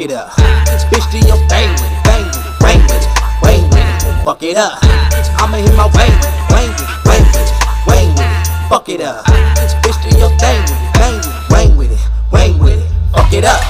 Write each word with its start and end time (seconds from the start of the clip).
fuck 0.00 0.10
it 0.10 0.16
up. 0.16 0.30
Bitch, 0.88 1.12
do 1.12 1.18
your 1.28 1.36
thing 1.48 1.68
bang 2.04 2.24
bang 2.60 2.80
with 2.88 3.04
it, 3.04 4.24
fuck 4.24 4.42
it 4.42 4.56
up. 4.56 4.78
I'ma 5.36 5.58
hit 5.58 5.76
my 5.76 5.86
with 5.86 6.08
it, 6.08 6.30
wang 6.50 6.70
with 7.86 8.20
it, 8.20 8.68
fuck 8.70 8.88
it 8.88 9.00
up. 9.02 9.24
Bitch, 9.84 10.00
do 10.02 10.18
your 10.18 10.30
thing 10.38 10.62
it, 10.64 11.50
bang 11.50 11.76
with 11.76 11.92
it, 11.92 12.00
wang 12.32 12.58
with 12.58 12.80
it, 12.80 12.88
fuck 13.12 13.32
it 13.32 13.44
up. 13.44 13.60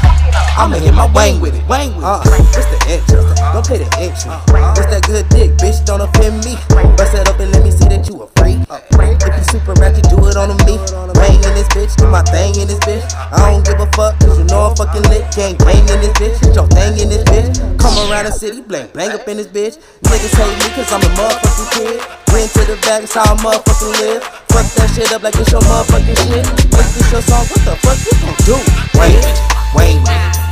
I'ma 0.57 0.77
hit 0.77 0.95
my 0.95 1.11
wang 1.13 1.41
with 1.41 1.55
it, 1.55 1.67
wang 1.69 1.96
with 1.96 2.05
it. 2.05 2.07
Uh, 2.07 2.23
it's 2.25 2.67
the 2.67 2.79
intro, 2.89 3.53
don't 3.53 3.67
play 3.67 3.79
the 3.79 3.91
intro. 3.99 4.39
It's 4.79 4.87
that 4.87 5.03
good 5.07 5.29
dick, 5.31 5.51
bitch, 5.59 5.85
don't 5.85 6.01
offend 6.01 6.45
me. 6.45 6.55
Bust 6.97 7.15
it 7.15 7.29
up 7.29 7.41
and 7.41 7.51
let 7.51 7.65
me 7.65 7.73
see 7.73 7.89
that 7.89 8.09
you 8.09 8.23
a. 8.23 8.39
If 8.71 9.35
you 9.35 9.45
super 9.51 9.75
ratchet, 9.83 10.07
do 10.07 10.23
it 10.31 10.39
on 10.39 10.55
a 10.55 10.57
me. 10.63 10.79
Bang 11.19 11.43
in 11.43 11.53
this 11.59 11.67
bitch, 11.75 11.91
do 11.99 12.07
my 12.07 12.23
thing 12.31 12.55
in 12.55 12.71
this 12.71 12.79
bitch. 12.87 13.03
I 13.35 13.51
don't 13.51 13.67
give 13.67 13.83
a 13.83 13.91
fuck, 13.99 14.15
cause 14.23 14.39
you 14.39 14.45
know 14.46 14.71
I'm 14.71 14.77
fucking 14.79 15.03
lit. 15.11 15.27
Gang 15.35 15.59
bang 15.59 15.83
in 15.91 15.99
this 15.99 16.15
bitch, 16.15 16.39
hit 16.39 16.55
your 16.55 16.71
thing 16.71 16.95
in 17.03 17.11
this 17.11 17.27
bitch. 17.27 17.59
Come 17.83 17.99
around 18.07 18.27
the 18.27 18.33
city, 18.33 18.63
blang, 18.63 18.87
blang 18.95 19.11
up 19.11 19.27
in 19.27 19.39
this 19.39 19.49
bitch. 19.49 19.83
Niggas 20.07 20.35
hate 20.39 20.55
me 20.63 20.71
cause 20.79 20.87
I'm 20.95 21.03
a 21.03 21.11
motherfucking 21.19 21.71
kid. 21.75 21.99
Went 22.31 22.51
to 22.55 22.63
the 22.63 22.79
back, 22.87 23.03
that's 23.03 23.15
how 23.15 23.27
I 23.27 23.35
motherfucking 23.43 23.91
live. 24.07 24.23
Fuck 24.55 24.67
that 24.79 24.89
shit 24.95 25.11
up 25.11 25.23
like 25.23 25.35
it's 25.35 25.51
your 25.51 25.63
motherfucking 25.67 26.18
shit. 26.31 26.46
Make 26.71 26.91
this 26.95 27.11
your 27.11 27.23
song, 27.27 27.51
what 27.51 27.63
the 27.67 27.75
fuck 27.82 27.99
you 28.07 28.15
gon' 28.23 28.39
do? 28.46 28.55
With 28.95 29.18
it, 29.18 29.39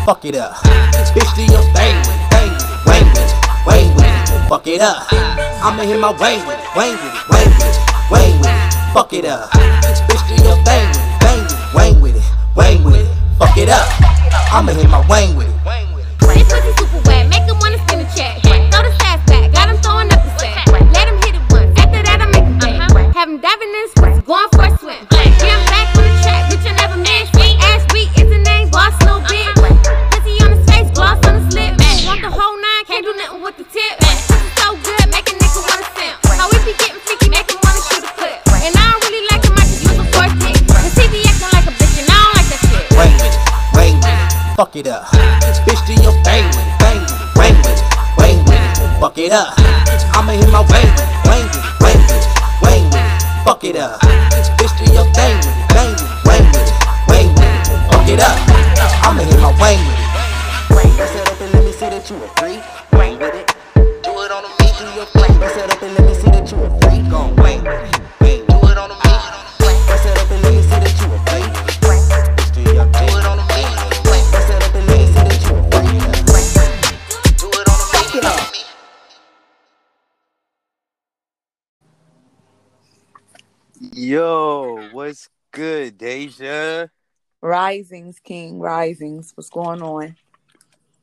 fuck 0.03 0.25
it 0.25 0.35
up. 0.35 0.59
Bitch, 1.15 1.31
do 1.39 1.47
your 1.55 1.63
thing 1.71 1.95
bang 2.35 3.29
wang 3.69 3.95
with 3.95 4.07
it, 4.07 4.49
fuck 4.49 4.67
it 4.67 4.81
up. 4.81 5.07
I'ma 5.63 5.83
hit 5.83 6.01
my 6.01 6.11
wang 6.19 6.47
with 6.47 6.59
it, 6.59 6.67
wang 6.75 6.93
with 6.93 7.15
it, 7.15 7.29
wang 7.31 7.51
with 7.59 7.69
it, 7.69 7.88
wang 8.11 8.39
with 8.39 8.49
it, 8.49 8.75
fuck 8.93 9.13
it 9.13 9.25
up. 9.25 9.51
Bitch, 9.51 10.23
do 10.29 10.35
your 10.45 10.57
thing 10.65 10.89
with 10.89 10.97
it, 10.97 11.21
bang 11.21 11.43
with 11.43 11.53
it, 11.53 11.75
wang 11.75 12.01
with 12.01 12.17
it, 12.17 12.25
wang 12.57 12.85
with 12.85 12.97
it, 12.97 13.39
fuck 13.39 13.57
it 13.57 13.69
up. 13.69 13.87
I'ma 14.53 14.73
hit 14.73 14.89
my 14.89 15.07
wang 15.09 15.37
with 15.37 15.49
it. 15.49 15.55
This 16.21 16.43
pussy 16.49 16.73
super 16.79 17.01
wet, 17.09 17.29
make 17.29 17.45
him 17.45 17.59
wanna 17.61 17.79
spin 17.87 18.01
a 18.01 18.09
check. 18.15 18.41
Throw 18.43 18.83
the 18.83 18.93
sass 19.01 19.21
back, 19.27 19.53
got 19.53 19.69
him 19.69 19.77
throwing 19.79 20.13
up 20.13 20.23
the 20.25 20.39
set. 20.39 20.67
Let 20.93 21.09
him 21.09 21.17
hit 21.23 21.35
it 21.35 21.43
once, 21.51 21.79
after 21.79 22.03
that 22.03 22.21
I 22.21 22.27
make 22.27 22.45
him 22.45 22.59
back. 22.59 23.15
Have 23.15 23.29
him 23.29 23.41
diving 23.41 23.69
in 23.69 23.75
his 23.75 23.93
pussy, 23.93 24.23
going 24.23 24.49
for 24.53 24.65
a 24.65 24.79
swim. 24.79 25.07
Yeah, 25.13 25.57
I'm 25.57 25.67
back 25.67 25.98
fuck 44.59 44.75
it 44.75 44.89
up. 44.89 45.07
Bitch, 45.63 45.87
do 45.87 45.95
your 46.03 46.11
thing 46.27 46.43
with 46.51 46.59
it, 46.59 46.79
bang 46.83 46.99
with 46.99 47.15
it, 47.15 47.39
wang 47.39 47.55
with 47.63 47.79
it, 47.79 47.83
wang 48.19 48.39
with 48.43 48.59
it, 48.59 48.99
fuck 48.99 49.17
it 49.17 49.31
up. 49.31 49.55
I'ma 50.19 50.33
hit 50.35 50.51
my 50.51 50.67
wang 50.67 50.83
with 50.83 50.99
it, 50.99 51.15
wang 51.31 51.47
with 51.47 51.63
it, 51.63 51.79
wang 51.79 52.03
with 52.03 52.19
it, 52.19 52.27
wang 52.59 52.85
with 52.91 52.99
it, 52.99 53.23
fuck 53.47 53.63
it 53.63 53.77
up. 53.77 54.01
Bitch, 54.59 54.75
do 54.75 54.91
your 54.91 55.07
thing 55.15 55.39
with 55.39 55.47
it, 55.47 55.69
bang 55.71 55.95
with 55.95 56.03
it, 56.03 56.11
wang 56.27 56.47
with 56.51 56.67
it, 56.67 56.75
wang 57.07 57.31
with 57.39 57.71
it, 57.71 57.79
fuck 57.87 58.09
it 58.11 58.19
up. 58.19 58.35
I'ma 59.07 59.23
hit 59.23 59.39
my 59.39 59.55
wang 59.63 59.79
with 59.79 59.95
it. 59.95 60.19
Bust 60.99 61.15
it 61.15 61.31
up 61.31 61.41
and 61.41 61.55
let 61.55 61.63
me 61.63 61.71
see 61.71 61.87
that 61.87 62.11
you 62.11 62.17
a 62.19 62.27
freak. 62.35 62.59
Wang 62.99 63.15
with 63.15 63.39
it. 63.39 63.55
Do 64.03 64.11
it 64.11 64.33
on 64.35 64.43
the 64.43 64.51
me, 64.59 64.67
do 64.75 64.85
your. 64.99 65.07
Bust 65.39 65.55
it 65.55 65.71
up 65.71 65.83
and 65.87 65.95
let 65.95 66.03
me 66.03 66.15
see 66.19 66.31
that 66.35 66.51
you 66.51 66.59
a 66.59 66.69
freak. 66.83 67.07
Gon' 67.09 67.37
wang 67.37 67.63
with 67.63 67.95
it. 67.95 68.01
Wang, 68.19 68.43
do 68.51 68.59
it 68.67 68.75
on 68.75 68.91
me. 68.91 68.99
Bust 69.07 70.03
it 70.03 70.19
up 70.19 70.31
and 70.35 70.43
let 70.43 70.51
me 70.51 70.63
see 70.67 70.83
that 70.83 70.99
you 70.99 71.07
a 71.15 71.19
freak. 71.31 71.47
Bitch, 72.35 72.51
do 72.59 72.75
your 72.75 72.91
thing. 72.91 73.18
Yo, 84.09 84.89
what's 84.93 85.29
good, 85.53 85.99
Deja? 85.99 86.89
Risings, 87.43 88.19
King, 88.19 88.59
risings. 88.59 89.33
What's 89.35 89.51
going 89.51 89.83
on? 89.83 90.17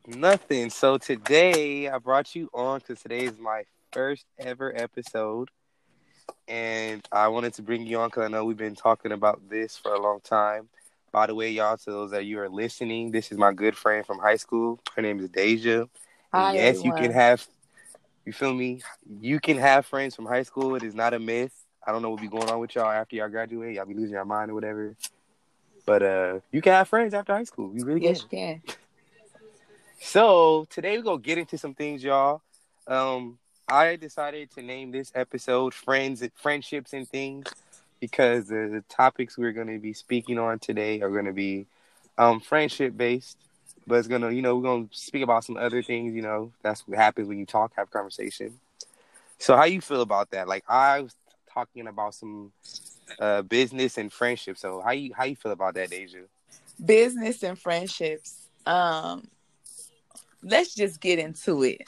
Nothing. 0.08 0.72
So 0.72 0.98
today 0.98 1.88
I 1.88 2.00
brought 2.00 2.34
you 2.34 2.50
on 2.52 2.80
because 2.80 3.04
today 3.04 3.26
is 3.26 3.38
my 3.38 3.66
first 3.92 4.26
ever 4.40 4.76
episode, 4.76 5.52
and 6.48 7.08
I 7.12 7.28
wanted 7.28 7.54
to 7.54 7.62
bring 7.62 7.86
you 7.86 8.00
on 8.00 8.08
because 8.08 8.24
I 8.24 8.28
know 8.28 8.44
we've 8.44 8.58
been 8.58 8.74
talking 8.74 9.12
about 9.12 9.52
this 9.52 9.78
for 9.78 9.94
a 9.94 10.02
long 10.02 10.20
time. 10.22 10.68
By 11.12 11.28
the 11.28 11.36
way, 11.36 11.52
y'all, 11.52 11.78
to 11.78 11.92
those 11.92 12.10
that 12.10 12.26
you 12.26 12.40
are 12.40 12.50
listening, 12.50 13.12
this 13.12 13.32
is 13.32 13.38
my 13.38 13.54
good 13.54 13.78
friend 13.78 14.04
from 14.04 14.18
high 14.18 14.38
school. 14.38 14.80
Her 14.96 15.04
name 15.04 15.20
is 15.20 15.30
Deja. 15.30 15.82
And 15.82 15.90
Hi, 16.34 16.54
yes, 16.56 16.84
you 16.84 16.92
can 16.92 17.12
have. 17.12 17.46
You 18.26 18.34
feel 18.34 18.56
me? 18.56 18.82
You 19.08 19.40
can 19.40 19.58
have 19.58 19.86
friends 19.86 20.16
from 20.16 20.26
high 20.26 20.42
school. 20.42 20.74
It 20.74 20.82
is 20.82 20.96
not 20.96 21.14
a 21.14 21.20
myth. 21.20 21.65
I 21.86 21.92
don't 21.92 22.02
know 22.02 22.10
what 22.10 22.22
be 22.22 22.28
going 22.28 22.50
on 22.50 22.60
with 22.60 22.76
y'all 22.76 22.92
after 22.92 23.16
y'all 23.16 23.30
graduate. 23.30 23.76
Y'all 23.76 23.86
be 23.86 23.94
losing 23.94 24.14
your 24.14 24.26
mind 24.26 24.52
or 24.52 24.56
whatever. 24.56 24.96
But 25.86 26.02
uh, 26.02 26.40
you 26.52 26.62
can 26.62 26.74
have 26.74 26.88
friends 26.88 27.14
after 27.14 27.34
high 27.34 27.44
school. 27.44 27.72
You 27.76 27.86
really 27.86 28.02
Yes, 28.02 28.22
can. 28.30 28.30
you 28.32 28.38
can. 28.38 28.62
So 30.00 30.66
today 30.70 30.98
we're 30.98 31.04
gonna 31.04 31.20
get 31.20 31.38
into 31.38 31.58
some 31.58 31.74
things, 31.74 32.04
y'all. 32.04 32.42
Um, 32.88 33.38
I 33.68 33.96
decided 33.96 34.52
to 34.52 34.62
name 34.62 34.92
this 34.92 35.12
episode 35.16 35.74
"Friends, 35.74 36.22
and 36.22 36.32
Friendships, 36.36 36.94
and 36.94 37.08
Things" 37.08 37.48
because 38.00 38.48
the, 38.48 38.70
the 38.72 38.84
topics 38.90 39.38
we're 39.38 39.52
gonna 39.52 39.80
be 39.80 39.94
speaking 39.94 40.38
on 40.38 40.60
today 40.60 41.02
are 41.02 41.10
gonna 41.10 41.34
be 41.34 41.66
um 42.18 42.40
friendship 42.40 42.96
based, 42.98 43.38
but 43.88 43.96
it's 43.96 44.08
gonna, 44.08 44.32
you 44.32 44.42
know, 44.42 44.56
we're 44.56 44.64
gonna 44.64 44.88
speak 44.92 45.24
about 45.24 45.44
some 45.44 45.58
other 45.58 45.82
things. 45.82 46.16
You 46.16 46.22
know, 46.22 46.52
that's 46.62 46.88
what 46.88 46.98
happens 46.98 47.28
when 47.28 47.38
you 47.40 47.46
talk, 47.46 47.74
have 47.76 47.90
conversation. 47.92 48.60
So 49.38 49.56
how 49.56 49.66
you 49.66 49.82
feel 49.82 50.02
about 50.02 50.32
that? 50.32 50.48
Like 50.48 50.64
I 50.68 51.02
was 51.02 51.16
talking 51.56 51.88
about 51.88 52.14
some 52.14 52.52
uh 53.20 53.42
business 53.42 53.98
and 53.98 54.12
friendship. 54.12 54.58
So 54.58 54.82
how 54.86 54.92
you 54.92 55.14
how 55.16 55.24
you 55.24 55.36
feel 55.36 55.54
about 55.54 55.76
that, 55.76 55.90
Deja? 55.90 56.20
Business 56.84 57.42
and 57.44 57.58
friendships. 57.58 58.48
Um, 58.66 59.28
let's 60.44 60.76
just 60.76 61.00
get 61.02 61.18
into 61.20 61.64
it. 61.64 61.82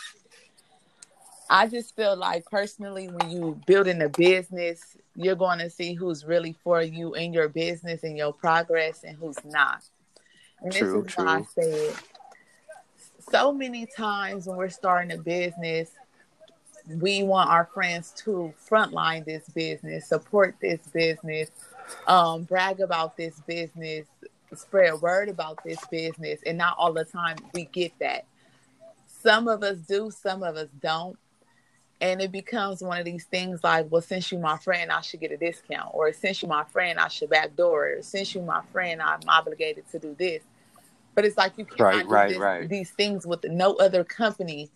I 1.50 1.68
just 1.68 1.96
feel 1.96 2.16
like 2.18 2.46
personally, 2.46 3.08
when 3.08 3.30
you 3.30 3.62
building 3.66 4.02
a 4.02 4.10
business, 4.10 4.98
you're 5.16 5.36
going 5.36 5.60
to 5.60 5.70
see 5.70 5.94
who's 5.94 6.26
really 6.26 6.56
for 6.64 6.82
you 6.82 7.14
in 7.14 7.34
your 7.34 7.50
business 7.50 8.04
and 8.04 8.18
your 8.18 8.34
progress, 8.34 9.04
and 9.04 9.18
who's 9.18 9.44
not. 9.46 9.84
And 10.62 10.74
True, 10.74 11.04
this 11.04 11.12
is 11.12 11.18
why 11.18 11.26
I 11.26 11.42
true. 11.42 11.48
said 11.56 11.96
so 13.32 13.52
many 13.52 13.86
times 13.86 14.48
when 14.48 14.58
we're 14.58 14.70
starting 14.70 15.12
a 15.12 15.18
business, 15.18 15.92
we 16.88 17.24
want 17.24 17.50
our 17.50 17.66
friends 17.74 18.12
to 18.24 18.54
frontline 18.70 19.26
this 19.26 19.48
business, 19.50 20.08
support 20.08 20.56
this 20.62 20.80
business, 20.88 21.50
um, 22.08 22.44
brag 22.44 22.80
about 22.80 23.18
this 23.18 23.40
business, 23.42 24.08
spread 24.56 24.94
word 25.02 25.30
about 25.30 25.60
this 25.64 25.86
business, 25.88 26.40
and 26.46 26.58
not 26.58 26.76
all 26.78 26.94
the 26.94 27.06
time 27.06 27.38
we 27.54 27.66
get 27.66 27.92
that. 28.00 28.26
Some 29.22 29.48
of 29.48 29.64
us 29.64 29.78
do, 29.80 30.12
some 30.12 30.44
of 30.44 30.56
us 30.56 30.70
don't. 30.82 31.18
And 32.00 32.22
it 32.22 32.32
becomes 32.32 32.82
one 32.82 33.00
of 33.00 33.06
these 33.06 33.26
things 33.26 33.64
like, 33.64 33.88
well, 33.90 34.04
since 34.04 34.32
you 34.32 34.38
my 34.38 34.58
friend, 34.60 34.92
I 34.92 35.02
should 35.02 35.20
get 35.20 35.32
a 35.32 35.38
discount, 35.38 35.90
or 35.94 36.14
since 36.14 36.42
you 36.44 36.48
my 36.48 36.64
friend, 36.66 37.00
I 37.00 37.08
should 37.08 37.32
backdoor, 37.32 37.88
it, 37.88 37.98
or 38.00 38.02
since 38.04 38.36
you 38.36 38.42
my 38.42 38.62
friend, 38.72 39.02
I'm 39.02 39.20
obligated 39.28 39.90
to 39.92 40.00
do 40.00 40.16
this. 40.18 40.44
But 41.16 41.26
it's 41.26 41.38
like 41.38 41.54
you 41.58 41.66
cannot 41.66 41.94
Right, 41.94 42.06
do 42.06 42.10
right, 42.12 42.30
this- 42.30 42.38
right. 42.38 42.70
these 42.70 42.92
things 42.92 43.26
with 43.26 43.44
no 43.46 43.74
other 43.76 44.04
company, 44.04 44.70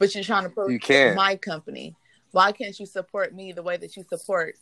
but 0.00 0.12
you're 0.14 0.24
trying 0.24 0.42
to 0.42 0.50
push 0.50 0.72
You 0.72 0.80
can. 0.80 1.14
my 1.14 1.36
company. 1.36 1.94
Why 2.32 2.50
can't 2.50 2.78
you 2.80 2.86
support 2.86 3.32
me 3.34 3.52
the 3.52 3.62
way 3.62 3.76
that 3.76 3.96
you 3.96 4.04
support 4.08 4.56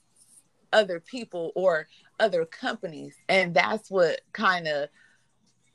other 0.73 1.01
people 1.01 1.53
or 1.55 1.89
other 2.21 2.45
companies? 2.45 3.15
And 3.31 3.55
that's 3.55 3.91
what 3.91 4.21
kind 4.33 4.67
of 4.67 4.91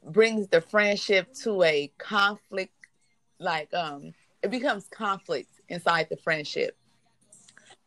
brings 0.05 0.47
the 0.49 0.61
friendship 0.61 1.33
to 1.43 1.63
a 1.63 1.91
conflict. 1.97 2.73
Like, 3.39 3.73
um, 3.73 4.13
it 4.43 4.51
becomes 4.51 4.87
conflict 4.89 5.49
inside 5.69 6.07
the 6.09 6.17
friendship 6.17 6.77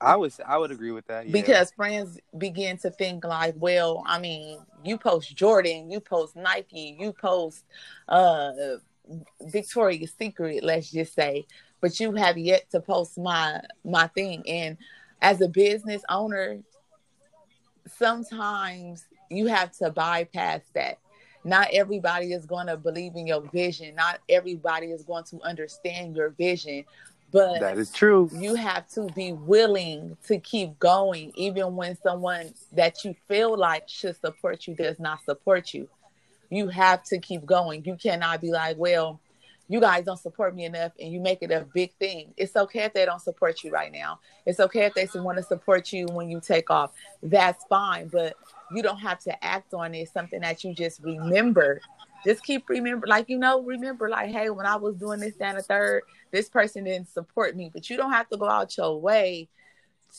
I 0.01 0.17
was 0.17 0.41
I 0.47 0.59
would 0.59 0.71
agree 0.71 0.91
with 0.91 1.07
that. 1.07 1.27
Yeah. 1.27 1.33
because 1.33 1.71
friends 1.73 2.19
begin 2.37 2.77
to 2.79 2.91
think 2.91 3.25
like, 3.25 3.55
well, 3.57 4.03
I 4.07 4.19
mean, 4.19 4.59
you 4.85 4.99
post 4.99 5.35
Jordan, 5.35 5.91
you 5.91 6.01
post 6.01 6.37
Nike, 6.37 6.97
you 6.99 7.13
post 7.13 7.65
uh 8.09 8.53
Victoria's 9.41 10.13
Secret, 10.19 10.65
let's 10.65 10.91
just 10.91 11.15
say, 11.15 11.47
but 11.81 11.99
you 12.01 12.13
have 12.13 12.39
yet 12.39 12.71
to 12.71 12.81
post 12.81 13.19
my 13.19 13.61
my 13.85 14.07
thing. 14.09 14.43
And 14.49 14.77
as 15.21 15.41
a 15.41 15.49
business 15.49 16.03
owner, 16.09 16.59
sometimes 17.87 19.07
you 19.31 19.47
have 19.47 19.73
to 19.79 19.91
bypass 19.91 20.63
that. 20.75 20.99
Not 21.45 21.69
everybody 21.73 22.33
is 22.33 22.45
going 22.45 22.67
to 22.67 22.77
believe 22.77 23.15
in 23.15 23.27
your 23.27 23.41
vision. 23.41 23.95
Not 23.95 24.19
everybody 24.29 24.89
is 24.89 25.05
going 25.05 25.25
to 25.25 25.41
understand 25.43 26.17
your 26.17 26.31
vision. 26.31 26.85
But 27.31 27.61
that 27.61 27.79
is 27.79 27.91
true. 27.91 28.31
you 28.33 28.55
have 28.55 28.89
to 28.91 29.07
be 29.15 29.33
willing 29.33 30.17
to 30.27 30.39
keep 30.39 30.79
going 30.79 31.33
even 31.35 31.77
when 31.77 31.97
someone 32.01 32.55
that 32.73 33.05
you 33.05 33.15
feel 33.29 33.57
like 33.57 33.89
should 33.89 34.19
support 34.21 34.67
you 34.67 34.75
does 34.75 34.99
not 35.01 35.25
support 35.25 35.75
you 35.75 35.89
you 36.51 36.69
have 36.69 37.03
to 37.03 37.19
keep 37.19 37.45
going 37.45 37.85
you 37.85 37.97
cannot 37.97 38.41
be 38.41 38.53
like 38.53 38.77
well 38.79 39.21
you 39.69 39.81
guys 39.81 40.05
don't 40.05 40.19
support 40.19 40.55
me 40.55 40.65
enough 40.65 40.93
and 41.01 41.13
you 41.13 41.21
make 41.21 41.43
it 41.43 41.51
a 41.51 41.67
big 41.75 41.93
thing. 41.99 42.33
It's 42.37 42.55
okay 42.57 42.85
if 42.85 42.95
they 42.95 43.05
don't 43.05 43.21
support 43.21 43.65
you 43.65 43.71
right 43.71 43.91
now. 43.93 44.21
It's 44.45 44.61
okay 44.61 44.85
if 44.85 44.95
they 44.95 45.09
want 45.19 45.39
to 45.39 45.45
support 45.45 45.93
you 45.93 46.07
when 46.07 46.31
you 46.31 46.41
take 46.41 46.71
off. 46.71 46.93
That's 47.23 47.65
fine, 47.65 48.09
but 48.09 48.35
you 48.73 48.83
don't 48.83 48.99
have 48.99 49.19
to 49.21 49.45
act 49.45 49.75
on 49.75 49.95
it. 49.95 50.01
It's 50.01 50.13
something 50.13 50.41
that 50.41 50.63
you 50.63 50.75
just 50.75 51.03
remember. 51.03 51.81
Just 52.25 52.45
keep 52.45 52.69
remember, 52.69 53.07
like 53.07 53.29
you 53.29 53.39
know, 53.39 53.63
remember, 53.63 54.09
like, 54.09 54.31
hey, 54.31 54.51
when 54.51 54.67
I 54.67 54.77
was 54.77 54.97
doing 54.97 55.21
this 55.21 55.35
down 55.35 55.57
the 55.57 55.63
third, 55.63 56.03
this 56.31 56.49
person 56.49 56.85
didn't 56.85 57.09
support 57.09 57.57
me. 57.57 57.71
But 57.73 57.91
you 57.91 57.97
don't 57.97 58.13
have 58.13 58.29
to 58.31 58.37
go 58.37 58.49
out 58.49 58.77
your 58.77 59.01
way 59.01 59.49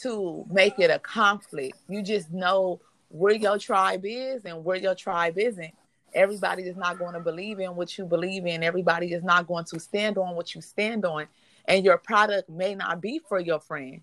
to 0.02 0.46
make 0.50 0.80
it 0.80 0.92
a 0.92 1.00
conflict. 1.00 1.78
You 1.88 2.02
just 2.02 2.32
know 2.32 2.82
where 3.10 3.34
your 3.34 3.58
tribe 3.58 4.02
is 4.04 4.46
and 4.46 4.64
where 4.64 4.78
your 4.78 4.96
tribe 4.96 5.38
isn't 5.38 5.74
everybody 6.18 6.64
is 6.64 6.75
not 6.75 7.00
going 7.00 7.14
to 7.14 7.19
believe 7.19 7.60
in 7.60 7.75
what 7.75 7.98
you 7.98 8.06
believe 8.06 8.46
in. 8.46 8.64
Everybody 8.64 9.14
is 9.14 9.24
not 9.24 9.48
going 9.48 9.66
to 9.66 9.80
stand 9.80 10.18
on 10.18 10.36
what 10.36 10.56
you 10.56 10.62
stand 10.62 11.06
on. 11.06 11.28
And 11.66 11.86
your 11.86 11.98
product 11.98 12.50
may 12.50 12.75
not 12.75 13.02
be 13.02 13.19
for 13.19 13.40
your 13.40 13.60
friend. 13.60 14.02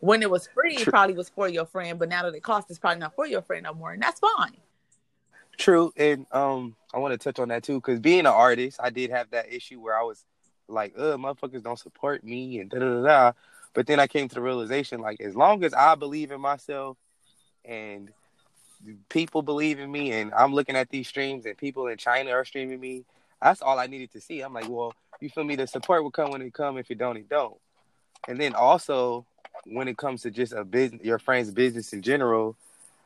When 0.00 0.22
it 0.22 0.30
was 0.30 0.48
free, 0.48 0.76
True. 0.76 0.82
it 0.82 0.88
probably 0.88 1.14
was 1.14 1.28
for 1.28 1.48
your 1.48 1.66
friend, 1.66 1.98
but 1.98 2.08
now 2.08 2.22
that 2.22 2.34
it 2.34 2.42
costs, 2.42 2.70
it's 2.70 2.78
probably 2.78 3.00
not 3.00 3.14
for 3.14 3.26
your 3.26 3.42
friend 3.42 3.64
no 3.64 3.74
more. 3.74 3.92
And 3.92 4.02
that's 4.02 4.20
fine. 4.20 4.56
True. 5.58 5.92
And 5.96 6.26
um, 6.32 6.74
I 6.94 6.98
want 6.98 7.12
to 7.12 7.18
touch 7.18 7.38
on 7.38 7.48
that 7.48 7.62
too, 7.62 7.74
because 7.74 8.00
being 8.00 8.20
an 8.20 8.26
artist, 8.26 8.80
I 8.82 8.88
did 8.88 9.10
have 9.10 9.30
that 9.30 9.52
issue 9.52 9.78
where 9.78 9.98
I 9.98 10.02
was 10.02 10.24
like, 10.68 10.94
uh, 10.96 11.16
motherfuckers 11.18 11.62
don't 11.62 11.78
support 11.78 12.24
me 12.24 12.60
and 12.60 12.70
da 12.70 12.78
da 12.78 13.02
da. 13.02 13.32
But 13.74 13.86
then 13.86 14.00
I 14.00 14.06
came 14.06 14.28
to 14.28 14.34
the 14.34 14.40
realization, 14.40 15.00
like, 15.00 15.20
as 15.20 15.36
long 15.36 15.62
as 15.62 15.74
I 15.74 15.94
believe 15.96 16.32
in 16.32 16.40
myself 16.40 16.96
and 17.64 18.10
people 19.08 19.42
believe 19.42 19.78
in 19.78 19.90
me 19.90 20.12
and 20.12 20.32
I'm 20.34 20.54
looking 20.54 20.76
at 20.76 20.90
these 20.90 21.08
streams 21.08 21.46
and 21.46 21.56
people 21.56 21.86
in 21.88 21.96
China 21.98 22.30
are 22.30 22.44
streaming 22.44 22.80
me, 22.80 23.04
that's 23.42 23.62
all 23.62 23.78
I 23.78 23.86
needed 23.86 24.12
to 24.12 24.20
see. 24.20 24.40
I'm 24.40 24.52
like, 24.52 24.68
well, 24.68 24.94
you 25.20 25.28
feel 25.28 25.44
me? 25.44 25.56
The 25.56 25.66
support 25.66 26.02
will 26.02 26.10
come 26.10 26.30
when 26.30 26.42
it 26.42 26.54
come. 26.54 26.78
If 26.78 26.90
it 26.90 26.98
don't, 26.98 27.16
it 27.16 27.28
don't. 27.28 27.56
And 28.28 28.40
then 28.40 28.54
also, 28.54 29.26
when 29.64 29.88
it 29.88 29.96
comes 29.96 30.22
to 30.22 30.30
just 30.30 30.52
a 30.52 30.64
business, 30.64 31.04
your 31.04 31.18
friend's 31.18 31.50
business 31.50 31.92
in 31.92 32.02
general, 32.02 32.56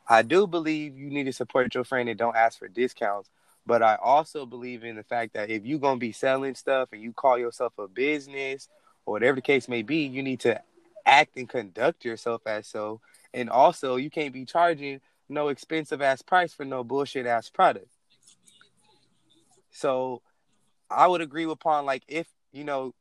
I 0.09 0.23
do 0.23 0.47
believe 0.47 0.99
you 0.99 1.11
need 1.11 1.25
to 1.25 1.32
support 1.32 1.75
your 1.75 1.85
friend 1.85 2.09
and 2.09 2.19
don't 2.19 2.37
ask 2.37 2.59
for 2.59 2.69
discounts. 2.69 3.31
But 3.67 3.82
I 3.82 3.97
also 3.97 4.44
believe 4.44 4.85
in 4.85 4.97
the 4.97 5.03
fact 5.03 5.35
that 5.35 5.50
if 5.50 5.65
you're 5.65 5.79
gonna 5.79 5.99
be 5.99 6.12
selling 6.12 6.55
stuff 6.55 6.91
and 6.93 7.00
you 7.00 7.12
call 7.12 7.38
yourself 7.38 7.73
a 7.79 7.88
business 7.88 8.69
or 9.06 9.12
whatever 9.12 9.37
the 9.37 9.43
case 9.43 9.69
may 9.69 9.82
be, 9.82 10.05
you 10.05 10.23
need 10.23 10.41
to 10.41 10.61
act 11.06 11.37
and 11.37 11.49
conduct 11.49 12.05
yourself 12.05 12.43
as 12.47 12.67
so. 12.67 13.00
And 13.32 13.49
also, 13.49 13.97
you 13.97 14.11
can't 14.11 14.32
be 14.32 14.44
charging 14.44 15.00
no 15.29 15.49
expensive 15.49 16.03
ass 16.03 16.23
price 16.23 16.53
for 16.53 16.65
no 16.65 16.85
bullshit 16.85 17.26
ass 17.26 17.49
product. 17.50 17.88
So 19.71 20.23
I 20.91 21.06
would 21.06 21.21
agree 21.21 21.44
upon 21.44 21.87
like 21.87 22.05
if 22.09 22.26
you 22.53 22.65
know, 22.65 22.94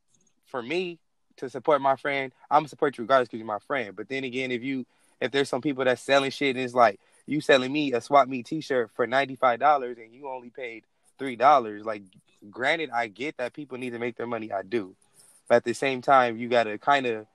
for 0.48 0.62
me 0.62 1.00
to 1.38 1.50
support 1.50 1.81
my 1.81 1.96
friend, 1.96 2.34
I'm 2.50 2.60
gonna 2.60 2.70
support 2.70 2.98
you 2.98 3.04
regardless 3.04 3.30
because 3.30 3.40
you're 3.40 3.48
my 3.48 3.60
friend. 3.60 3.96
But 3.96 4.10
then 4.10 4.24
again, 4.24 4.52
if 4.52 4.64
you 4.64 4.86
if 5.22 5.31
there's 5.31 5.50
some 5.50 5.62
people 5.62 5.86
that's 5.86 6.02
selling 6.02 6.31
shit 6.31 6.56
and 6.56 6.66
it's 6.66 6.74
like 6.74 7.00
you 7.25 7.40
selling 7.40 7.72
me 7.72 7.94
a 7.94 8.02
swap 8.02 8.28
meet 8.28 8.46
T-shirt 8.46 8.92
for 8.96 9.08
ninety 9.08 9.36
five 9.36 9.60
dollars 9.60 9.98
and 9.98 10.14
you 10.14 10.28
only 10.28 10.50
paid 10.50 10.84
three 11.18 11.36
dollars, 11.36 11.86
like 11.86 12.04
granted, 12.50 12.90
I 12.90 13.08
get 13.08 13.38
that 13.38 13.54
people 13.54 13.78
need 13.78 13.92
to 13.92 14.00
make 14.00 14.18
their 14.18 14.28
money. 14.28 14.52
I 14.52 14.64
do, 14.64 14.96
but 15.48 15.56
at 15.56 15.64
the 15.64 15.74
same 15.74 16.02
time, 16.02 16.38
you 16.38 16.50
gotta 16.50 16.78
kind 16.78 17.06
of 17.06 17.28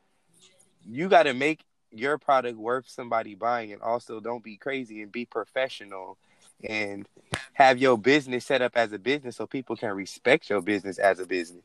you 0.84 1.08
gotta 1.08 1.34
make 1.34 1.60
your 1.92 2.18
product 2.18 2.58
worth 2.58 2.88
somebody 2.88 3.34
buying 3.34 3.72
and 3.72 3.82
also 3.82 4.20
don't 4.20 4.42
be 4.42 4.56
crazy 4.56 5.02
and 5.02 5.10
be 5.10 5.24
professional 5.24 6.18
and 6.64 7.08
have 7.52 7.78
your 7.78 7.96
business 7.96 8.44
set 8.44 8.62
up 8.62 8.72
as 8.76 8.92
a 8.92 8.98
business 8.98 9.36
so 9.36 9.46
people 9.46 9.76
can 9.76 9.94
respect 9.94 10.50
your 10.50 10.60
business 10.60 10.98
as 10.98 11.18
a 11.20 11.26
business. 11.26 11.64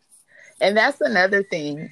And 0.62 0.78
that's 0.78 1.02
another 1.02 1.44
thing. 1.44 1.90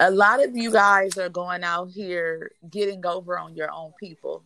A 0.00 0.10
lot 0.10 0.42
of 0.42 0.56
you 0.56 0.72
guys 0.72 1.16
are 1.16 1.28
going 1.28 1.62
out 1.62 1.90
here 1.90 2.50
getting 2.70 3.04
over 3.06 3.38
on 3.38 3.54
your 3.54 3.70
own 3.70 3.92
people. 3.98 4.42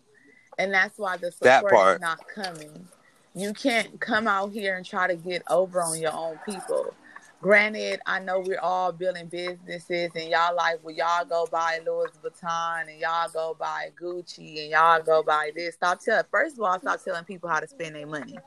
And 0.59 0.73
that's 0.73 0.99
why 0.99 1.17
the 1.17 1.33
support 1.33 1.95
is 1.95 2.01
not 2.01 2.21
coming. 2.29 2.87
You 3.35 3.55
can't 3.55 4.01
come 4.01 4.27
out 4.27 4.53
here 4.53 4.77
and 4.77 4.85
try 4.85 5.07
to 5.07 5.17
get 5.17 5.43
over 5.49 5.81
on 5.81 6.01
your 6.01 6.13
own 6.13 6.39
people 6.45 6.95
granted, 7.41 8.01
I 8.07 8.19
know 8.21 8.41
we're 8.41 8.61
all 8.61 8.93
building 8.93 9.27
businesses 9.27 10.11
and 10.15 10.29
y'all 10.29 10.55
like, 10.55 10.83
well, 10.83 10.95
y'all 10.95 11.25
go 11.25 11.47
buy 11.51 11.81
Louis 11.87 12.11
Vuitton 12.23 12.89
and 12.89 13.01
y'all 13.01 13.29
go 13.33 13.57
buy 13.59 13.91
Gucci 14.01 14.63
and 14.63 14.71
y'all 14.71 15.03
go 15.03 15.23
buy 15.23 15.51
this. 15.55 15.75
Stop 15.75 16.01
telling, 16.01 16.25
first 16.31 16.57
of 16.57 16.63
all, 16.63 16.79
stop 16.79 17.03
telling 17.03 17.25
people 17.25 17.49
how 17.49 17.61
to 17.61 17.69
spend 17.69 17.95
their 17.95 18.07
money. 18.07 18.39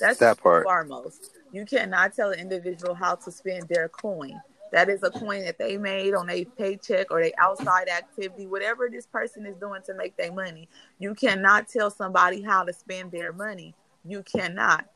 That's 0.00 0.18
that 0.18 0.38
part. 0.38 0.64
foremost. 0.64 1.30
You 1.52 1.66
cannot 1.66 2.14
tell 2.14 2.30
an 2.30 2.38
individual 2.38 2.94
how 2.94 3.16
to 3.16 3.30
spend 3.30 3.68
their 3.68 3.88
coin. 3.88 4.40
That 4.72 4.88
is 4.88 5.02
a 5.02 5.10
coin 5.10 5.44
that 5.44 5.58
they 5.58 5.76
made 5.76 6.14
on 6.14 6.30
a 6.30 6.46
paycheck 6.46 7.10
or 7.10 7.20
their 7.20 7.32
outside 7.38 7.90
activity, 7.90 8.46
whatever 8.46 8.88
this 8.88 9.04
person 9.04 9.44
is 9.44 9.54
doing 9.56 9.82
to 9.82 9.94
make 9.94 10.16
their 10.16 10.32
money. 10.32 10.66
You 10.98 11.14
cannot 11.14 11.68
tell 11.68 11.90
somebody 11.90 12.40
how 12.40 12.64
to 12.64 12.72
spend 12.72 13.12
their 13.12 13.34
money. 13.34 13.74
You 14.02 14.22
cannot 14.22 14.86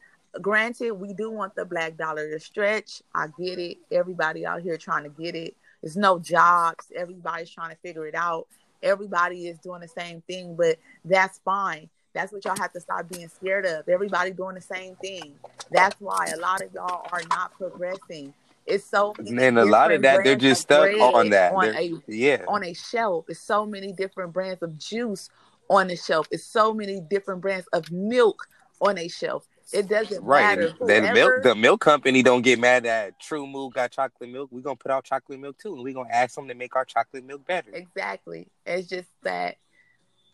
granted, 0.40 0.92
we 0.92 1.12
do 1.12 1.30
want 1.30 1.54
the 1.54 1.64
black 1.64 1.96
dollar 1.96 2.30
to 2.30 2.40
stretch. 2.40 3.02
I 3.14 3.26
get 3.38 3.58
it. 3.58 3.78
Everybody 3.90 4.46
out 4.46 4.62
here 4.62 4.76
trying 4.76 5.04
to 5.04 5.10
get 5.10 5.34
it. 5.34 5.56
There's 5.82 5.96
no 5.96 6.18
jobs. 6.18 6.86
Everybody's 6.94 7.50
trying 7.50 7.70
to 7.70 7.76
figure 7.76 8.06
it 8.06 8.14
out. 8.14 8.46
Everybody 8.82 9.48
is 9.48 9.58
doing 9.58 9.80
the 9.80 9.88
same 9.88 10.22
thing, 10.22 10.54
but 10.56 10.78
that's 11.04 11.38
fine. 11.44 11.88
That's 12.14 12.32
what 12.32 12.44
y'all 12.44 12.56
have 12.58 12.72
to 12.72 12.80
stop 12.80 13.08
being 13.08 13.28
scared 13.28 13.66
of. 13.66 13.88
Everybody 13.88 14.30
doing 14.30 14.54
the 14.54 14.60
same 14.60 14.96
thing. 14.96 15.34
That's 15.70 16.00
why 16.00 16.30
a 16.34 16.38
lot 16.38 16.62
of 16.62 16.72
y'all 16.72 17.06
are 17.12 17.22
not 17.28 17.52
progressing. 17.58 18.32
It's 18.64 18.84
so 18.84 19.14
and 19.18 19.58
a 19.58 19.64
lot 19.64 19.92
of 19.92 20.02
that 20.02 20.24
they're 20.24 20.34
just 20.34 20.62
stuck 20.62 20.88
on 20.88 21.30
that. 21.30 21.52
On 21.52 21.64
a, 21.64 21.92
yeah, 22.08 22.42
on 22.48 22.64
a 22.64 22.72
shelf. 22.72 23.26
It's 23.28 23.38
so 23.38 23.64
many 23.64 23.92
different 23.92 24.32
brands 24.32 24.62
of 24.62 24.76
juice 24.78 25.30
on 25.68 25.88
the 25.88 25.96
shelf. 25.96 26.26
It's 26.30 26.44
so 26.44 26.74
many 26.74 27.00
different 27.00 27.42
brands 27.42 27.66
of 27.72 27.90
milk 27.92 28.48
on 28.80 28.98
a 28.98 29.08
shelf. 29.08 29.46
It 29.72 29.88
doesn't 29.88 30.22
right. 30.22 30.56
matter. 30.56 30.72
Then 30.80 31.12
milk, 31.12 31.42
the 31.42 31.54
milk 31.54 31.80
company 31.80 32.22
don't 32.22 32.42
get 32.42 32.58
mad 32.58 32.84
that 32.84 33.20
TruMoo 33.20 33.72
got 33.72 33.90
chocolate 33.90 34.30
milk. 34.30 34.50
We're 34.52 34.60
gonna 34.60 34.76
put 34.76 34.92
out 34.92 35.04
chocolate 35.04 35.40
milk 35.40 35.58
too, 35.58 35.74
and 35.74 35.82
we're 35.82 35.94
gonna 35.94 36.12
ask 36.12 36.36
them 36.36 36.46
to 36.48 36.54
make 36.54 36.76
our 36.76 36.84
chocolate 36.84 37.24
milk 37.24 37.44
better. 37.46 37.70
Exactly. 37.72 38.48
It's 38.64 38.88
just 38.88 39.08
that 39.22 39.56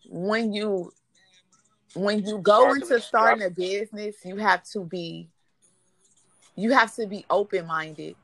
when 0.09 0.53
you 0.53 0.93
when 1.95 2.25
you 2.25 2.39
go 2.39 2.75
into 2.75 3.01
starting 3.01 3.45
a 3.45 3.51
business, 3.51 4.17
you 4.25 4.37
have 4.37 4.65
to 4.65 4.85
be 4.85 5.29
you 6.55 6.73
have 6.73 6.95
to 6.97 7.07
be 7.07 7.25
open 7.31 7.67
minded, 7.67 8.17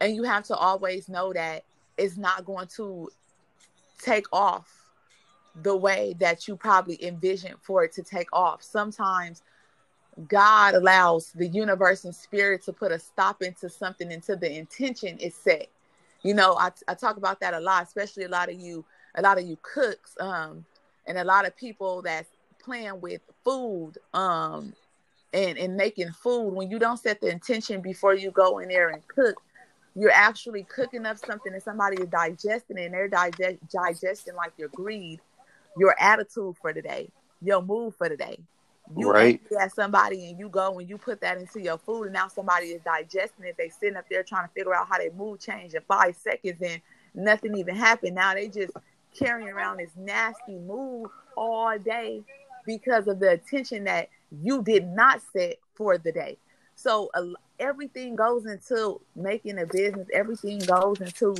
and 0.00 0.16
you 0.16 0.24
have 0.24 0.44
to 0.44 0.56
always 0.56 1.08
know 1.08 1.32
that 1.32 1.64
it's 1.96 2.16
not 2.16 2.44
going 2.44 2.66
to 2.76 3.08
take 4.02 4.26
off 4.32 4.68
the 5.62 5.76
way 5.76 6.14
that 6.18 6.48
you 6.48 6.56
probably 6.56 7.02
envisioned 7.04 7.56
for 7.60 7.84
it 7.84 7.92
to 7.92 8.02
take 8.02 8.28
off. 8.32 8.62
Sometimes 8.62 9.42
God 10.28 10.74
allows 10.74 11.32
the 11.32 11.46
universe 11.46 12.04
and 12.04 12.14
spirit 12.14 12.62
to 12.64 12.72
put 12.72 12.92
a 12.92 12.98
stop 12.98 13.42
into 13.42 13.68
something 13.68 14.12
until 14.12 14.36
the 14.36 14.52
intention 14.52 15.18
is 15.18 15.34
set. 15.34 15.68
You 16.22 16.34
know, 16.34 16.56
I, 16.56 16.70
I 16.88 16.94
talk 16.94 17.16
about 17.16 17.40
that 17.40 17.54
a 17.54 17.60
lot, 17.60 17.84
especially 17.84 18.24
a 18.24 18.28
lot 18.28 18.50
of 18.50 18.60
you, 18.60 18.84
a 19.14 19.22
lot 19.22 19.38
of 19.38 19.46
you 19.46 19.56
cooks, 19.62 20.16
um, 20.20 20.64
and 21.06 21.16
a 21.16 21.24
lot 21.24 21.46
of 21.46 21.56
people 21.56 22.02
that's 22.02 22.28
playing 22.62 23.00
with 23.00 23.22
food, 23.44 23.94
um, 24.12 24.74
and, 25.32 25.58
and 25.58 25.76
making 25.76 26.10
food. 26.12 26.50
When 26.50 26.70
you 26.70 26.78
don't 26.78 26.98
set 26.98 27.20
the 27.20 27.28
intention 27.28 27.80
before 27.80 28.14
you 28.14 28.30
go 28.30 28.58
in 28.58 28.68
there 28.68 28.90
and 28.90 29.06
cook, 29.08 29.40
you're 29.94 30.12
actually 30.12 30.64
cooking 30.64 31.06
up 31.06 31.18
something 31.18 31.52
that 31.52 31.62
somebody 31.62 32.02
is 32.02 32.08
digesting 32.08 32.78
and 32.78 32.94
they're 32.94 33.08
digest, 33.08 33.58
digesting 33.70 34.34
like 34.34 34.52
your 34.56 34.68
greed, 34.68 35.20
your 35.76 35.94
attitude 35.98 36.56
for 36.60 36.72
the 36.72 36.82
day, 36.82 37.08
your 37.42 37.62
mood 37.62 37.94
for 37.94 38.08
the 38.08 38.16
day. 38.16 38.38
You 38.96 39.10
right. 39.10 39.40
at 39.60 39.74
somebody 39.74 40.30
and 40.30 40.38
you 40.38 40.48
go 40.48 40.78
and 40.78 40.88
you 40.88 40.98
put 40.98 41.20
that 41.20 41.38
into 41.38 41.60
your 41.60 41.78
food, 41.78 42.04
and 42.04 42.12
now 42.12 42.28
somebody 42.28 42.66
is 42.66 42.82
digesting 42.82 43.46
it. 43.46 43.56
They 43.56 43.68
sitting 43.68 43.96
up 43.96 44.06
there 44.10 44.22
trying 44.22 44.46
to 44.48 44.52
figure 44.52 44.74
out 44.74 44.88
how 44.88 44.98
their 44.98 45.12
mood 45.12 45.40
changed 45.40 45.74
in 45.74 45.82
five 45.82 46.16
seconds, 46.16 46.60
and 46.60 46.80
nothing 47.14 47.56
even 47.56 47.76
happened. 47.76 48.16
Now 48.16 48.34
they 48.34 48.48
just 48.48 48.72
carrying 49.16 49.48
around 49.48 49.78
this 49.78 49.90
nasty 49.96 50.58
mood 50.58 51.08
all 51.36 51.78
day 51.78 52.22
because 52.66 53.06
of 53.06 53.20
the 53.20 53.30
attention 53.30 53.84
that 53.84 54.08
you 54.42 54.62
did 54.62 54.86
not 54.86 55.20
set 55.32 55.56
for 55.74 55.98
the 55.98 56.12
day. 56.12 56.36
So 56.74 57.10
uh, 57.14 57.26
everything 57.58 58.16
goes 58.16 58.46
into 58.46 59.00
making 59.14 59.58
a 59.58 59.66
business. 59.66 60.08
Everything 60.12 60.58
goes 60.60 61.00
into 61.00 61.36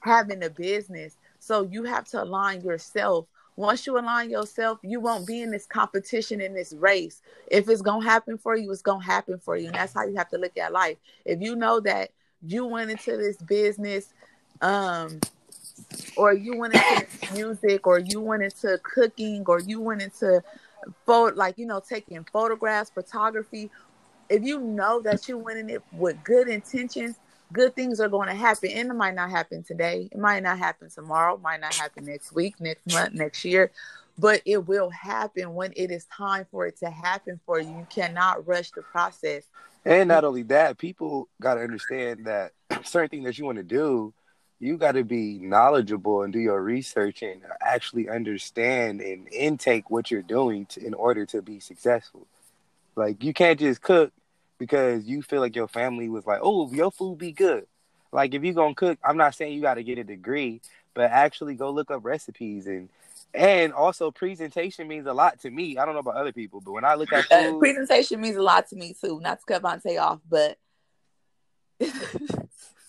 having 0.00 0.42
a 0.44 0.50
business. 0.50 1.16
So 1.38 1.62
you 1.62 1.84
have 1.84 2.04
to 2.06 2.22
align 2.22 2.62
yourself 2.62 3.26
once 3.56 3.86
you 3.86 3.98
align 3.98 4.30
yourself, 4.30 4.78
you 4.82 5.00
won't 5.00 5.26
be 5.26 5.42
in 5.42 5.50
this 5.50 5.66
competition 5.66 6.40
in 6.40 6.54
this 6.54 6.72
race. 6.72 7.20
If 7.48 7.68
it's 7.68 7.82
gonna 7.82 8.04
happen 8.04 8.38
for 8.38 8.56
you, 8.56 8.70
it's 8.72 8.82
gonna 8.82 9.04
happen 9.04 9.38
for 9.38 9.56
you. 9.56 9.66
And 9.66 9.74
that's 9.74 9.92
how 9.92 10.06
you 10.06 10.16
have 10.16 10.30
to 10.30 10.38
look 10.38 10.56
at 10.56 10.72
life. 10.72 10.96
If 11.24 11.40
you 11.40 11.54
know 11.56 11.80
that 11.80 12.10
you 12.46 12.66
went 12.66 12.90
into 12.90 13.16
this 13.16 13.36
business, 13.36 14.12
um, 14.62 15.20
or 16.16 16.32
you 16.32 16.56
went 16.56 16.74
into 16.74 17.06
music, 17.34 17.86
or 17.86 17.98
you 17.98 18.20
went 18.20 18.42
into 18.42 18.78
cooking, 18.82 19.44
or 19.46 19.60
you 19.60 19.80
went 19.80 20.02
into 20.02 20.42
photo 21.04 21.36
like 21.36 21.58
you 21.58 21.66
know, 21.66 21.80
taking 21.80 22.24
photographs, 22.32 22.90
photography. 22.90 23.70
If 24.28 24.44
you 24.44 24.60
know 24.60 25.02
that 25.02 25.28
you 25.28 25.36
went 25.36 25.58
in 25.58 25.68
it 25.68 25.82
with 25.92 26.22
good 26.24 26.48
intentions, 26.48 27.18
good 27.52 27.74
things 27.76 28.00
are 28.00 28.08
going 28.08 28.28
to 28.28 28.34
happen 28.34 28.70
and 28.70 28.90
it 28.90 28.94
might 28.94 29.14
not 29.14 29.30
happen 29.30 29.62
today 29.62 30.08
it 30.12 30.18
might 30.18 30.42
not 30.42 30.58
happen 30.58 30.88
tomorrow 30.90 31.36
might 31.38 31.60
not 31.60 31.74
happen 31.74 32.04
next 32.06 32.32
week 32.32 32.60
next 32.60 32.92
month 32.92 33.14
next 33.14 33.44
year 33.44 33.70
but 34.18 34.42
it 34.44 34.66
will 34.66 34.90
happen 34.90 35.54
when 35.54 35.72
it 35.76 35.90
is 35.90 36.04
time 36.06 36.46
for 36.50 36.66
it 36.66 36.76
to 36.78 36.90
happen 36.90 37.40
for 37.46 37.60
you 37.60 37.68
you 37.70 37.86
cannot 37.90 38.46
rush 38.46 38.70
the 38.72 38.82
process 38.82 39.44
And 39.84 40.08
not 40.08 40.24
only 40.24 40.44
that, 40.44 40.78
people 40.78 41.28
got 41.40 41.54
to 41.54 41.62
understand 41.62 42.26
that 42.26 42.52
certain 42.84 43.08
things 43.08 43.24
that 43.24 43.38
you 43.38 43.44
want 43.46 43.58
to 43.58 43.64
do, 43.64 44.14
you 44.60 44.76
got 44.76 44.92
to 44.92 45.04
be 45.04 45.38
knowledgeable 45.40 46.22
and 46.22 46.32
do 46.32 46.38
your 46.38 46.62
research 46.62 47.22
and 47.22 47.42
actually 47.60 48.08
understand 48.08 49.00
and 49.00 49.28
intake 49.32 49.90
what 49.90 50.10
you're 50.10 50.22
doing 50.22 50.66
to, 50.66 50.86
in 50.86 50.94
order 50.94 51.26
to 51.26 51.42
be 51.42 51.58
successful. 51.58 52.26
Like 52.94 53.24
you 53.24 53.32
can't 53.32 53.58
just 53.58 53.82
cook 53.82 54.12
because 54.58 55.04
you 55.04 55.22
feel 55.22 55.40
like 55.40 55.56
your 55.56 55.68
family 55.68 56.08
was 56.08 56.26
like, 56.26 56.40
"Oh, 56.42 56.72
your 56.72 56.90
food 56.90 57.18
be 57.18 57.32
good." 57.32 57.66
Like 58.12 58.34
if 58.34 58.44
you 58.44 58.52
gonna 58.52 58.74
cook, 58.74 58.98
I'm 59.04 59.16
not 59.16 59.34
saying 59.34 59.54
you 59.54 59.62
got 59.62 59.74
to 59.74 59.82
get 59.82 59.98
a 59.98 60.04
degree, 60.04 60.60
but 60.94 61.10
actually 61.10 61.54
go 61.54 61.70
look 61.70 61.90
up 61.90 62.04
recipes 62.04 62.66
and 62.66 62.88
and 63.34 63.72
also 63.72 64.10
presentation 64.10 64.86
means 64.86 65.06
a 65.06 65.12
lot 65.12 65.40
to 65.40 65.50
me. 65.50 65.78
I 65.78 65.86
don't 65.86 65.94
know 65.94 66.00
about 66.00 66.16
other 66.16 66.32
people, 66.32 66.60
but 66.60 66.72
when 66.72 66.84
I 66.84 66.94
look 66.94 67.12
at 67.12 67.24
Uh, 67.32 67.54
presentation 67.58 68.20
means 68.20 68.36
a 68.36 68.42
lot 68.42 68.68
to 68.68 68.76
me 68.76 68.94
too 69.00 69.20
not 69.20 69.40
to 69.40 69.46
cut 69.46 69.62
Vonté 69.62 70.00
off 70.00 70.20
but 70.28 70.58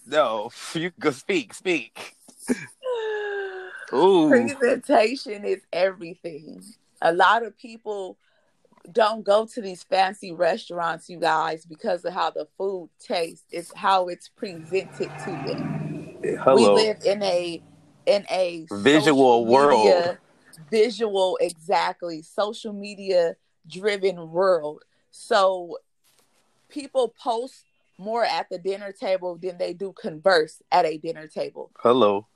no, 0.06 0.52
you 0.74 0.92
go 1.00 1.12
speak, 1.12 1.54
speak. 1.54 2.16
Ooh. 3.94 4.28
presentation 4.30 5.46
is 5.46 5.62
everything. 5.72 6.64
A 7.02 7.14
lot 7.14 7.44
of 7.44 7.58
people 7.58 8.18
don't 8.92 9.24
go 9.24 9.46
to 9.46 9.62
these 9.62 9.84
fancy 9.84 10.32
restaurants, 10.32 11.10
you 11.10 11.20
guys, 11.20 11.66
because 11.66 12.04
of 12.06 12.14
how 12.14 12.32
the 12.32 12.48
food 12.58 12.90
tastes. 13.00 13.46
It's 13.52 13.72
how 13.76 14.08
it's 14.08 14.30
presented 14.30 15.10
to 15.24 15.32
them. 15.32 16.20
Eh, 16.24 16.36
hello. 16.44 16.76
We 16.76 16.82
live 16.84 16.98
in 17.06 17.24
a 17.24 17.64
in 18.06 18.26
a 18.30 18.68
Visual 18.72 19.46
world. 19.46 19.86
media- 19.86 20.20
visual 20.70 21.38
exactly 21.42 22.22
social 22.22 22.74
media 22.74 23.36
driven 23.68 24.30
world. 24.30 24.84
So 25.10 25.78
people 26.70 27.14
post 27.22 27.64
more 27.98 28.24
at 28.26 28.50
the 28.50 28.58
dinner 28.58 28.92
table 28.92 29.38
than 29.42 29.58
they 29.58 29.74
do 29.74 29.94
converse 29.94 30.62
at 30.72 30.86
a 30.86 30.98
dinner 30.98 31.28
table. 31.28 31.72
Hello. 31.80 32.28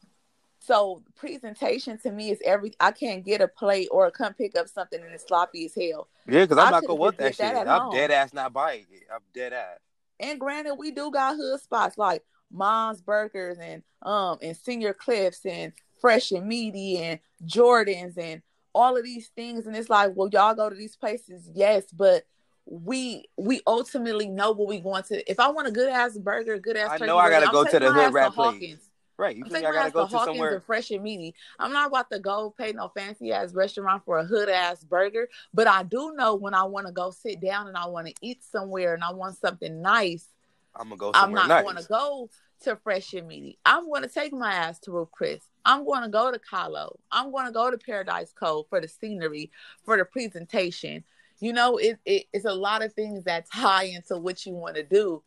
So 0.68 1.02
presentation 1.16 1.98
to 2.00 2.12
me 2.12 2.30
is 2.30 2.40
every. 2.44 2.74
I 2.82 2.92
can't 2.92 3.24
get 3.24 3.40
a 3.40 3.48
plate 3.48 3.88
or 3.90 4.12
come 4.12 4.34
pick 4.34 4.58
up 4.58 4.68
something 4.68 5.02
and 5.02 5.14
it's 5.14 5.26
sloppy 5.26 5.66
as 5.66 5.74
hell. 5.74 6.10
Yeah, 6.28 6.42
because 6.42 6.58
I 6.58 6.66
I'm 6.66 6.72
not 6.72 6.82
gonna 6.82 6.96
want 6.96 7.18
that 7.20 7.36
shit. 7.36 7.54
that 7.54 7.70
I'm 7.70 7.84
home. 7.84 7.94
dead 7.94 8.12
ass 8.12 8.34
not 8.34 8.52
buying 8.52 8.86
it. 8.92 9.04
I'm 9.10 9.22
dead 9.34 9.54
ass. 9.54 9.80
And 10.20 10.38
granted, 10.38 10.76
we 10.76 10.92
do 10.92 11.10
got 11.10 11.38
hood 11.38 11.62
spots 11.62 11.98
like 11.98 12.22
Mom's 12.52 13.02
Burgers 13.02 13.58
and 13.60 13.82
um 14.02 14.40
and 14.42 14.58
Senior 14.58 14.94
Cliffs 14.94 15.46
and 15.46 15.72
Fresh 16.02 16.34
and 16.34 16.46
Meaty 16.46 16.98
and 16.98 17.20
Jordans 17.46 18.18
and 18.18 18.42
all 18.76 18.98
of 18.98 19.06
these 19.06 19.30
things. 19.38 19.68
And 19.68 19.76
it's 19.76 19.90
like, 19.90 20.12
well, 20.16 20.28
y'all 20.30 20.54
go 20.54 20.70
to 20.70 20.76
these 20.76 20.98
places, 20.98 21.50
yes, 21.56 21.86
but 21.94 22.26
we 22.66 23.30
we 23.38 23.62
ultimately 23.66 24.28
know 24.28 24.52
what 24.52 24.68
we 24.68 24.82
want 24.82 25.06
to. 25.06 25.32
If 25.32 25.40
I 25.40 25.48
want 25.48 25.70
a 25.70 25.72
good 25.72 25.88
ass 25.88 26.18
burger, 26.18 26.60
good 26.60 26.76
ass, 26.76 27.00
I 27.00 27.06
know 27.06 27.18
I 27.18 27.30
gotta 27.30 27.48
go 27.54 27.64
to 27.64 27.80
the 27.80 27.94
hood 27.94 28.12
rat 28.12 28.34
place. 28.34 28.87
Right. 29.18 29.36
You 29.36 29.44
I'm 29.46 29.50
think 29.50 29.66
I 29.66 29.72
gotta 29.72 29.92
go 29.92 30.02
to 30.02 30.06
Hawkins 30.06 30.38
somewhere? 30.38 30.56
and 30.56 30.64
Fresh 30.64 30.92
and 30.92 31.04
Meaty. 31.04 31.34
I'm 31.58 31.74
not 31.74 31.88
about 31.88 32.10
to 32.12 32.20
go 32.20 32.54
pay 32.56 32.72
no 32.72 32.90
fancy 32.90 33.32
ass 33.32 33.54
restaurant 33.54 34.04
for 34.06 34.20
a 34.20 34.26
hood 34.26 34.48
ass 34.48 34.84
burger, 34.84 35.28
but 35.54 35.68
I 35.68 35.84
do 35.84 36.14
know 36.16 36.36
when 36.36 36.54
I 36.54 36.64
want 36.64 36.86
to 36.86 36.94
go 36.94 37.10
sit 37.10 37.42
down 37.42 37.68
and 37.68 37.76
I 37.76 37.88
want 37.88 38.08
to 38.08 38.14
eat 38.22 38.44
somewhere 38.44 38.94
and 38.94 39.04
I 39.04 39.12
want 39.12 39.38
something 39.38 39.82
nice. 39.82 40.28
I'm 40.76 40.90
gonna 40.90 40.98
go 40.98 41.12
I'm 41.16 41.34
not 41.34 41.48
nice. 41.48 41.64
going 41.64 41.78
to 41.78 41.88
go 41.88 42.30
to 42.62 42.76
Fresh 42.76 43.14
and 43.14 43.28
Meaty. 43.28 43.58
I'm 43.66 43.88
going 43.88 44.04
to 44.04 44.10
take 44.10 44.34
my 44.34 44.54
ass 44.54 44.80
to 44.80 44.92
Ruth 44.92 45.12
Chris. 45.12 45.42
I'm 45.66 45.86
going 45.86 46.04
to 46.04 46.10
go 46.10 46.32
to 46.32 46.40
Kahlo. 46.40 46.98
I'm 47.12 47.32
going 47.32 47.46
to 47.46 47.52
go 47.52 47.70
to 47.70 47.78
Paradise 47.78 48.34
Cove 48.34 48.68
for 48.70 48.80
the 48.80 48.88
scenery, 48.88 49.52
for 49.84 49.98
the 49.98 50.06
presentation. 50.06 51.04
You 51.40 51.54
know, 51.54 51.78
it, 51.78 52.00
it, 52.06 52.26
it's 52.34 52.46
a 52.46 52.54
lot 52.54 52.84
of 52.84 52.94
things 52.94 53.24
that 53.26 53.46
tie 53.52 53.84
into 53.84 54.18
what 54.18 54.46
you 54.46 54.54
want 54.54 54.76
to 54.76 54.84
do. 54.84 55.22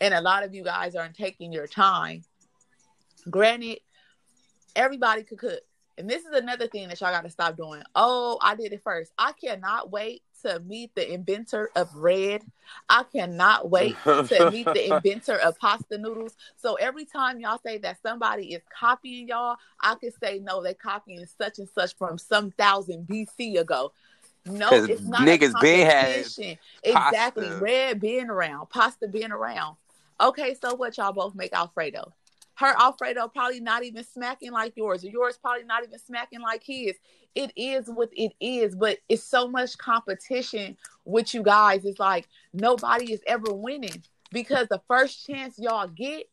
And 0.00 0.14
a 0.14 0.20
lot 0.20 0.42
of 0.42 0.54
you 0.54 0.64
guys 0.64 0.96
aren't 0.96 1.14
taking 1.14 1.52
your 1.52 1.68
time. 1.68 2.24
Granted, 3.30 3.80
everybody 4.74 5.22
could 5.22 5.38
cook. 5.38 5.60
And 5.98 6.08
this 6.08 6.24
is 6.24 6.32
another 6.32 6.66
thing 6.68 6.88
that 6.88 7.00
y'all 7.00 7.12
got 7.12 7.24
to 7.24 7.30
stop 7.30 7.56
doing. 7.56 7.82
Oh, 7.94 8.38
I 8.40 8.54
did 8.54 8.72
it 8.72 8.82
first. 8.82 9.12
I 9.18 9.32
cannot 9.32 9.90
wait 9.90 10.22
to 10.42 10.58
meet 10.60 10.94
the 10.94 11.12
inventor 11.12 11.70
of 11.76 11.92
bread. 11.92 12.42
I 12.88 13.04
cannot 13.04 13.70
wait 13.70 13.96
to 14.04 14.50
meet 14.50 14.66
the 14.66 14.90
inventor 14.90 15.36
of 15.36 15.58
pasta 15.58 15.98
noodles. 15.98 16.34
So 16.56 16.74
every 16.74 17.04
time 17.04 17.40
y'all 17.40 17.60
say 17.64 17.78
that 17.78 18.00
somebody 18.02 18.54
is 18.54 18.62
copying 18.78 19.28
y'all, 19.28 19.56
I 19.80 19.94
could 19.96 20.14
say 20.22 20.38
no, 20.38 20.62
they 20.62 20.74
copying 20.74 21.26
such 21.38 21.58
and 21.58 21.68
such 21.68 21.96
from 21.96 22.18
some 22.18 22.50
thousand 22.52 23.06
BC 23.06 23.60
ago. 23.60 23.92
No, 24.46 24.70
it's 24.72 25.02
not 25.02 25.28
niggas 25.28 25.60
been 25.60 25.86
had. 25.86 26.58
Exactly, 26.82 27.48
bread 27.58 28.00
being 28.00 28.28
around, 28.28 28.70
pasta 28.70 29.06
being 29.06 29.30
around. 29.30 29.76
Okay, 30.20 30.56
so 30.60 30.74
what 30.74 30.96
y'all 30.96 31.12
both 31.12 31.34
make 31.34 31.52
Alfredo? 31.52 32.12
Her 32.62 32.80
Alfredo 32.80 33.26
probably 33.26 33.58
not 33.58 33.82
even 33.82 34.04
smacking 34.04 34.52
like 34.52 34.76
yours, 34.76 35.04
or 35.04 35.08
yours 35.08 35.36
probably 35.36 35.64
not 35.64 35.82
even 35.82 35.98
smacking 35.98 36.40
like 36.40 36.62
his. 36.62 36.94
It 37.34 37.52
is 37.56 37.88
what 37.88 38.10
it 38.12 38.34
is, 38.40 38.76
but 38.76 38.98
it's 39.08 39.24
so 39.24 39.48
much 39.48 39.76
competition 39.78 40.76
with 41.04 41.34
you 41.34 41.42
guys. 41.42 41.84
It's 41.84 41.98
like 41.98 42.28
nobody 42.52 43.12
is 43.12 43.20
ever 43.26 43.52
winning 43.52 44.04
because 44.30 44.68
the 44.68 44.80
first 44.86 45.26
chance 45.26 45.58
y'all 45.58 45.88
get, 45.88 46.28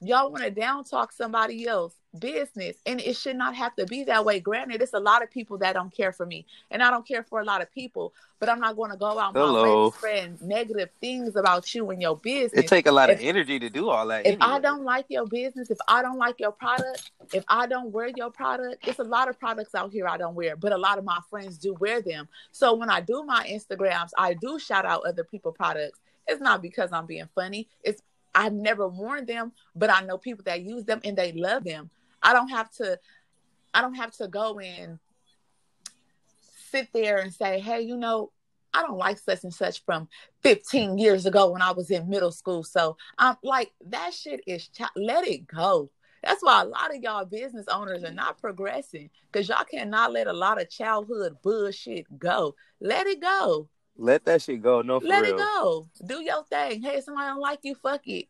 y'all 0.00 0.30
want 0.30 0.44
to 0.44 0.50
down 0.50 0.84
talk 0.84 1.12
somebody 1.12 1.68
else 1.68 1.94
business, 2.20 2.76
and 2.86 3.00
it 3.00 3.16
should 3.16 3.36
not 3.36 3.54
have 3.54 3.74
to 3.76 3.86
be 3.86 4.04
that 4.04 4.24
way. 4.24 4.40
Granted, 4.40 4.82
it's 4.82 4.92
a 4.92 5.00
lot 5.00 5.22
of 5.22 5.30
people 5.30 5.58
that 5.58 5.74
don't 5.74 5.94
care 5.94 6.12
for 6.12 6.26
me, 6.26 6.46
and 6.70 6.82
I 6.82 6.90
don't 6.90 7.06
care 7.06 7.22
for 7.22 7.40
a 7.40 7.44
lot 7.44 7.62
of 7.62 7.72
people, 7.72 8.12
but 8.38 8.48
I'm 8.48 8.60
not 8.60 8.76
going 8.76 8.90
to 8.90 8.96
go 8.96 9.18
out 9.18 9.34
my 9.34 9.40
Hello. 9.40 9.90
to 9.90 9.96
spread 9.96 10.42
negative 10.42 10.90
things 11.00 11.36
about 11.36 11.74
you 11.74 11.90
and 11.90 12.02
your 12.02 12.16
business. 12.16 12.64
It 12.64 12.68
take 12.68 12.86
a 12.86 12.92
lot 12.92 13.10
of 13.10 13.20
energy 13.20 13.58
to 13.58 13.70
do 13.70 13.88
all 13.88 14.06
that. 14.08 14.26
if 14.26 14.36
I 14.40 14.58
don't 14.58 14.84
like 14.84 15.06
your 15.08 15.26
business, 15.26 15.70
if 15.70 15.78
I 15.88 16.02
don't 16.02 16.18
like 16.18 16.40
your 16.40 16.52
product, 16.52 17.10
if 17.32 17.44
I 17.48 17.66
don't 17.66 17.92
wear 17.92 18.10
your 18.14 18.30
product, 18.30 18.86
it's 18.86 18.98
a 18.98 19.04
lot 19.04 19.28
of 19.28 19.38
products 19.38 19.74
out 19.74 19.92
here 19.92 20.08
I 20.08 20.16
don't 20.16 20.34
wear, 20.34 20.56
but 20.56 20.72
a 20.72 20.78
lot 20.78 20.98
of 20.98 21.04
my 21.04 21.18
friends 21.30 21.58
do 21.58 21.74
wear 21.74 22.02
them. 22.02 22.28
So 22.52 22.74
when 22.74 22.90
I 22.90 23.00
do 23.00 23.22
my 23.22 23.46
Instagrams, 23.48 24.10
I 24.16 24.34
do 24.34 24.58
shout 24.58 24.84
out 24.84 25.04
other 25.06 25.24
people 25.24 25.52
products. 25.52 25.98
It's 26.26 26.40
not 26.40 26.60
because 26.60 26.92
I'm 26.92 27.06
being 27.06 27.28
funny. 27.34 27.68
It's 27.84 28.02
I've 28.36 28.52
never 28.52 28.86
worn 28.86 29.24
them, 29.24 29.52
but 29.74 29.90
I 29.90 30.02
know 30.02 30.18
people 30.18 30.44
that 30.44 30.60
use 30.60 30.84
them 30.84 31.00
and 31.04 31.16
they 31.16 31.32
love 31.32 31.64
them. 31.64 31.90
I 32.26 32.34
don't 32.34 32.48
have 32.48 32.70
to 32.72 32.98
I 33.72 33.80
don't 33.80 33.94
have 33.94 34.12
to 34.16 34.28
go 34.28 34.58
and 34.58 34.98
sit 36.70 36.88
there 36.92 37.18
and 37.18 37.32
say, 37.32 37.60
"Hey, 37.60 37.82
you 37.82 37.96
know, 37.96 38.32
I 38.76 38.82
don't 38.82 38.98
like 38.98 39.18
such 39.18 39.42
and 39.44 39.54
such 39.54 39.82
from 39.84 40.08
15 40.42 40.98
years 40.98 41.24
ago 41.24 41.50
when 41.50 41.62
I 41.62 41.72
was 41.72 41.90
in 41.90 42.10
middle 42.10 42.30
school. 42.30 42.62
So 42.62 42.98
I'm 43.16 43.36
like, 43.42 43.72
that 43.86 44.12
shit 44.12 44.42
is, 44.46 44.68
ch- 44.68 44.82
let 44.94 45.26
it 45.26 45.46
go. 45.46 45.90
That's 46.22 46.42
why 46.42 46.60
a 46.60 46.66
lot 46.66 46.94
of 46.94 47.02
y'all 47.02 47.24
business 47.24 47.66
owners 47.72 48.04
are 48.04 48.12
not 48.12 48.38
progressing 48.40 49.08
because 49.30 49.48
y'all 49.48 49.64
cannot 49.64 50.12
let 50.12 50.26
a 50.26 50.32
lot 50.32 50.60
of 50.60 50.68
childhood 50.68 51.36
bullshit 51.42 52.06
go. 52.18 52.54
Let 52.80 53.06
it 53.06 53.20
go. 53.20 53.68
let 53.96 54.24
that 54.26 54.42
shit 54.42 54.60
go. 54.60 54.82
No, 54.82 54.98
let 54.98 55.22
real. 55.22 55.34
it 55.34 55.38
go. 55.38 55.88
Do 56.04 56.22
your 56.22 56.44
thing. 56.44 56.82
Hey, 56.82 57.00
somebody 57.00 57.28
don't 57.28 57.40
like 57.40 57.60
you, 57.62 57.76
fuck 57.76 58.06
it. 58.06 58.26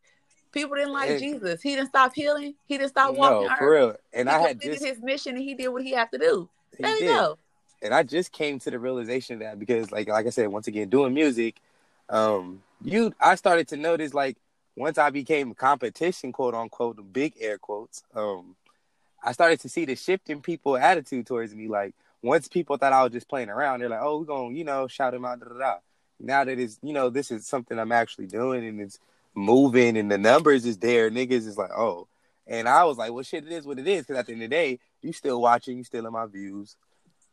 People 0.52 0.76
didn't 0.76 0.92
like 0.92 1.18
Jesus. 1.18 1.60
He 1.62 1.74
didn't 1.74 1.88
stop 1.88 2.14
healing. 2.14 2.54
He 2.66 2.78
didn't 2.78 2.90
stop 2.90 3.14
walking 3.14 3.42
No, 3.42 3.48
earth. 3.50 3.58
for 3.58 3.70
real. 3.70 3.96
And 4.12 4.28
he 4.28 4.34
I 4.34 4.38
had 4.38 4.60
just 4.60 4.84
his 4.84 5.00
mission 5.02 5.36
and 5.36 5.44
he 5.44 5.54
did 5.54 5.68
what 5.68 5.82
he 5.82 5.92
had 5.92 6.10
to 6.12 6.18
do. 6.18 6.48
he 6.76 6.82
Let 6.82 6.96
it 6.96 7.00
did. 7.00 7.14
go. 7.14 7.38
and 7.82 7.94
I 7.94 8.02
just 8.02 8.32
came 8.32 8.58
to 8.60 8.70
the 8.70 8.78
realization 8.78 9.40
that 9.40 9.58
because 9.58 9.90
like 9.92 10.08
like 10.08 10.26
I 10.26 10.30
said, 10.30 10.48
once 10.48 10.66
again, 10.66 10.88
doing 10.88 11.12
music, 11.14 11.56
um, 12.08 12.62
you 12.82 13.14
I 13.20 13.34
started 13.34 13.68
to 13.68 13.76
notice 13.76 14.14
like 14.14 14.36
once 14.76 14.98
I 14.98 15.10
became 15.10 15.54
competition, 15.54 16.32
quote 16.32 16.54
unquote, 16.54 16.96
the 16.96 17.02
big 17.02 17.34
air 17.40 17.58
quotes, 17.58 18.02
um, 18.14 18.56
I 19.22 19.32
started 19.32 19.60
to 19.60 19.68
see 19.68 19.84
the 19.84 19.96
shift 19.96 20.30
in 20.30 20.40
people 20.40 20.76
attitude 20.76 21.26
towards 21.26 21.54
me. 21.54 21.68
Like 21.68 21.94
once 22.22 22.48
people 22.48 22.76
thought 22.76 22.92
I 22.92 23.02
was 23.02 23.12
just 23.12 23.28
playing 23.28 23.50
around, 23.50 23.80
they're 23.80 23.88
like, 23.88 24.00
Oh, 24.02 24.20
we're 24.20 24.24
gonna, 24.24 24.54
you 24.54 24.64
know, 24.64 24.86
shout 24.88 25.14
him 25.14 25.24
out, 25.24 25.40
da 25.40 25.46
da 25.48 25.58
da. 25.58 25.74
Now 26.18 26.44
that 26.44 26.58
it's 26.58 26.78
you 26.82 26.92
know, 26.94 27.10
this 27.10 27.30
is 27.30 27.46
something 27.46 27.78
I'm 27.78 27.92
actually 27.92 28.26
doing 28.26 28.66
and 28.66 28.80
it's 28.80 28.98
moving 29.36 29.96
and 29.96 30.10
the 30.10 30.18
numbers 30.18 30.66
is 30.66 30.78
there, 30.78 31.10
niggas 31.10 31.46
is 31.46 31.58
like, 31.58 31.70
oh. 31.70 32.08
And 32.48 32.68
I 32.68 32.84
was 32.84 32.96
like, 32.96 33.12
well 33.12 33.22
shit, 33.22 33.46
it 33.46 33.52
is 33.52 33.66
what 33.66 33.78
it 33.78 33.88
is, 33.88 34.02
because 34.02 34.18
at 34.18 34.26
the 34.26 34.32
end 34.32 34.42
of 34.42 34.50
the 34.50 34.56
day, 34.56 34.78
you 35.02 35.12
still 35.12 35.40
watching, 35.40 35.78
you 35.78 35.84
still 35.84 36.06
in 36.06 36.12
my 36.12 36.26
views 36.26 36.76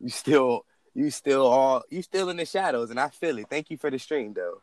you 0.03 0.09
still 0.09 0.65
you 0.93 1.09
still 1.09 1.47
all 1.47 1.83
you 1.89 2.01
still 2.01 2.29
in 2.29 2.37
the 2.37 2.45
shadows 2.45 2.89
and 2.91 2.99
I 2.99 3.09
feel 3.09 3.37
it. 3.39 3.47
Thank 3.49 3.71
you 3.71 3.77
for 3.77 3.89
the 3.89 3.97
stream 3.97 4.33
though. 4.33 4.61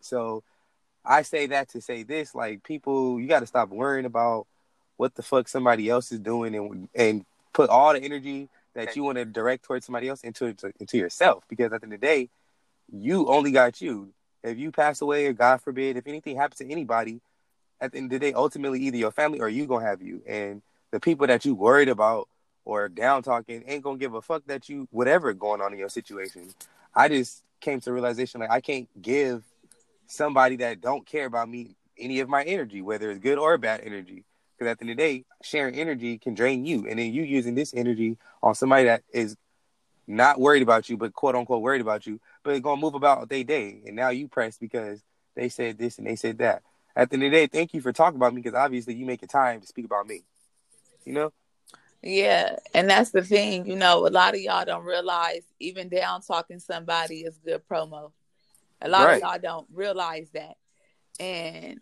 So 0.00 0.44
I 1.04 1.22
say 1.22 1.46
that 1.46 1.70
to 1.70 1.80
say 1.80 2.02
this, 2.04 2.34
like 2.34 2.62
people 2.62 3.18
you 3.18 3.26
gotta 3.26 3.46
stop 3.46 3.70
worrying 3.70 4.04
about 4.04 4.46
what 4.98 5.14
the 5.14 5.22
fuck 5.22 5.48
somebody 5.48 5.88
else 5.88 6.12
is 6.12 6.20
doing 6.20 6.54
and 6.54 6.88
and 6.94 7.24
put 7.52 7.70
all 7.70 7.92
the 7.94 8.02
energy 8.02 8.48
that 8.74 8.96
you 8.96 9.02
want 9.02 9.18
to 9.18 9.24
direct 9.24 9.64
towards 9.64 9.86
somebody 9.86 10.08
else 10.08 10.22
into 10.22 10.54
into 10.78 10.98
yourself 10.98 11.44
because 11.48 11.72
at 11.72 11.80
the 11.80 11.86
end 11.86 11.94
of 11.94 12.00
the 12.00 12.06
day, 12.06 12.28
you 12.92 13.28
only 13.28 13.50
got 13.50 13.80
you. 13.80 14.10
If 14.42 14.58
you 14.58 14.72
pass 14.72 15.00
away 15.00 15.26
or 15.26 15.32
God 15.32 15.60
forbid, 15.60 15.96
if 15.96 16.06
anything 16.06 16.36
happens 16.36 16.58
to 16.58 16.70
anybody, 16.70 17.20
at 17.80 17.92
the 17.92 17.98
end 17.98 18.12
of 18.12 18.20
the 18.20 18.26
day, 18.26 18.32
ultimately 18.32 18.80
either 18.80 18.96
your 18.96 19.10
family 19.10 19.40
or 19.40 19.48
you 19.48 19.66
gonna 19.66 19.84
have 19.84 20.02
you. 20.02 20.22
And 20.26 20.62
the 20.92 21.00
people 21.00 21.26
that 21.26 21.44
you 21.44 21.54
worried 21.54 21.88
about 21.88 22.28
or 22.64 22.88
down 22.88 23.22
talking 23.22 23.64
ain't 23.66 23.82
gonna 23.82 23.98
give 23.98 24.14
a 24.14 24.22
fuck 24.22 24.44
that 24.46 24.68
you 24.68 24.88
whatever 24.90 25.32
going 25.32 25.60
on 25.60 25.72
in 25.72 25.78
your 25.78 25.88
situation. 25.88 26.50
I 26.94 27.08
just 27.08 27.42
came 27.60 27.80
to 27.80 27.92
realization 27.92 28.40
like 28.40 28.50
I 28.50 28.60
can't 28.60 28.88
give 29.00 29.44
somebody 30.06 30.56
that 30.56 30.80
don't 30.80 31.06
care 31.06 31.26
about 31.26 31.48
me 31.48 31.76
any 31.98 32.20
of 32.20 32.28
my 32.28 32.42
energy, 32.44 32.82
whether 32.82 33.10
it's 33.10 33.20
good 33.20 33.38
or 33.38 33.58
bad 33.58 33.80
energy. 33.84 34.24
Because 34.58 34.70
at 34.70 34.78
the 34.78 34.84
end 34.84 34.90
of 34.90 34.96
the 34.96 35.02
day, 35.02 35.24
sharing 35.42 35.74
energy 35.74 36.18
can 36.18 36.34
drain 36.34 36.64
you, 36.64 36.86
and 36.88 36.98
then 36.98 37.12
you 37.12 37.22
using 37.22 37.54
this 37.54 37.74
energy 37.74 38.16
on 38.42 38.54
somebody 38.54 38.84
that 38.84 39.02
is 39.12 39.36
not 40.06 40.40
worried 40.40 40.62
about 40.62 40.88
you, 40.88 40.96
but 40.96 41.12
quote 41.12 41.34
unquote 41.34 41.62
worried 41.62 41.80
about 41.80 42.06
you, 42.06 42.20
but 42.42 42.60
gonna 42.62 42.80
move 42.80 42.94
about 42.94 43.28
their 43.28 43.44
day, 43.44 43.82
and 43.86 43.96
now 43.96 44.10
you 44.10 44.28
press 44.28 44.58
because 44.58 45.00
they 45.34 45.48
said 45.48 45.78
this 45.78 45.98
and 45.98 46.06
they 46.06 46.16
said 46.16 46.38
that. 46.38 46.62
At 46.94 47.08
the 47.08 47.14
end 47.14 47.24
of 47.24 47.30
the 47.30 47.36
day, 47.36 47.46
thank 47.46 47.72
you 47.72 47.80
for 47.80 47.92
talking 47.92 48.16
about 48.16 48.34
me 48.34 48.42
because 48.42 48.56
obviously 48.56 48.94
you 48.94 49.06
make 49.06 49.22
a 49.22 49.26
time 49.26 49.60
to 49.60 49.66
speak 49.66 49.86
about 49.86 50.06
me. 50.06 50.24
You 51.04 51.14
know. 51.14 51.32
Yeah, 52.02 52.56
and 52.74 52.90
that's 52.90 53.10
the 53.10 53.22
thing, 53.22 53.66
you 53.66 53.76
know, 53.76 54.06
a 54.06 54.10
lot 54.10 54.34
of 54.34 54.40
y'all 54.40 54.64
don't 54.64 54.84
realize 54.84 55.42
even 55.60 55.88
down 55.88 56.20
talking 56.20 56.58
somebody 56.58 57.20
is 57.20 57.38
good 57.38 57.62
promo. 57.70 58.10
A 58.80 58.88
lot 58.88 59.06
right. 59.06 59.14
of 59.14 59.20
y'all 59.20 59.38
don't 59.38 59.68
realize 59.72 60.28
that. 60.34 60.56
And 61.20 61.80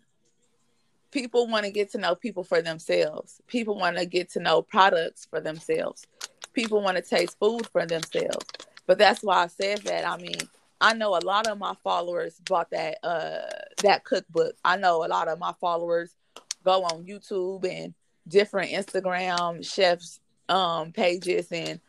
people 1.09 1.47
want 1.47 1.65
to 1.65 1.71
get 1.71 1.91
to 1.93 1.97
know 1.97 2.13
people 2.13 2.43
for 2.43 2.61
themselves. 2.61 3.41
People 3.47 3.75
want 3.75 3.97
to 3.97 4.05
get 4.05 4.31
to 4.33 4.39
know 4.39 4.61
products 4.61 5.25
for 5.27 5.41
themselves. 5.41 6.05
People 6.53 6.81
want 6.81 6.97
to 6.97 7.03
taste 7.03 7.37
food 7.39 7.67
for 7.67 7.85
themselves. 7.85 8.45
But 8.87 8.97
that's 8.97 9.23
why 9.23 9.43
I 9.43 9.47
said 9.47 9.79
that. 9.79 10.07
I 10.07 10.17
mean, 10.17 10.35
I 10.81 10.93
know 10.93 11.15
a 11.15 11.23
lot 11.23 11.47
of 11.47 11.57
my 11.57 11.75
followers 11.83 12.41
bought 12.45 12.71
that 12.71 12.97
uh 13.03 13.47
that 13.83 14.03
cookbook. 14.03 14.55
I 14.65 14.77
know 14.77 15.05
a 15.05 15.07
lot 15.07 15.27
of 15.27 15.39
my 15.39 15.53
followers 15.61 16.15
go 16.63 16.83
on 16.83 17.05
YouTube 17.05 17.65
and 17.65 17.93
different 18.27 18.71
Instagram 18.71 19.65
chefs 19.65 20.19
um 20.49 20.91
pages 20.91 21.51
and 21.51 21.79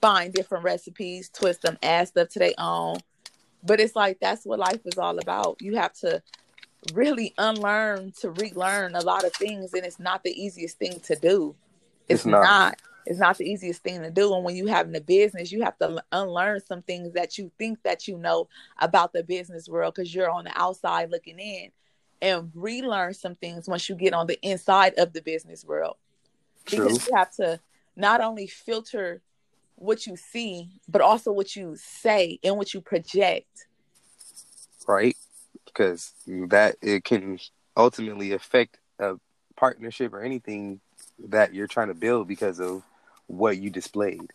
find 0.00 0.32
different 0.32 0.64
recipes, 0.64 1.28
twist 1.28 1.62
them, 1.62 1.76
add 1.82 2.08
stuff 2.08 2.28
to 2.30 2.38
their 2.38 2.52
own. 2.58 2.98
But 3.64 3.80
it's 3.80 3.96
like 3.96 4.20
that's 4.20 4.46
what 4.46 4.60
life 4.60 4.80
is 4.84 4.98
all 4.98 5.18
about. 5.18 5.60
You 5.60 5.76
have 5.76 5.92
to 5.94 6.22
really 6.94 7.34
unlearn 7.38 8.12
to 8.20 8.30
relearn 8.30 8.94
a 8.94 9.00
lot 9.00 9.24
of 9.24 9.32
things, 9.32 9.74
and 9.74 9.84
it's 9.84 9.98
not 9.98 10.22
the 10.22 10.30
easiest 10.30 10.78
thing 10.78 11.00
to 11.00 11.16
do. 11.16 11.54
It's, 12.08 12.20
it's 12.20 12.26
not. 12.26 12.42
not. 12.42 12.78
It's 13.08 13.18
not 13.18 13.38
the 13.38 13.50
easiest 13.50 13.82
thing 13.82 14.02
to 14.02 14.10
do. 14.10 14.34
And 14.34 14.44
when 14.44 14.54
you 14.54 14.66
having 14.66 14.94
a 14.94 15.00
business, 15.00 15.50
you 15.50 15.62
have 15.62 15.78
to 15.78 16.04
unlearn 16.12 16.60
some 16.60 16.82
things 16.82 17.14
that 17.14 17.38
you 17.38 17.50
think 17.58 17.82
that 17.82 18.06
you 18.06 18.18
know 18.18 18.48
about 18.78 19.14
the 19.14 19.24
business 19.24 19.66
world 19.66 19.94
because 19.94 20.14
you're 20.14 20.30
on 20.30 20.44
the 20.44 20.52
outside 20.54 21.10
looking 21.10 21.38
in, 21.38 21.70
and 22.20 22.50
relearn 22.54 23.14
some 23.14 23.34
things 23.34 23.66
once 23.66 23.88
you 23.88 23.94
get 23.94 24.12
on 24.12 24.26
the 24.26 24.38
inside 24.42 24.92
of 24.98 25.14
the 25.14 25.22
business 25.22 25.64
world. 25.64 25.96
True. 26.66 26.84
Because 26.84 27.08
you 27.08 27.16
have 27.16 27.34
to 27.36 27.58
not 27.96 28.20
only 28.20 28.46
filter 28.46 29.22
what 29.76 30.06
you 30.06 30.14
see, 30.14 30.68
but 30.86 31.00
also 31.00 31.32
what 31.32 31.56
you 31.56 31.76
say 31.76 32.38
and 32.44 32.58
what 32.58 32.74
you 32.74 32.82
project. 32.82 33.68
Right. 34.86 35.16
Because 35.64 36.12
that 36.26 36.76
it 36.82 37.04
can 37.04 37.38
ultimately 37.74 38.32
affect 38.32 38.76
a 38.98 39.14
partnership 39.56 40.12
or 40.12 40.20
anything 40.20 40.80
that 41.30 41.54
you're 41.54 41.66
trying 41.66 41.88
to 41.88 41.94
build 41.94 42.28
because 42.28 42.60
of 42.60 42.82
what 43.28 43.58
you 43.58 43.70
displayed. 43.70 44.32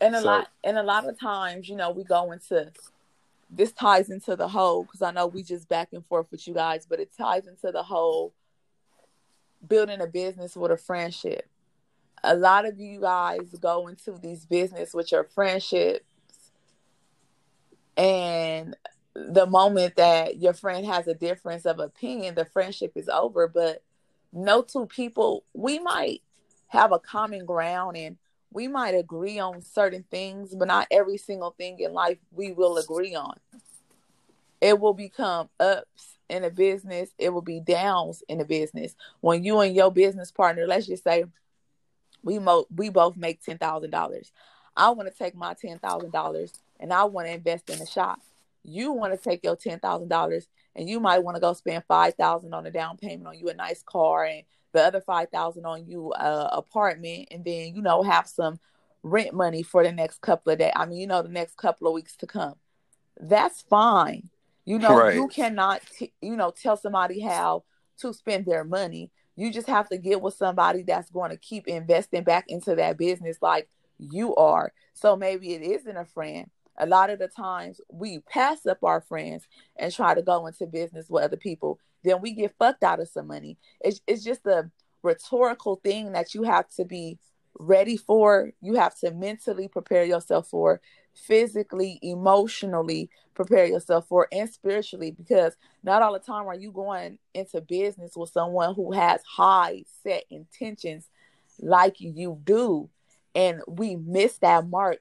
And 0.00 0.14
a 0.14 0.20
so, 0.20 0.26
lot 0.26 0.48
and 0.64 0.78
a 0.78 0.82
lot 0.82 1.08
of 1.08 1.18
times, 1.18 1.68
you 1.68 1.76
know, 1.76 1.90
we 1.90 2.04
go 2.04 2.32
into 2.32 2.72
this 3.50 3.72
ties 3.72 4.08
into 4.08 4.36
the 4.36 4.48
whole 4.48 4.84
because 4.84 5.02
I 5.02 5.10
know 5.10 5.26
we 5.26 5.42
just 5.42 5.68
back 5.68 5.88
and 5.92 6.04
forth 6.06 6.28
with 6.30 6.48
you 6.48 6.54
guys, 6.54 6.86
but 6.86 7.00
it 7.00 7.10
ties 7.16 7.46
into 7.46 7.70
the 7.70 7.82
whole 7.82 8.32
building 9.68 10.00
a 10.00 10.06
business 10.06 10.56
with 10.56 10.72
a 10.72 10.76
friendship 10.76 11.48
a 12.24 12.34
lot 12.34 12.66
of 12.66 12.78
you 12.78 13.00
guys 13.00 13.48
go 13.60 13.88
into 13.88 14.12
these 14.12 14.44
business 14.44 14.94
with 14.94 15.10
your 15.12 15.24
friendships 15.24 16.04
and 17.96 18.76
the 19.14 19.46
moment 19.46 19.96
that 19.96 20.38
your 20.40 20.52
friend 20.52 20.86
has 20.86 21.06
a 21.06 21.14
difference 21.14 21.66
of 21.66 21.78
opinion 21.78 22.34
the 22.34 22.44
friendship 22.44 22.92
is 22.94 23.08
over 23.08 23.48
but 23.48 23.82
no 24.32 24.62
two 24.62 24.86
people 24.86 25.44
we 25.52 25.78
might 25.78 26.22
have 26.72 26.92
a 26.92 26.98
common 26.98 27.46
ground 27.46 27.96
and 27.96 28.16
we 28.52 28.68
might 28.68 28.94
agree 28.94 29.38
on 29.38 29.62
certain 29.62 30.04
things 30.10 30.54
but 30.54 30.68
not 30.68 30.86
every 30.90 31.18
single 31.18 31.52
thing 31.52 31.78
in 31.80 31.92
life 31.92 32.18
we 32.32 32.52
will 32.52 32.78
agree 32.78 33.14
on 33.14 33.34
it 34.60 34.78
will 34.80 34.94
become 34.94 35.48
ups 35.60 36.18
in 36.28 36.44
a 36.44 36.50
business 36.50 37.10
it 37.18 37.30
will 37.30 37.42
be 37.42 37.60
downs 37.60 38.22
in 38.28 38.40
a 38.40 38.44
business 38.44 38.96
when 39.20 39.44
you 39.44 39.60
and 39.60 39.76
your 39.76 39.92
business 39.92 40.30
partner 40.32 40.66
let's 40.66 40.86
just 40.86 41.04
say 41.04 41.24
we 42.22 42.38
mo- 42.38 42.66
we 42.74 42.88
both 42.88 43.16
make 43.16 43.42
ten 43.42 43.58
thousand 43.58 43.90
dollars. 43.90 44.32
I 44.76 44.90
want 44.90 45.10
to 45.10 45.16
take 45.16 45.34
my 45.34 45.54
ten 45.54 45.78
thousand 45.78 46.12
dollars 46.12 46.52
and 46.80 46.92
I 46.92 47.04
want 47.04 47.28
to 47.28 47.34
invest 47.34 47.70
in 47.70 47.80
a 47.80 47.86
shop. 47.86 48.20
You 48.64 48.92
want 48.92 49.12
to 49.12 49.18
take 49.18 49.44
your 49.44 49.56
ten 49.56 49.80
thousand 49.80 50.08
dollars 50.08 50.48
and 50.74 50.88
you 50.88 51.00
might 51.00 51.22
want 51.22 51.36
to 51.36 51.40
go 51.40 51.52
spend 51.52 51.84
five 51.86 52.14
thousand 52.14 52.54
on 52.54 52.66
a 52.66 52.70
down 52.70 52.96
payment 52.96 53.26
on 53.26 53.38
you 53.38 53.48
a 53.48 53.54
nice 53.54 53.82
car 53.82 54.24
and 54.24 54.42
the 54.72 54.82
other 54.82 55.00
five 55.00 55.28
thousand 55.30 55.66
on 55.66 55.86
you 55.86 56.12
a 56.12 56.48
apartment 56.52 57.28
and 57.30 57.44
then 57.44 57.74
you 57.74 57.82
know 57.82 58.02
have 58.02 58.26
some 58.26 58.58
rent 59.02 59.34
money 59.34 59.62
for 59.62 59.82
the 59.82 59.92
next 59.92 60.20
couple 60.20 60.52
of 60.52 60.58
days. 60.58 60.72
I 60.76 60.86
mean, 60.86 60.98
you 60.98 61.06
know, 61.06 61.22
the 61.22 61.28
next 61.28 61.56
couple 61.56 61.86
of 61.86 61.94
weeks 61.94 62.16
to 62.16 62.26
come. 62.26 62.54
That's 63.20 63.62
fine. 63.62 64.30
You 64.64 64.78
know, 64.78 64.96
right. 64.96 65.14
you 65.14 65.28
cannot, 65.28 65.82
t- 65.98 66.12
you 66.20 66.36
know, 66.36 66.50
tell 66.50 66.76
somebody 66.76 67.20
how 67.20 67.64
to 67.98 68.12
spend 68.12 68.46
their 68.46 68.64
money. 68.64 69.10
You 69.34 69.52
just 69.52 69.66
have 69.66 69.88
to 69.88 69.98
get 69.98 70.20
with 70.20 70.34
somebody 70.34 70.82
that's 70.82 71.10
going 71.10 71.30
to 71.30 71.36
keep 71.36 71.66
investing 71.66 72.22
back 72.22 72.44
into 72.48 72.76
that 72.76 72.96
business 72.96 73.38
like 73.42 73.68
you 73.98 74.36
are. 74.36 74.72
So 74.94 75.16
maybe 75.16 75.54
it 75.54 75.62
isn't 75.62 75.96
a 75.96 76.04
friend. 76.04 76.48
A 76.78 76.86
lot 76.86 77.10
of 77.10 77.18
the 77.18 77.28
times 77.28 77.80
we 77.90 78.20
pass 78.20 78.66
up 78.66 78.78
our 78.82 79.00
friends 79.00 79.46
and 79.76 79.92
try 79.92 80.14
to 80.14 80.22
go 80.22 80.46
into 80.46 80.66
business 80.66 81.10
with 81.10 81.24
other 81.24 81.36
people. 81.36 81.78
Then 82.02 82.20
we 82.20 82.32
get 82.32 82.54
fucked 82.58 82.82
out 82.82 83.00
of 83.00 83.08
some 83.08 83.26
money. 83.26 83.58
It's, 83.80 84.00
it's 84.06 84.24
just 84.24 84.46
a 84.46 84.70
rhetorical 85.02 85.76
thing 85.76 86.12
that 86.12 86.34
you 86.34 86.44
have 86.44 86.68
to 86.76 86.84
be 86.84 87.18
ready 87.58 87.96
for. 87.96 88.52
You 88.60 88.74
have 88.74 88.98
to 89.00 89.10
mentally 89.12 89.68
prepare 89.68 90.04
yourself 90.04 90.48
for, 90.48 90.80
physically, 91.14 91.98
emotionally 92.02 93.10
prepare 93.34 93.66
yourself 93.66 94.08
for, 94.08 94.28
and 94.32 94.48
spiritually, 94.48 95.10
because 95.10 95.56
not 95.82 96.02
all 96.02 96.12
the 96.12 96.18
time 96.18 96.46
are 96.46 96.54
you 96.54 96.72
going 96.72 97.18
into 97.34 97.60
business 97.60 98.16
with 98.16 98.30
someone 98.30 98.74
who 98.74 98.92
has 98.92 99.20
high 99.24 99.84
set 100.02 100.24
intentions 100.30 101.08
like 101.60 102.00
you 102.00 102.40
do. 102.44 102.88
And 103.34 103.62
we 103.66 103.96
miss 103.96 104.38
that 104.38 104.68
mark 104.68 104.98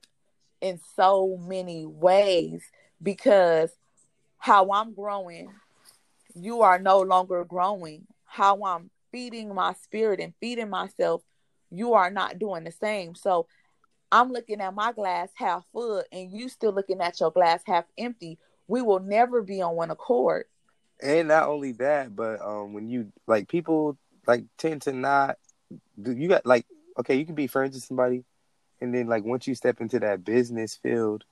in 0.62 0.80
so 0.96 1.38
many 1.42 1.86
ways 1.86 2.64
because 3.02 3.72
how 4.38 4.72
I'm 4.72 4.94
growing, 4.94 5.50
you 6.34 6.62
are 6.62 6.80
no 6.80 7.02
longer 7.02 7.44
growing. 7.44 8.08
How 8.26 8.64
I'm 8.64 8.90
feeding 9.12 9.54
my 9.54 9.74
spirit 9.74 10.20
and 10.20 10.34
feeding 10.40 10.70
myself, 10.70 11.22
you 11.70 11.94
are 11.94 12.10
not 12.10 12.40
doing 12.40 12.64
the 12.64 12.72
same. 12.72 13.16
So 13.16 13.48
I'm 14.12 14.32
looking 14.32 14.62
at 14.62 14.74
my 14.74 14.92
glass 14.92 15.30
half 15.36 15.64
full 15.72 16.04
and 16.12 16.32
you 16.32 16.50
still 16.50 16.74
looking 16.74 17.02
at 17.02 17.20
your 17.20 17.32
glass 17.32 17.62
half 17.66 17.86
empty. 17.98 18.38
We 18.68 18.82
will 18.82 19.00
never 19.00 19.42
be 19.42 19.62
on 19.62 19.76
one 19.76 19.92
accord. 19.92 20.46
And 21.02 21.30
not 21.30 21.50
only 21.50 21.74
that, 21.74 22.16
but 22.16 22.42
um, 22.42 22.74
when 22.74 22.88
you 22.88 23.12
like 23.28 23.48
people 23.48 23.98
like 24.28 24.46
tend 24.58 24.84
to 24.84 24.94
not 24.94 25.38
do 26.02 26.12
you 26.12 26.28
got 26.28 26.46
like 26.46 26.66
okay, 27.00 27.16
you 27.16 27.26
can 27.26 27.36
be 27.36 27.48
friends 27.48 27.76
with 27.76 27.84
somebody, 27.84 28.24
and 28.82 28.94
then 28.94 29.08
like 29.08 29.24
once 29.24 29.48
you 29.48 29.56
step 29.56 29.80
into 29.80 30.00
that 30.00 30.26
business 30.26 30.76
field 30.76 31.24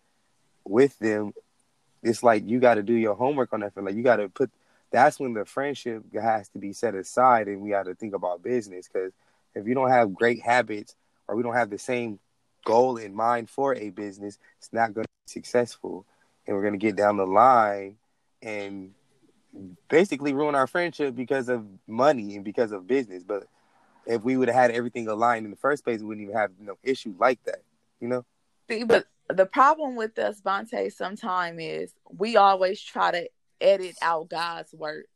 with 0.64 0.98
them, 1.00 1.34
it's 2.04 2.24
like 2.24 2.48
you 2.48 2.60
got 2.60 2.76
to 2.76 2.84
do 2.84 2.94
your 2.94 3.16
homework 3.16 3.52
on 3.52 3.62
that. 3.62 3.74
Like 3.76 3.96
you 3.96 4.04
got 4.04 4.18
to 4.18 4.30
put. 4.30 4.52
That's 4.92 5.20
when 5.20 5.34
the 5.34 5.46
friendship 5.46 6.04
has 6.14 6.50
to 6.50 6.60
be 6.60 6.74
set 6.74 6.96
aside, 6.96 7.48
and 7.48 7.62
we 7.62 7.72
got 7.72 7.84
to 7.84 7.96
think 7.96 8.16
about 8.16 8.42
business. 8.42 8.88
Because 8.88 9.12
if 9.54 9.68
you 9.68 9.76
don't 9.76 9.90
have 9.90 10.14
great 10.14 10.42
habits, 10.42 10.96
or 11.28 11.36
we 11.36 11.44
don't 11.44 11.56
have 11.56 11.70
the 11.70 11.78
same 11.78 12.20
goal 12.66 12.98
in 12.98 13.14
mind 13.14 13.50
for 13.50 13.76
a 13.76 13.90
business, 13.90 14.40
it's 14.58 14.74
not 14.74 14.94
going 14.94 15.06
to 15.06 15.10
be 15.26 15.32
successful. 15.32 16.06
And 16.48 16.56
we're 16.56 16.64
going 16.64 16.74
to 16.74 16.80
get 16.80 16.96
down 16.96 17.18
the 17.18 17.28
line 17.28 17.98
and 18.42 18.92
basically 19.90 20.34
ruin 20.34 20.56
our 20.56 20.68
friendship 20.68 21.16
because 21.16 21.50
of 21.50 21.66
money 21.88 22.36
and 22.36 22.44
because 22.44 22.72
of 22.72 22.88
business. 22.88 23.24
But 23.24 23.46
if 24.10 24.24
we 24.24 24.36
would 24.36 24.48
have 24.48 24.58
had 24.58 24.72
everything 24.72 25.08
aligned 25.08 25.46
in 25.46 25.52
the 25.52 25.58
first 25.58 25.84
place, 25.84 26.00
we 26.00 26.08
wouldn't 26.08 26.24
even 26.24 26.36
have 26.36 26.52
no 26.60 26.78
issue 26.84 27.14
like 27.20 27.42
that, 27.44 27.62
you 28.02 28.08
know? 28.08 28.26
See, 28.68 28.84
but 28.84 29.06
the 29.30 29.46
problem 29.46 29.96
with 29.96 30.18
us, 30.18 30.42
Vonté, 30.42 30.92
sometime 30.92 31.60
is 31.60 31.94
we 32.10 32.36
always 32.36 32.82
try 32.82 33.12
to 33.12 33.30
edit 33.62 33.96
out 34.02 34.30
God's 34.30 34.74
words. 34.74 35.08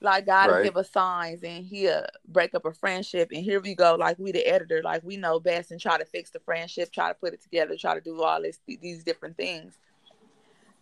Like 0.00 0.26
God 0.26 0.50
right. 0.50 0.56
will 0.56 0.64
give 0.64 0.76
us 0.76 0.90
signs 0.90 1.42
and 1.44 1.64
he'll 1.64 2.04
break 2.26 2.54
up 2.54 2.64
a 2.64 2.72
friendship. 2.72 3.30
And 3.32 3.44
here 3.44 3.60
we 3.60 3.74
go, 3.74 3.94
like 3.94 4.18
we 4.18 4.32
the 4.32 4.46
editor, 4.46 4.82
like 4.82 5.02
we 5.04 5.16
know 5.16 5.38
best 5.38 5.70
and 5.70 5.80
try 5.80 5.98
to 5.98 6.04
fix 6.04 6.30
the 6.30 6.40
friendship, 6.40 6.90
try 6.90 7.08
to 7.08 7.14
put 7.14 7.34
it 7.34 7.42
together, 7.42 7.76
try 7.76 7.94
to 7.94 8.00
do 8.00 8.20
all 8.22 8.42
this 8.42 8.58
these 8.66 9.04
different 9.04 9.36
things. 9.36 9.78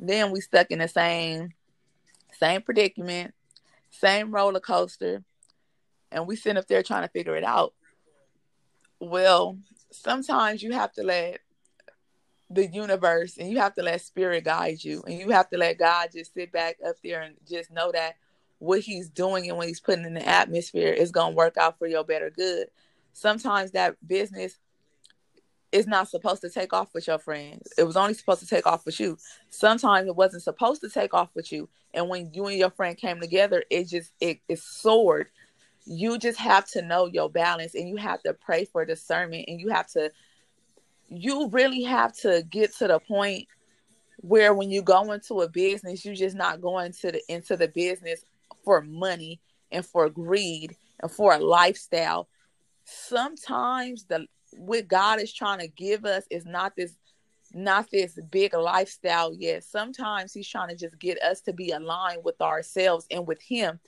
Then 0.00 0.30
we 0.30 0.40
stuck 0.40 0.70
in 0.70 0.78
the 0.78 0.88
same 0.88 1.52
same 2.38 2.62
predicament, 2.62 3.34
same 3.90 4.30
roller 4.30 4.60
coaster, 4.60 5.24
and 6.10 6.26
we 6.26 6.36
sit 6.36 6.56
up 6.56 6.66
there 6.66 6.82
trying 6.82 7.02
to 7.02 7.08
figure 7.08 7.36
it 7.36 7.44
out. 7.44 7.74
Well, 9.00 9.58
sometimes 9.90 10.62
you 10.62 10.72
have 10.72 10.92
to 10.94 11.02
let 11.02 11.40
the 12.50 12.66
universe 12.66 13.36
and 13.36 13.50
you 13.50 13.58
have 13.58 13.74
to 13.74 13.82
let 13.82 14.00
spirit 14.00 14.44
guide 14.44 14.82
you 14.82 15.02
and 15.06 15.18
you 15.18 15.30
have 15.30 15.50
to 15.50 15.58
let 15.58 15.78
God 15.78 16.08
just 16.12 16.32
sit 16.32 16.50
back 16.50 16.78
up 16.86 16.96
there 17.04 17.20
and 17.20 17.34
just 17.48 17.70
know 17.70 17.92
that 17.92 18.16
what 18.58 18.80
he's 18.80 19.08
doing 19.08 19.48
and 19.48 19.56
what 19.56 19.68
he's 19.68 19.80
putting 19.80 20.04
in 20.04 20.14
the 20.14 20.26
atmosphere 20.26 20.92
is 20.92 21.10
going 21.10 21.32
to 21.32 21.36
work 21.36 21.56
out 21.56 21.78
for 21.78 21.86
your 21.86 22.04
better 22.04 22.30
good. 22.30 22.68
Sometimes 23.12 23.72
that 23.72 23.96
business 24.06 24.58
is 25.70 25.86
not 25.86 26.08
supposed 26.08 26.40
to 26.40 26.50
take 26.50 26.72
off 26.72 26.94
with 26.94 27.06
your 27.06 27.18
friends. 27.18 27.72
It 27.76 27.84
was 27.84 27.96
only 27.96 28.14
supposed 28.14 28.40
to 28.40 28.46
take 28.46 28.66
off 28.66 28.86
with 28.86 28.98
you. 28.98 29.18
Sometimes 29.50 30.08
it 30.08 30.16
wasn't 30.16 30.42
supposed 30.42 30.80
to 30.80 30.88
take 30.88 31.12
off 31.12 31.28
with 31.34 31.52
you. 31.52 31.68
And 31.92 32.08
when 32.08 32.32
you 32.32 32.46
and 32.46 32.58
your 32.58 32.70
friend 32.70 32.96
came 32.96 33.20
together, 33.20 33.62
it 33.70 33.88
just 33.88 34.12
it, 34.20 34.40
it 34.48 34.58
soared. 34.58 35.28
You 35.90 36.18
just 36.18 36.38
have 36.38 36.66
to 36.72 36.82
know 36.82 37.06
your 37.06 37.30
balance 37.30 37.74
and 37.74 37.88
you 37.88 37.96
have 37.96 38.22
to 38.22 38.34
pray 38.34 38.66
for 38.66 38.84
discernment 38.84 39.46
and 39.48 39.60
you 39.60 39.70
have 39.70 39.88
to 39.92 40.10
you 41.08 41.48
really 41.48 41.82
have 41.84 42.12
to 42.18 42.44
get 42.50 42.74
to 42.76 42.86
the 42.86 42.98
point 43.00 43.46
where 44.18 44.52
when 44.52 44.70
you 44.70 44.82
go 44.82 45.12
into 45.12 45.40
a 45.40 45.48
business, 45.48 46.04
you're 46.04 46.14
just 46.14 46.36
not 46.36 46.60
going 46.60 46.92
to 46.92 47.12
the 47.12 47.22
into 47.28 47.56
the 47.56 47.68
business 47.68 48.24
for 48.64 48.82
money 48.82 49.40
and 49.70 49.84
for 49.84 50.08
greed 50.10 50.76
and 51.00 51.10
for 51.10 51.34
a 51.34 51.38
lifestyle. 51.38 52.28
Sometimes 52.84 54.04
the 54.04 54.26
what 54.52 54.88
God 54.88 55.20
is 55.20 55.32
trying 55.32 55.60
to 55.60 55.68
give 55.68 56.04
us 56.04 56.24
is 56.30 56.44
not 56.44 56.74
this 56.76 56.94
not 57.54 57.90
this 57.90 58.18
big 58.30 58.54
lifestyle 58.54 59.32
yet. 59.34 59.64
Sometimes 59.64 60.34
he's 60.34 60.48
trying 60.48 60.68
to 60.68 60.76
just 60.76 60.98
get 60.98 61.20
us 61.22 61.40
to 61.42 61.52
be 61.52 61.70
aligned 61.70 62.24
with 62.24 62.40
ourselves 62.40 63.06
and 63.10 63.26
with 63.26 63.40
him. 63.40 63.80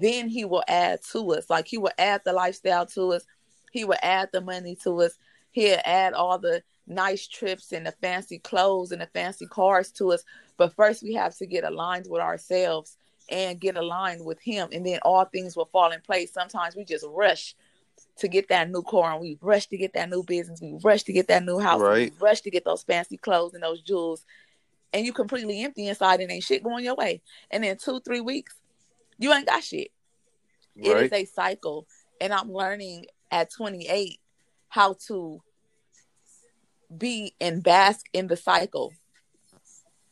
Then 0.00 0.28
he 0.28 0.44
will 0.44 0.64
add 0.68 1.00
to 1.12 1.32
us. 1.34 1.50
Like 1.50 1.66
he 1.66 1.78
will 1.78 1.92
add 1.98 2.22
the 2.24 2.32
lifestyle 2.32 2.86
to 2.86 3.12
us. 3.12 3.24
He 3.72 3.84
will 3.84 3.98
add 4.02 4.30
the 4.32 4.40
money 4.40 4.76
to 4.84 5.02
us. 5.02 5.18
He'll 5.50 5.80
add 5.84 6.14
all 6.14 6.38
the 6.38 6.62
nice 6.86 7.26
trips 7.26 7.72
and 7.72 7.86
the 7.86 7.92
fancy 7.92 8.38
clothes 8.38 8.92
and 8.92 9.00
the 9.00 9.06
fancy 9.06 9.46
cars 9.46 9.90
to 9.92 10.12
us. 10.12 10.24
But 10.56 10.74
first 10.74 11.02
we 11.02 11.14
have 11.14 11.36
to 11.36 11.46
get 11.46 11.64
aligned 11.64 12.06
with 12.08 12.20
ourselves 12.20 12.96
and 13.28 13.60
get 13.60 13.76
aligned 13.76 14.24
with 14.24 14.40
him. 14.40 14.68
And 14.72 14.84
then 14.84 14.98
all 15.02 15.24
things 15.24 15.56
will 15.56 15.68
fall 15.72 15.92
in 15.92 16.00
place. 16.00 16.32
Sometimes 16.32 16.76
we 16.76 16.84
just 16.84 17.06
rush 17.08 17.54
to 18.18 18.28
get 18.28 18.48
that 18.48 18.70
new 18.70 18.82
car 18.82 19.12
and 19.12 19.20
we 19.20 19.38
rush 19.40 19.66
to 19.68 19.76
get 19.76 19.94
that 19.94 20.10
new 20.10 20.22
business. 20.22 20.60
We 20.60 20.78
rush 20.82 21.02
to 21.04 21.12
get 21.12 21.28
that 21.28 21.44
new 21.44 21.58
house. 21.58 21.80
Right. 21.80 22.12
We 22.12 22.26
rush 22.26 22.40
to 22.42 22.50
get 22.50 22.64
those 22.64 22.82
fancy 22.82 23.16
clothes 23.16 23.54
and 23.54 23.62
those 23.62 23.80
jewels. 23.80 24.24
And 24.92 25.06
you 25.06 25.12
completely 25.12 25.62
empty 25.62 25.88
inside 25.88 26.20
and 26.20 26.30
ain't 26.30 26.44
shit 26.44 26.62
going 26.62 26.84
your 26.84 26.94
way. 26.94 27.22
And 27.50 27.64
then 27.64 27.78
two, 27.78 28.00
three 28.00 28.20
weeks, 28.20 28.54
you 29.18 29.32
ain't 29.32 29.46
got 29.46 29.62
shit. 29.62 29.90
It 30.76 30.92
Right. 30.92 31.04
is 31.04 31.12
a 31.12 31.24
cycle. 31.24 31.86
And 32.20 32.32
I'm 32.32 32.52
learning 32.52 33.06
at 33.30 33.50
28 33.50 34.20
how 34.68 34.94
to 35.08 35.42
be 36.96 37.34
and 37.40 37.62
bask 37.62 38.06
in 38.12 38.26
the 38.26 38.36
cycle. 38.36 38.92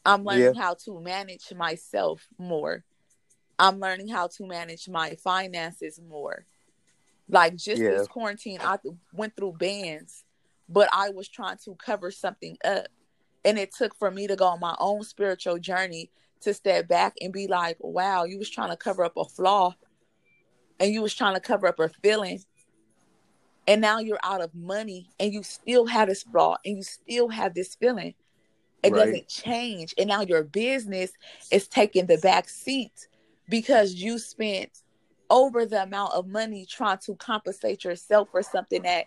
I'm 0.05 0.25
learning 0.25 0.55
how 0.55 0.75
to 0.85 1.01
manage 1.01 1.53
myself 1.55 2.27
more. 2.39 2.85
I'm 3.59 3.79
learning 3.79 4.09
how 4.09 4.29
to 4.29 4.47
manage 4.47 4.89
my 4.89 5.15
finances 5.17 6.01
more. 6.01 6.47
Like 7.29 7.57
just 7.57 7.83
Yeah. 7.83 7.91
this 7.91 8.09
quarantine, 8.09 8.59
I 8.61 8.79
went 9.13 9.37
through 9.37 9.53
bands, 9.53 10.25
but 10.69 10.89
I 10.93 11.11
was 11.11 11.29
trying 11.29 11.59
to 11.65 11.75
cover 11.77 12.11
something 12.11 12.57
up. 12.65 12.89
And 13.45 13.59
it 13.59 13.73
took 13.75 13.95
for 13.95 14.11
me 14.11 14.27
to 14.27 14.37
go 14.37 14.47
on 14.47 14.61
my 14.61 14.75
own 14.79 15.03
spiritual 15.05 15.59
journey 15.59 16.11
to 16.42 16.55
step 16.55 16.88
back 16.88 17.14
and 17.20 17.33
be 17.33 17.46
like, 17.46 17.76
wow, 17.81 18.24
you 18.24 18.38
was 18.38 18.50
trying 18.50 18.70
to 18.70 18.76
cover 18.76 19.05
up 19.05 19.16
a 19.16 19.24
flaw 19.24 19.74
and 20.79 20.92
you 20.92 21.03
was 21.03 21.14
trying 21.14 21.35
to 21.35 21.40
cover 21.40 21.66
up 21.66 21.79
a 21.79 21.88
feeling. 21.88 22.40
And 23.66 23.81
now 23.81 23.98
you're 23.98 24.18
out 24.24 24.40
of 24.40 24.55
money 24.55 25.11
and 25.20 25.33
you 25.33 25.42
still 25.42 25.87
have 25.87 26.09
this 26.09 26.22
flaw 26.22 26.57
and 26.64 26.79
you 26.79 26.83
still 26.83 27.29
have 27.29 27.55
this 27.55 27.74
feeling. 27.74 28.14
It 28.83 28.92
Right. 28.92 28.98
doesn't 28.98 29.29
change. 29.29 29.94
And 29.98 30.09
now 30.09 30.22
your 30.22 30.42
business 30.42 31.12
is 31.50 31.68
taking 31.68 32.07
the 32.07 32.18
back 32.18 32.48
seat 32.48 33.09
because 33.48 33.94
you 33.94 34.18
spent 34.18 34.83
over 35.29 35.66
the 35.66 35.83
amount 35.83 36.14
of 36.14 36.26
money 36.26 36.66
trying 36.66 36.98
to 36.98 37.14
compensate 37.14 37.85
yourself 37.85 38.29
for 38.31 38.42
something 38.42 38.83
that 38.83 39.07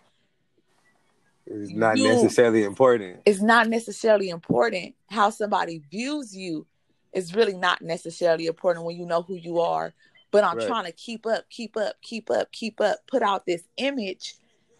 It's 1.46 1.70
not 1.70 1.98
You- 1.98 2.04
necessarily 2.04 2.64
important. 2.64 3.20
It's 3.26 3.42
not 3.42 3.68
necessarily 3.68 4.30
important. 4.30 4.94
How 5.10 5.28
somebody 5.28 5.82
views 5.90 6.34
you 6.34 6.66
is 7.14 7.34
really 7.34 7.56
not 7.56 7.80
necessarily 7.80 8.46
important 8.46 8.84
when 8.84 8.96
you 8.96 9.06
know 9.06 9.22
who 9.22 9.34
you 9.36 9.60
are. 9.60 9.94
But 10.30 10.44
I'm 10.44 10.56
Right. 10.56 10.66
trying 10.66 10.84
to 10.86 10.92
keep 10.92 11.26
up, 11.26 11.48
keep 11.48 11.76
up, 11.76 11.96
keep 12.02 12.28
up, 12.30 12.50
keep 12.52 12.80
up, 12.80 12.98
put 13.06 13.22
out 13.22 13.46
this 13.46 13.62
image. 13.76 14.34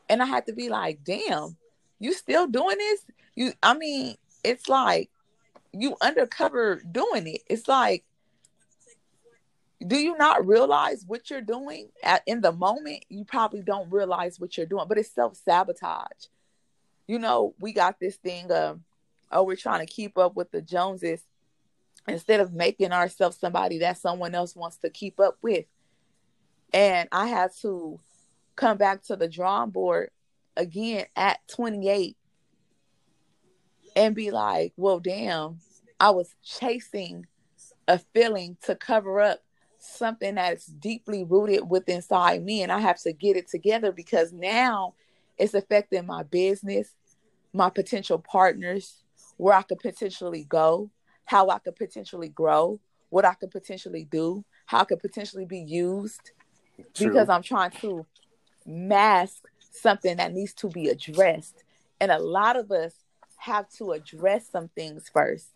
And 0.08 0.20
I 0.22 0.26
had 0.26 0.46
to 0.46 0.52
be 0.52 0.68
like, 0.68 1.04
damn, 1.04 1.56
you 2.00 2.12
still 2.12 2.46
doing 2.46 2.78
this? 2.78 3.06
You 3.36 3.52
I 3.62 3.74
mean, 3.74 4.16
it's 4.42 4.68
like 4.68 5.10
you 5.72 5.96
undercover 6.00 6.82
doing 6.90 7.26
it. 7.28 7.42
It's 7.48 7.68
like 7.68 8.04
do 9.86 9.96
you 9.96 10.16
not 10.16 10.46
realize 10.46 11.04
what 11.06 11.28
you're 11.30 11.42
doing 11.42 11.90
at 12.02 12.22
in 12.26 12.40
the 12.40 12.52
moment? 12.52 13.04
You 13.10 13.24
probably 13.24 13.60
don't 13.62 13.90
realize 13.90 14.40
what 14.40 14.56
you're 14.56 14.66
doing, 14.66 14.86
but 14.88 14.98
it's 14.98 15.10
self-sabotage. 15.10 16.28
You 17.06 17.18
know, 17.18 17.54
we 17.60 17.72
got 17.72 18.00
this 18.00 18.16
thing 18.16 18.50
of 18.50 18.80
oh, 19.30 19.42
we're 19.42 19.56
trying 19.56 19.84
to 19.84 19.92
keep 19.92 20.16
up 20.16 20.36
with 20.36 20.50
the 20.52 20.62
Joneses 20.62 21.22
instead 22.08 22.40
of 22.40 22.52
making 22.52 22.92
ourselves 22.92 23.38
somebody 23.38 23.78
that 23.78 23.98
someone 23.98 24.34
else 24.34 24.54
wants 24.54 24.76
to 24.78 24.90
keep 24.90 25.18
up 25.20 25.38
with. 25.42 25.64
And 26.72 27.08
I 27.12 27.28
had 27.28 27.50
to 27.62 28.00
come 28.56 28.76
back 28.76 29.02
to 29.04 29.16
the 29.16 29.28
drawing 29.28 29.70
board 29.70 30.10
again 30.56 31.06
at 31.16 31.46
28 31.48 32.16
and 33.96 34.14
be 34.14 34.30
like, 34.30 34.72
well, 34.76 35.00
damn, 35.00 35.58
I 36.00 36.10
was 36.10 36.34
chasing 36.42 37.26
a 37.86 37.98
feeling 37.98 38.56
to 38.62 38.74
cover 38.74 39.20
up 39.20 39.40
something 39.78 40.36
that's 40.36 40.66
deeply 40.66 41.24
rooted 41.24 41.68
within 41.68 41.96
inside 41.96 42.42
me. 42.44 42.62
And 42.62 42.72
I 42.72 42.80
have 42.80 42.98
to 43.02 43.12
get 43.12 43.36
it 43.36 43.48
together 43.48 43.92
because 43.92 44.32
now 44.32 44.94
it's 45.38 45.54
affecting 45.54 46.06
my 46.06 46.22
business, 46.22 46.94
my 47.52 47.70
potential 47.70 48.18
partners, 48.18 49.02
where 49.36 49.54
I 49.54 49.62
could 49.62 49.78
potentially 49.78 50.44
go, 50.44 50.90
how 51.24 51.48
I 51.48 51.58
could 51.58 51.76
potentially 51.76 52.28
grow, 52.28 52.80
what 53.10 53.24
I 53.24 53.34
could 53.34 53.50
potentially 53.50 54.06
do, 54.10 54.44
how 54.66 54.80
I 54.80 54.84
could 54.84 55.00
potentially 55.00 55.44
be 55.44 55.60
used 55.60 56.32
True. 56.94 57.08
because 57.08 57.28
I'm 57.28 57.42
trying 57.42 57.70
to 57.82 58.06
mask 58.66 59.44
something 59.70 60.16
that 60.16 60.32
needs 60.32 60.54
to 60.54 60.68
be 60.68 60.88
addressed. 60.88 61.64
And 62.00 62.10
a 62.10 62.18
lot 62.18 62.56
of 62.56 62.70
us 62.70 62.94
have 63.38 63.68
to 63.78 63.92
address 63.92 64.48
some 64.50 64.68
things 64.68 65.10
first 65.12 65.48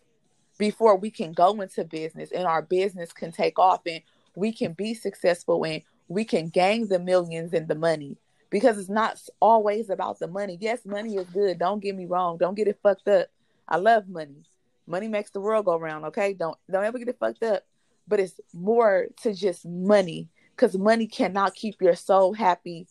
before 0.57 0.95
we 0.95 1.09
can 1.09 1.31
go 1.31 1.59
into 1.61 1.83
business 1.83 2.31
and 2.31 2.45
our 2.45 2.61
business 2.61 3.11
can 3.11 3.31
take 3.31 3.57
off 3.57 3.81
and 3.87 4.01
we 4.35 4.51
can 4.51 4.73
be 4.73 4.93
successful 4.93 5.63
and 5.63 5.81
we 6.07 6.25
can 6.25 6.49
gain 6.49 6.87
the 6.87 6.99
millions 6.99 7.53
and 7.53 7.67
the 7.67 7.75
money 7.75 8.17
because 8.49 8.77
it's 8.77 8.89
not 8.89 9.19
always 9.39 9.89
about 9.89 10.19
the 10.19 10.27
money. 10.27 10.57
Yes, 10.59 10.85
money 10.85 11.15
is 11.15 11.27
good. 11.27 11.59
Don't 11.59 11.81
get 11.81 11.95
me 11.95 12.05
wrong. 12.05 12.37
Don't 12.37 12.55
get 12.55 12.67
it 12.67 12.79
fucked 12.81 13.07
up. 13.07 13.27
I 13.67 13.77
love 13.77 14.07
money. 14.07 14.43
Money 14.89 15.07
makes 15.07 15.29
the 15.29 15.39
world 15.39 15.65
go 15.65 15.77
round, 15.77 16.03
okay? 16.05 16.33
Don't 16.33 16.57
don't 16.69 16.83
ever 16.83 16.97
get 16.97 17.07
it 17.07 17.17
fucked 17.19 17.43
up. 17.43 17.63
But 18.07 18.19
it's 18.19 18.39
more 18.53 19.07
to 19.21 19.33
just 19.33 19.65
money 19.65 20.29
cuz 20.57 20.75
money 20.77 21.05
cannot 21.05 21.53
keep 21.53 21.79
your 21.81 21.95
soul 21.95 22.33
happy 22.33 22.87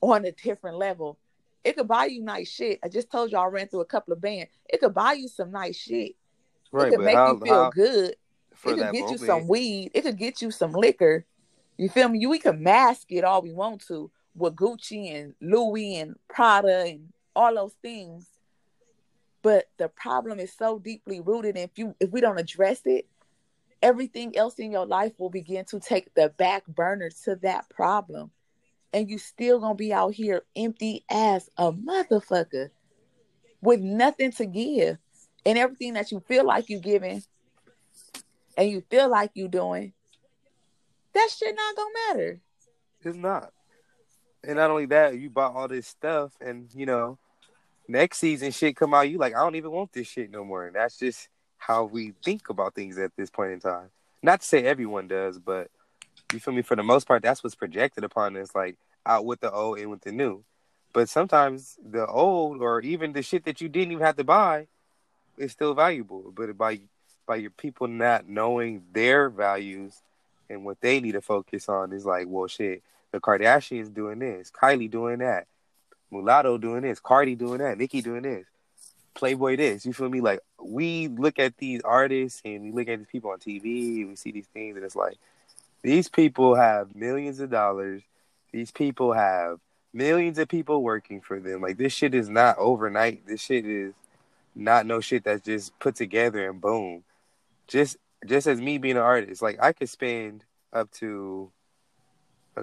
on 0.00 0.24
a 0.24 0.30
different 0.32 0.78
level. 0.78 1.18
It 1.64 1.76
could 1.76 1.88
buy 1.88 2.06
you 2.06 2.22
nice 2.22 2.48
shit. 2.48 2.78
I 2.82 2.88
just 2.88 3.10
told 3.10 3.32
you 3.32 3.38
I 3.38 3.46
ran 3.46 3.66
through 3.68 3.80
a 3.80 3.86
couple 3.86 4.12
of 4.12 4.20
bands. 4.20 4.50
It 4.68 4.80
could 4.80 4.94
buy 4.94 5.14
you 5.14 5.26
some 5.26 5.50
nice 5.50 5.76
shit. 5.76 6.14
right, 6.70 6.86
it 6.86 6.96
could 6.96 7.04
make 7.04 7.16
how, 7.16 7.32
you 7.32 7.40
feel 7.40 7.64
how 7.64 7.70
good. 7.70 8.10
it 8.10 8.16
could 8.62 8.76
get 8.76 8.92
moment, 8.92 9.20
you 9.20 9.26
some 9.26 9.48
weed. 9.48 9.90
It 9.92 10.02
could 10.02 10.16
get 10.16 10.40
you 10.40 10.52
some 10.52 10.72
liquor. 10.72 11.26
You 11.76 11.88
feel 11.88 12.08
me? 12.08 12.20
You 12.20 12.30
we 12.30 12.38
can 12.38 12.62
mask 12.62 13.10
it 13.10 13.24
all 13.24 13.42
we 13.42 13.52
want 13.52 13.84
to 13.88 14.10
with 14.34 14.54
Gucci 14.54 15.14
and 15.14 15.34
Louis 15.40 15.96
and 15.96 16.14
Prada 16.28 16.84
and 16.86 17.12
all 17.34 17.54
those 17.54 17.74
things. 17.82 18.26
But 19.42 19.68
the 19.78 19.88
problem 19.88 20.38
is 20.38 20.52
so 20.52 20.78
deeply 20.78 21.20
rooted. 21.20 21.56
And 21.56 21.64
if 21.70 21.78
you 21.78 21.94
if 22.00 22.10
we 22.10 22.20
don't 22.20 22.38
address 22.38 22.82
it, 22.84 23.06
everything 23.82 24.36
else 24.36 24.58
in 24.58 24.70
your 24.70 24.86
life 24.86 25.12
will 25.18 25.30
begin 25.30 25.64
to 25.66 25.80
take 25.80 26.12
the 26.14 26.28
back 26.36 26.66
burner 26.66 27.10
to 27.24 27.36
that 27.36 27.68
problem. 27.70 28.30
And 28.92 29.08
you 29.08 29.18
still 29.18 29.60
gonna 29.60 29.74
be 29.74 29.92
out 29.92 30.14
here 30.14 30.42
empty 30.56 31.04
as 31.10 31.48
a 31.56 31.72
motherfucker 31.72 32.70
with 33.62 33.80
nothing 33.80 34.32
to 34.32 34.46
give. 34.46 34.98
And 35.46 35.56
everything 35.56 35.94
that 35.94 36.12
you 36.12 36.20
feel 36.20 36.44
like 36.44 36.68
you're 36.68 36.80
giving 36.80 37.22
and 38.58 38.70
you 38.70 38.82
feel 38.90 39.08
like 39.08 39.30
you're 39.32 39.48
doing, 39.48 39.94
that 41.14 41.28
shit 41.34 41.56
not 41.56 41.76
gonna 41.76 41.90
matter. 42.08 42.40
It's 43.02 43.16
not. 43.16 43.52
And 44.44 44.56
not 44.56 44.70
only 44.70 44.86
that, 44.86 45.18
you 45.18 45.30
bought 45.30 45.54
all 45.54 45.68
this 45.68 45.86
stuff, 45.86 46.32
and 46.40 46.68
you 46.74 46.86
know, 46.86 47.18
next 47.90 48.18
season 48.18 48.52
shit 48.52 48.76
come 48.76 48.94
out, 48.94 49.10
you 49.10 49.18
like, 49.18 49.34
I 49.34 49.40
don't 49.40 49.56
even 49.56 49.72
want 49.72 49.92
this 49.92 50.06
shit 50.06 50.30
no 50.30 50.44
more. 50.44 50.66
And 50.66 50.76
that's 50.76 50.98
just 50.98 51.28
how 51.58 51.84
we 51.84 52.14
think 52.24 52.48
about 52.48 52.74
things 52.74 52.98
at 52.98 53.14
this 53.16 53.30
point 53.30 53.52
in 53.52 53.60
time. 53.60 53.90
Not 54.22 54.40
to 54.40 54.46
say 54.46 54.64
everyone 54.64 55.08
does, 55.08 55.38
but 55.38 55.70
you 56.32 56.40
feel 56.40 56.54
me? 56.54 56.62
For 56.62 56.76
the 56.76 56.82
most 56.82 57.06
part, 57.06 57.22
that's 57.22 57.42
what's 57.42 57.54
projected 57.54 58.04
upon 58.04 58.36
us, 58.36 58.54
like 58.54 58.76
out 59.04 59.24
with 59.24 59.40
the 59.40 59.50
old 59.50 59.78
and 59.78 59.90
with 59.90 60.02
the 60.02 60.12
new. 60.12 60.44
But 60.92 61.08
sometimes 61.08 61.78
the 61.84 62.06
old 62.06 62.60
or 62.62 62.80
even 62.80 63.12
the 63.12 63.22
shit 63.22 63.44
that 63.44 63.60
you 63.60 63.68
didn't 63.68 63.92
even 63.92 64.04
have 64.04 64.16
to 64.16 64.24
buy 64.24 64.66
is 65.38 65.52
still 65.52 65.74
valuable. 65.74 66.32
But 66.34 66.56
by 66.56 66.80
by 67.26 67.36
your 67.36 67.50
people 67.50 67.86
not 67.86 68.28
knowing 68.28 68.82
their 68.92 69.30
values 69.30 70.02
and 70.48 70.64
what 70.64 70.80
they 70.80 71.00
need 71.00 71.12
to 71.12 71.20
focus 71.20 71.68
on 71.68 71.92
is 71.92 72.04
like, 72.04 72.26
well, 72.28 72.48
shit, 72.48 72.82
the 73.12 73.20
Kardashians 73.20 73.94
doing 73.94 74.18
this, 74.18 74.50
Kylie 74.50 74.90
doing 74.90 75.18
that, 75.20 75.46
Mulatto 76.10 76.58
doing 76.58 76.82
this, 76.82 77.00
Cardi 77.00 77.34
doing 77.34 77.58
that, 77.58 77.78
Nicki 77.78 78.02
doing 78.02 78.22
this, 78.22 78.46
Playboy 79.14 79.56
this. 79.56 79.86
You 79.86 79.92
feel 79.92 80.08
me? 80.08 80.20
Like 80.20 80.40
we 80.62 81.08
look 81.08 81.38
at 81.38 81.56
these 81.56 81.80
artists 81.82 82.40
and 82.44 82.62
we 82.62 82.72
look 82.72 82.88
at 82.88 82.98
these 82.98 83.08
people 83.08 83.30
on 83.30 83.38
TV 83.38 84.00
and 84.00 84.08
we 84.10 84.16
see 84.16 84.32
these 84.32 84.46
things 84.48 84.76
and 84.76 84.84
it's 84.84 84.96
like 84.96 85.18
these 85.82 86.08
people 86.08 86.54
have 86.54 86.94
millions 86.94 87.40
of 87.40 87.50
dollars. 87.50 88.02
These 88.52 88.70
people 88.70 89.12
have 89.12 89.58
millions 89.92 90.38
of 90.38 90.48
people 90.48 90.82
working 90.82 91.20
for 91.20 91.40
them. 91.40 91.60
Like 91.62 91.76
this 91.76 91.92
shit 91.92 92.14
is 92.14 92.28
not 92.28 92.58
overnight. 92.58 93.26
This 93.26 93.40
shit 93.40 93.66
is 93.66 93.94
not 94.54 94.86
no 94.86 95.00
shit 95.00 95.24
that's 95.24 95.44
just 95.44 95.78
put 95.78 95.94
together 95.94 96.48
and 96.48 96.60
boom. 96.60 97.04
Just 97.68 97.96
just 98.26 98.46
as 98.46 98.60
me 98.60 98.78
being 98.78 98.96
an 98.96 99.02
artist, 99.02 99.40
like 99.40 99.58
I 99.62 99.72
could 99.72 99.88
spend 99.88 100.44
up 100.72 100.90
to 100.92 101.50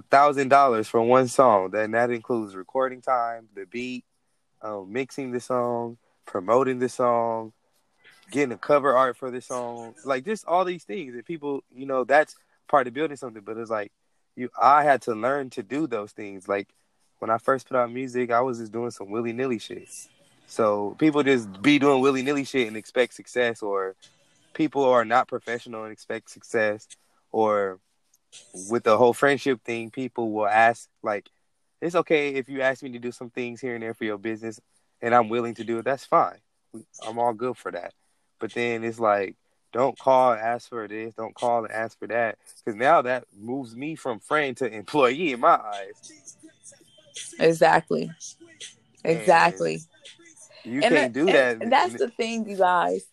thousand 0.04 0.50
dollars 0.50 0.88
for 0.88 1.02
one 1.02 1.28
song. 1.28 1.72
Then 1.72 1.92
that 1.92 2.12
includes 2.12 2.56
recording 2.56 3.02
time, 3.02 3.48
the 3.56 3.66
beat, 3.66 4.06
um, 4.62 4.92
mixing 4.92 5.32
the 5.32 5.40
song, 5.40 5.98
promoting 6.26 6.80
the 6.80 6.90
song, 6.90 7.54
getting 8.32 8.52
a 8.52 8.58
cover 8.58 8.96
art 8.96 9.18
for 9.18 9.32
the 9.32 9.42
song, 9.42 9.96
like 10.06 10.26
just 10.26 10.46
all 10.46 10.66
these 10.66 10.84
things. 10.84 11.14
And 11.14 11.26
people, 11.26 11.64
you 11.74 11.86
know, 11.86 12.04
that's 12.04 12.36
part 12.68 12.88
of 12.88 12.94
building 12.94 13.18
something. 13.18 13.44
But 13.44 13.58
it's 13.58 13.70
like 13.70 13.92
you, 14.36 14.50
I 14.62 14.84
had 14.84 15.02
to 15.04 15.16
learn 15.16 15.50
to 15.52 15.64
do 15.64 15.88
those 15.88 16.12
things. 16.12 16.48
Like 16.48 16.68
when 17.20 17.30
I 17.30 17.38
first 17.38 17.68
put 17.68 17.78
out 17.78 17.92
music, 17.92 18.32
I 18.32 18.42
was 18.42 18.60
just 18.60 18.72
doing 18.72 18.92
some 18.92 19.10
willy 19.10 19.34
nilly 19.34 19.60
shit. 19.60 19.90
So 20.48 20.96
people 20.98 21.24
just 21.24 21.62
be 21.62 21.80
doing 21.80 22.02
willy 22.02 22.24
nilly 22.24 22.46
shit 22.46 22.68
and 22.68 22.78
expect 22.78 23.14
success, 23.14 23.62
or 23.62 23.96
people 24.54 24.86
are 24.86 25.06
not 25.06 25.28
professional 25.28 25.84
and 25.84 25.92
expect 25.92 26.30
success, 26.30 26.88
or 27.32 27.80
with 28.70 28.84
the 28.84 28.98
whole 28.98 29.14
friendship 29.14 29.64
thing, 29.64 29.90
people 29.92 30.32
will 30.32 30.48
ask 30.48 30.90
like, 31.02 31.30
"It's 31.82 31.96
okay 31.96 32.36
if 32.36 32.50
you 32.50 32.62
ask 32.62 32.84
me 32.84 32.92
to 32.92 33.00
do 33.00 33.12
some 33.12 33.30
things 33.30 33.62
here 33.62 33.76
and 33.76 33.84
there 33.84 33.94
for 33.94 34.06
your 34.06 34.18
business, 34.18 34.60
and 35.02 35.14
I'm 35.14 35.30
willing 35.30 35.56
to 35.56 35.64
do 35.64 35.80
it. 35.80 35.86
That's 35.86 36.06
fine. 36.06 36.40
I'm 37.06 37.20
all 37.20 37.34
good 37.34 37.58
for 37.58 37.72
that." 37.72 37.94
But 38.40 38.54
then 38.54 38.84
it's 38.84 39.00
like, 39.00 39.36
don't 39.74 39.98
call 40.00 40.32
and 40.32 40.42
ask 40.42 40.70
for 40.70 40.88
this. 40.88 41.14
Don't 41.16 41.36
call 41.36 41.66
and 41.66 41.74
ask 41.74 42.00
for 42.00 42.08
that, 42.08 42.38
because 42.58 42.76
now 42.76 43.02
that 43.02 43.26
moves 43.38 43.76
me 43.76 43.96
from 43.96 44.20
friend 44.20 44.56
to 44.58 44.68
employee 44.68 45.34
in 45.34 45.40
my 45.40 45.58
eyes. 45.58 46.14
Exactly. 47.40 48.12
Exactly. 49.04 49.82
And 50.64 50.74
you 50.74 50.82
and 50.82 50.96
can't 50.96 51.14
do 51.14 51.26
that. 51.26 51.62
And 51.62 51.72
that's 51.72 51.94
the 51.94 52.10
thing, 52.10 52.50
you 52.50 52.58
guys. 52.58 53.06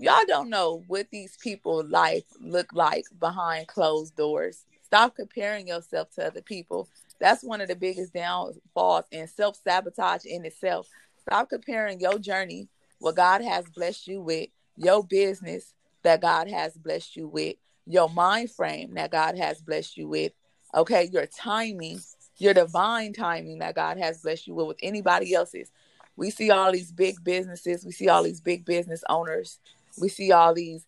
Y'all 0.00 0.24
don't 0.28 0.48
know 0.48 0.84
what 0.86 1.10
these 1.10 1.36
people 1.42 1.84
life 1.84 2.22
look 2.40 2.72
like 2.72 3.04
behind 3.18 3.66
closed 3.66 4.14
doors. 4.14 4.64
Stop 4.84 5.16
comparing 5.16 5.66
yourself 5.66 6.08
to 6.14 6.24
other 6.24 6.40
people. 6.40 6.88
That's 7.18 7.42
one 7.42 7.60
of 7.60 7.66
the 7.66 7.74
biggest 7.74 8.12
downfalls 8.14 9.06
and 9.10 9.28
self 9.28 9.58
sabotage 9.64 10.24
in 10.24 10.44
itself. 10.44 10.88
Stop 11.20 11.50
comparing 11.50 11.98
your 11.98 12.20
journey, 12.20 12.68
what 13.00 13.16
God 13.16 13.40
has 13.42 13.64
blessed 13.70 14.06
you 14.06 14.20
with, 14.20 14.50
your 14.76 15.02
business 15.02 15.74
that 16.04 16.20
God 16.20 16.48
has 16.48 16.74
blessed 16.74 17.16
you 17.16 17.26
with, 17.26 17.56
your 17.84 18.08
mind 18.08 18.52
frame 18.52 18.94
that 18.94 19.10
God 19.10 19.36
has 19.36 19.60
blessed 19.60 19.96
you 19.96 20.06
with, 20.06 20.30
okay, 20.76 21.10
your 21.12 21.26
timing, 21.26 21.98
your 22.36 22.54
divine 22.54 23.12
timing 23.12 23.58
that 23.58 23.74
God 23.74 23.98
has 23.98 24.22
blessed 24.22 24.46
you 24.46 24.54
with, 24.54 24.68
with 24.68 24.78
anybody 24.80 25.34
else's. 25.34 25.72
We 26.14 26.30
see 26.30 26.50
all 26.50 26.72
these 26.72 26.92
big 26.92 27.22
businesses, 27.24 27.84
we 27.84 27.92
see 27.92 28.08
all 28.08 28.22
these 28.22 28.40
big 28.40 28.64
business 28.64 29.02
owners, 29.08 29.58
we 30.00 30.08
see 30.08 30.32
all 30.32 30.54
these, 30.54 30.84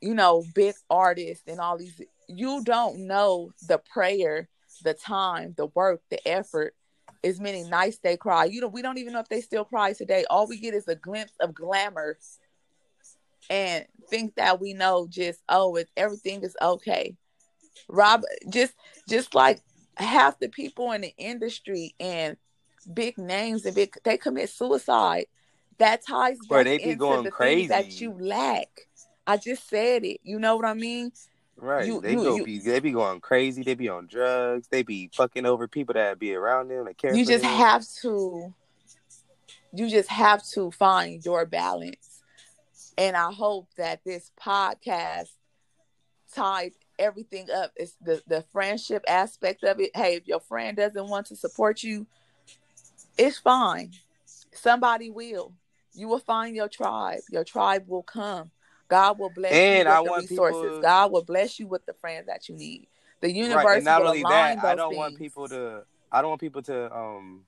you 0.00 0.14
know, 0.14 0.44
big 0.54 0.74
artists 0.90 1.44
and 1.46 1.60
all 1.60 1.78
these. 1.78 2.00
You 2.28 2.62
don't 2.64 3.06
know 3.06 3.52
the 3.68 3.78
prayer, 3.78 4.48
the 4.82 4.94
time, 4.94 5.54
the 5.56 5.66
work, 5.66 6.02
the 6.10 6.26
effort. 6.26 6.74
As 7.22 7.40
many 7.40 7.62
nights 7.62 7.98
they 8.02 8.18
cry. 8.18 8.44
You 8.44 8.60
know, 8.60 8.68
we 8.68 8.82
don't 8.82 8.98
even 8.98 9.14
know 9.14 9.20
if 9.20 9.30
they 9.30 9.40
still 9.40 9.64
cry 9.64 9.94
today. 9.94 10.26
All 10.28 10.46
we 10.46 10.58
get 10.58 10.74
is 10.74 10.88
a 10.88 10.94
glimpse 10.94 11.32
of 11.40 11.54
glamour 11.54 12.18
and 13.50 13.86
think 14.10 14.34
that 14.36 14.60
we 14.60 14.74
know 14.74 15.06
just 15.08 15.42
oh 15.48 15.76
it 15.76 15.88
everything 15.96 16.42
is 16.42 16.56
okay 16.62 17.16
rob 17.88 18.22
just 18.48 18.74
just 19.08 19.34
like 19.34 19.60
half 19.96 20.38
the 20.38 20.48
people 20.48 20.92
in 20.92 21.02
the 21.02 21.14
industry 21.16 21.94
and 22.00 22.36
big 22.92 23.16
names 23.18 23.64
and 23.64 23.74
big 23.74 23.94
they 24.04 24.16
commit 24.16 24.48
suicide 24.50 25.26
that 25.78 26.04
ties 26.06 26.38
Bro, 26.48 26.58
back 26.58 26.64
they 26.66 26.78
be 26.78 26.84
into 26.84 26.96
going 26.96 27.24
the 27.24 27.30
crazy. 27.30 27.68
things 27.68 27.70
that 27.70 28.00
you 28.00 28.12
lack 28.18 28.68
i 29.26 29.36
just 29.36 29.68
said 29.68 30.04
it 30.04 30.20
you 30.22 30.38
know 30.38 30.56
what 30.56 30.64
i 30.64 30.74
mean 30.74 31.12
Right. 31.56 31.86
You- 31.86 32.00
they 32.00 32.12
you- 32.12 32.16
go 32.24 32.36
you- 32.36 32.44
be 32.44 32.58
they 32.58 32.80
be 32.80 32.90
going 32.90 33.20
crazy. 33.20 33.62
They 33.62 33.74
be 33.74 33.88
on 33.88 34.08
drugs. 34.08 34.66
They 34.66 34.82
be 34.82 35.08
fucking 35.14 35.46
over 35.46 35.68
people 35.68 35.94
that 35.94 36.18
be 36.18 36.34
around 36.34 36.66
them. 36.66 36.86
That 36.86 36.98
care 36.98 37.14
you 37.14 37.24
just 37.24 37.44
them. 37.44 37.52
have 37.52 37.84
to 38.02 38.52
you 39.72 39.88
just 39.88 40.08
have 40.08 40.42
to 40.54 40.72
find 40.72 41.24
your 41.24 41.46
balance 41.46 42.20
and 42.98 43.16
i 43.16 43.30
hope 43.32 43.68
that 43.76 44.02
this 44.04 44.32
podcast 44.40 45.28
tied 46.34 46.72
everything 46.98 47.48
up 47.54 47.72
it's 47.76 47.94
the 48.02 48.20
the 48.26 48.42
friendship 48.52 49.04
aspect 49.08 49.62
of 49.64 49.78
it 49.80 49.90
hey 49.94 50.14
if 50.16 50.26
your 50.26 50.40
friend 50.40 50.76
doesn't 50.76 51.08
want 51.08 51.26
to 51.26 51.36
support 51.36 51.82
you 51.84 52.04
it's 53.18 53.38
fine 53.38 53.92
somebody 54.52 55.08
will 55.10 55.52
you 55.94 56.08
will 56.08 56.18
find 56.18 56.54
your 56.56 56.68
tribe 56.68 57.20
your 57.30 57.44
tribe 57.44 57.84
will 57.88 58.02
come 58.02 58.50
god 58.88 59.18
will 59.18 59.30
bless 59.30 59.52
And 59.52 59.86
you 59.88 59.94
I 59.94 60.00
with 60.00 60.04
the 60.06 60.10
want 60.10 60.30
resources 60.30 60.62
people- 60.62 60.82
god 60.82 61.12
will 61.12 61.24
bless 61.24 61.58
you 61.58 61.66
with 61.66 61.86
the 61.86 61.94
friends 61.94 62.26
that 62.26 62.48
you 62.48 62.54
need 62.56 62.88
the 63.20 63.30
universe 63.32 63.64
right. 63.64 63.76
And 63.76 63.84
not 63.86 64.00
will 64.02 64.08
only 64.08 64.20
align 64.20 64.56
that, 64.56 64.64
I 64.66 64.74
don't 64.74 64.96
want 64.96 65.16
people 65.16 65.48
to. 65.48 65.84
I 66.12 66.20
don't 66.20 66.28
want 66.28 66.40
people 66.42 66.62
to. 66.64 66.94
Um, 66.94 67.46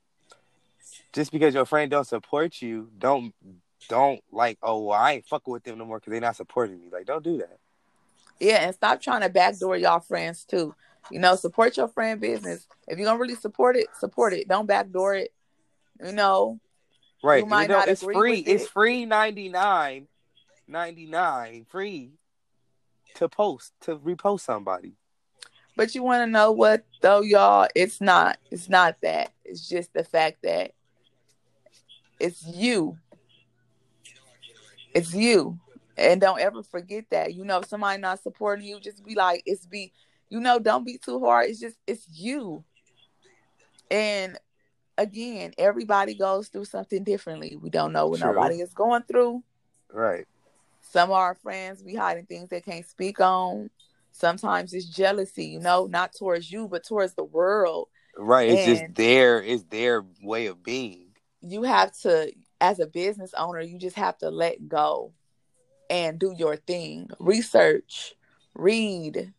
just 1.13 1.31
because 1.33 1.53
your 1.53 1.67
friend 1.67 1.91
don't 1.91 2.07
support 2.07 2.63
you, 2.63 2.89
don't 2.99 3.35
don't 3.89 4.23
like. 4.33 4.57
Oh, 4.63 4.85
well, 4.85 4.99
I 4.99 5.13
ain't 5.13 5.27
fucking 5.27 5.53
with 5.53 5.65
them 5.65 5.77
no 5.77 5.85
more 5.85 5.99
because 5.99 6.13
they're 6.13 6.21
not 6.21 6.37
supporting 6.37 6.81
me. 6.81 6.89
Like, 6.91 7.05
don't 7.05 7.23
do 7.23 7.37
that. 7.39 7.59
Yeah, 8.41 8.57
and 8.65 8.75
stop 8.75 9.03
trying 9.03 9.21
to 9.21 9.29
backdoor 9.29 9.77
y'all 9.77 10.01
friends 10.01 10.45
too. 10.45 10.75
You 11.11 11.19
know, 11.21 11.37
support 11.37 11.77
your 11.77 11.89
friend 11.89 12.21
business. 12.21 12.67
If 12.89 12.99
you're 12.99 13.07
gonna 13.07 13.21
really 13.21 13.35
support 13.35 13.77
it, 13.77 13.89
support 13.99 14.33
it. 14.33 14.49
Don't 14.49 14.67
backdoor 14.67 15.15
it. 15.17 15.33
You 16.03 16.13
know, 16.13 16.59
Right. 17.23 17.45
You 17.45 17.61
You 17.61 17.69
know, 17.69 17.85
it's 17.87 18.03
free. 18.03 18.39
It's 18.41 18.65
it. 18.65 18.71
free 18.71 19.05
99 19.05 20.09
99 20.69 21.67
free 21.69 22.11
to 23.15 23.29
post 23.29 23.73
to 23.83 23.97
repost 23.99 24.41
somebody. 24.41 24.93
but 25.77 25.95
you 25.95 26.03
want 26.03 26.27
to 26.27 26.31
know 26.31 26.53
what 26.53 26.85
though, 27.01 27.23
y'all? 27.23 27.69
It's 27.75 28.01
not. 28.01 28.39
It's 28.51 28.69
not 28.69 28.97
that. 29.03 29.33
It's 29.45 29.69
just 29.69 29.93
the 29.93 30.05
fact 30.05 30.39
that 30.43 30.73
it's 32.19 32.45
you. 32.47 32.99
It's 34.95 35.15
you, 35.15 35.59
and 35.97 36.21
don't 36.21 36.41
ever 36.41 36.63
forget 36.63 37.05
that. 37.11 37.35
You 37.35 37.45
know, 37.45 37.59
if 37.59 37.69
somebody 37.69 38.01
not 38.01 38.23
supporting 38.23 38.65
you, 38.67 38.81
just 38.81 39.05
be 39.05 39.15
like, 39.15 39.43
it's 39.47 39.67
be. 39.67 39.93
You 40.29 40.41
know, 40.41 40.59
don't 40.59 40.85
be 40.85 40.99
too 40.99 41.21
hard. 41.21 41.49
It's 41.51 41.61
just 41.61 41.77
it's 41.87 42.07
you. 42.13 42.65
And 43.91 44.37
again, 44.99 45.53
everybody 45.59 46.15
goes 46.15 46.49
through 46.49 46.65
something 46.65 47.05
differently. 47.05 47.57
We 47.61 47.71
don't 47.71 47.93
know 47.93 48.09
what 48.09 48.21
True. 48.21 48.33
nobody 48.33 48.61
is 48.61 48.73
going 48.73 49.03
through. 49.03 49.43
Right. 49.93 50.27
Some 50.81 51.11
of 51.11 51.17
our 51.17 51.35
friends 51.35 51.83
be 51.83 51.95
hiding 51.95 52.27
things 52.27 52.49
they 52.49 52.61
can't 52.61 52.87
speak 52.87 53.21
on. 53.21 53.71
Sometimes 54.13 54.73
it's 54.73 54.87
jealousy, 54.87 55.47
you 55.47 55.61
know, 55.61 55.87
not 55.87 56.15
towards 56.15 56.51
you, 56.51 56.69
but 56.69 56.85
towards 56.85 57.15
the 57.15 57.25
world. 57.25 57.89
Right. 58.17 58.49
It's 58.49 58.65
just 58.65 58.95
their 58.95 59.43
it's 59.43 59.65
their 59.65 60.05
way 60.23 60.47
of 60.47 60.63
being. 60.63 61.09
You 61.43 61.65
have 61.65 61.93
to, 62.01 62.33
as 62.61 62.81
a 62.81 62.87
business 62.87 63.35
owner, 63.37 63.61
you 63.61 63.79
just 63.79 63.97
have 63.97 64.17
to 64.19 64.31
let 64.31 64.69
go 64.69 65.13
and 65.91 66.19
do 66.19 66.35
your 66.37 66.57
thing. 66.57 67.11
Research, 67.19 68.15
read, 68.55 69.33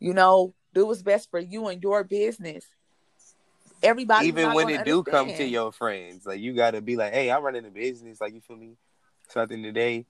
you 0.00 0.12
know, 0.14 0.54
do 0.74 0.86
what's 0.86 1.02
best 1.02 1.30
for 1.30 1.38
you 1.38 1.68
and 1.68 1.82
your 1.82 2.02
business. 2.04 2.64
Everybody 3.82 4.28
Even 4.28 4.52
when 4.52 4.68
it 4.70 4.84
do 4.84 5.02
come 5.02 5.28
to 5.28 5.44
your 5.44 5.72
friends, 5.72 6.26
like 6.26 6.40
you 6.40 6.52
gotta 6.52 6.80
be 6.80 6.96
like, 6.96 7.12
hey, 7.12 7.30
I'm 7.30 7.42
running 7.42 7.64
a 7.64 7.70
business, 7.70 8.20
like 8.20 8.34
you 8.34 8.40
feel 8.40 8.56
me? 8.56 8.76
So 9.28 9.40
at 9.40 9.48
the 9.48 9.54
end 9.54 9.66
of 9.66 9.74
the 9.74 9.80
day, 9.80 10.06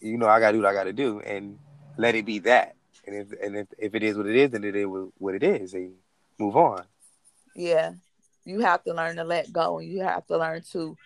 you 0.00 0.18
know, 0.18 0.28
I 0.28 0.40
gotta 0.40 0.56
do 0.56 0.62
what 0.62 0.68
I 0.68 0.74
gotta 0.74 0.92
do 0.92 1.20
and 1.20 1.58
let 1.96 2.14
it 2.14 2.24
be 2.26 2.40
that. 2.40 2.74
And 3.06 3.16
if 3.16 3.40
and 3.40 3.56
if, 3.56 3.68
if 3.78 3.94
it 3.94 4.02
is 4.02 4.16
what 4.16 4.26
it 4.26 4.36
is, 4.36 4.50
then 4.50 4.64
it 4.64 4.74
is 4.74 4.86
what 5.18 5.34
it 5.34 5.42
is, 5.42 5.74
and 5.74 5.94
move 6.38 6.56
on. 6.56 6.84
yeah 7.54 7.92
you 8.44 8.60
have 8.60 8.82
to 8.84 8.94
learn 8.94 9.16
to 9.16 9.24
let 9.24 9.52
go 9.52 9.78
and 9.78 9.88
you 9.88 10.00
have 10.00 10.26
to 10.26 10.38
learn 10.38 10.62
to 10.72 10.96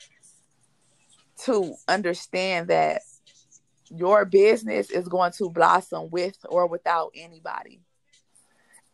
to 1.37 1.75
understand 1.89 2.69
that 2.69 3.03
your 3.91 4.25
business 4.25 4.91
is 4.91 5.09
going 5.09 5.33
to 5.33 5.51
blossom 5.51 6.09
with 6.11 6.37
or 6.49 6.67
without 6.67 7.11
anybody. 7.15 7.81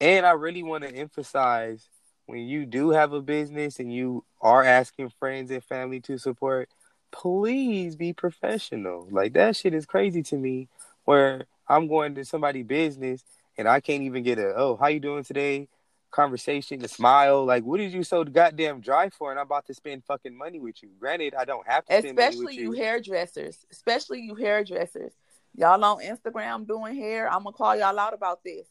And 0.01 0.25
I 0.25 0.33
really 0.33 0.63
want 0.63 0.85
to 0.85 0.95
emphasize 0.95 1.87
when 2.31 2.47
you 2.47 2.65
do 2.65 2.91
have 2.91 3.13
a 3.13 3.21
business 3.21 3.79
and 3.81 3.93
you 3.93 4.25
are 4.41 4.63
asking 4.63 5.11
friends 5.19 5.51
and 5.51 5.63
family 5.65 6.01
to 6.01 6.19
support, 6.19 6.69
please 7.11 7.97
be 7.97 8.13
professional. 8.13 9.09
Like 9.11 9.33
that 9.35 9.57
shit 9.57 9.75
is 9.75 9.85
crazy 9.85 10.23
to 10.25 10.37
me 10.37 10.69
where 11.05 11.47
I'm 11.69 11.89
going 11.89 12.15
to 12.15 12.25
somebody's 12.25 12.67
business 12.67 13.25
and 13.59 13.69
I 13.69 13.81
can't 13.81 14.05
even 14.05 14.23
get 14.23 14.39
a 14.39 14.55
oh, 14.57 14.77
how 14.81 14.87
you 14.89 15.01
doing 15.01 15.25
today? 15.25 15.69
conversation, 16.11 16.85
a 16.85 16.89
smile. 16.89 17.45
Like, 17.45 17.65
what 17.65 17.81
is 17.81 17.95
you 17.95 18.03
so 18.03 18.25
goddamn 18.25 18.81
dry 18.81 19.11
for? 19.11 19.31
And 19.31 19.39
I'm 19.39 19.47
about 19.47 19.67
to 19.67 19.75
spend 19.75 20.05
fucking 20.05 20.37
money 20.37 20.59
with 20.61 20.83
you. 20.83 20.91
Granted, 20.99 21.35
I 21.35 21.45
don't 21.45 21.67
have 21.67 21.85
to. 21.87 21.97
Especially 21.97 22.57
you. 22.57 22.63
you 22.63 22.73
hairdressers. 22.73 23.59
Especially 23.71 24.21
you 24.21 24.35
hairdressers. 24.35 25.13
Y'all 25.55 25.83
on 25.85 26.01
Instagram 26.01 26.67
doing 26.67 26.97
hair. 26.97 27.31
I'm 27.31 27.45
gonna 27.45 27.53
call 27.53 27.77
y'all 27.77 27.99
out 27.99 28.15
about 28.15 28.43
this. 28.45 28.67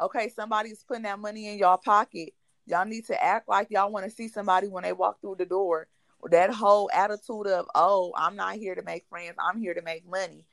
Okay, 0.00 0.28
somebody's 0.28 0.82
putting 0.82 1.04
that 1.04 1.18
money 1.18 1.48
in 1.48 1.58
y'all 1.58 1.78
pocket. 1.78 2.32
Y'all 2.66 2.84
need 2.86 3.06
to 3.06 3.22
act 3.24 3.48
like 3.48 3.68
y'all 3.70 3.90
want 3.90 4.04
to 4.04 4.10
see 4.10 4.28
somebody 4.28 4.68
when 4.68 4.82
they 4.82 4.92
walk 4.92 5.20
through 5.20 5.36
the 5.38 5.46
door. 5.46 5.88
That 6.30 6.50
whole 6.50 6.90
attitude 6.92 7.46
of, 7.46 7.66
oh, 7.74 8.12
I'm 8.16 8.34
not 8.36 8.56
here 8.56 8.74
to 8.74 8.82
make 8.82 9.04
friends. 9.10 9.36
I'm 9.38 9.60
here 9.60 9.74
to 9.74 9.82
make 9.82 10.08
money. 10.08 10.44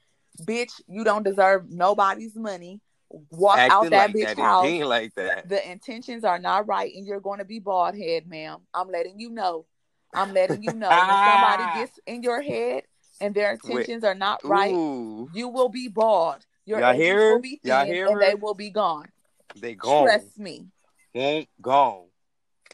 Bitch, 0.43 0.81
you 0.87 1.03
don't 1.03 1.23
deserve 1.23 1.69
nobody's 1.69 2.35
money 2.35 2.81
walk 3.29 3.57
Acting 3.57 3.71
out 3.71 3.89
that 3.91 4.07
like 4.07 4.15
bitch 4.15 4.35
that 4.35 4.37
house. 4.37 4.87
like 4.87 5.15
that. 5.15 5.49
The 5.49 5.69
intentions 5.69 6.23
are 6.23 6.39
not 6.39 6.67
right, 6.67 6.93
and 6.93 7.05
you're 7.05 7.19
going 7.19 7.39
to 7.39 7.45
be 7.45 7.59
bald 7.59 7.95
head, 7.95 8.27
ma'am. 8.27 8.59
I'm 8.73 8.89
letting 8.89 9.19
you 9.19 9.29
know. 9.29 9.65
I'm 10.13 10.33
letting 10.33 10.63
you 10.63 10.73
know. 10.73 10.89
when 10.89 11.25
somebody 11.25 11.63
gets 11.75 11.99
in 12.05 12.23
your 12.23 12.41
head 12.41 12.83
and 13.19 13.33
their 13.33 13.53
intentions 13.53 14.03
Wait. 14.03 14.09
are 14.09 14.15
not 14.15 14.41
right, 14.43 14.73
Ooh. 14.73 15.29
you 15.33 15.47
will 15.47 15.69
be 15.69 15.87
bald. 15.87 16.45
Your 16.65 16.79
Y'all 16.79 16.93
hear? 16.93 17.33
will 17.33 17.41
be 17.41 17.59
thin, 17.63 17.71
Y'all 17.71 17.85
hear 17.85 18.07
and 18.07 18.21
they 18.21 18.35
will 18.35 18.53
be 18.53 18.69
gone. 18.69 19.07
They 19.55 19.75
gone. 19.75 20.05
Trust 20.05 20.37
me. 20.37 20.67
Won't 21.13 21.49
go. 21.61 22.05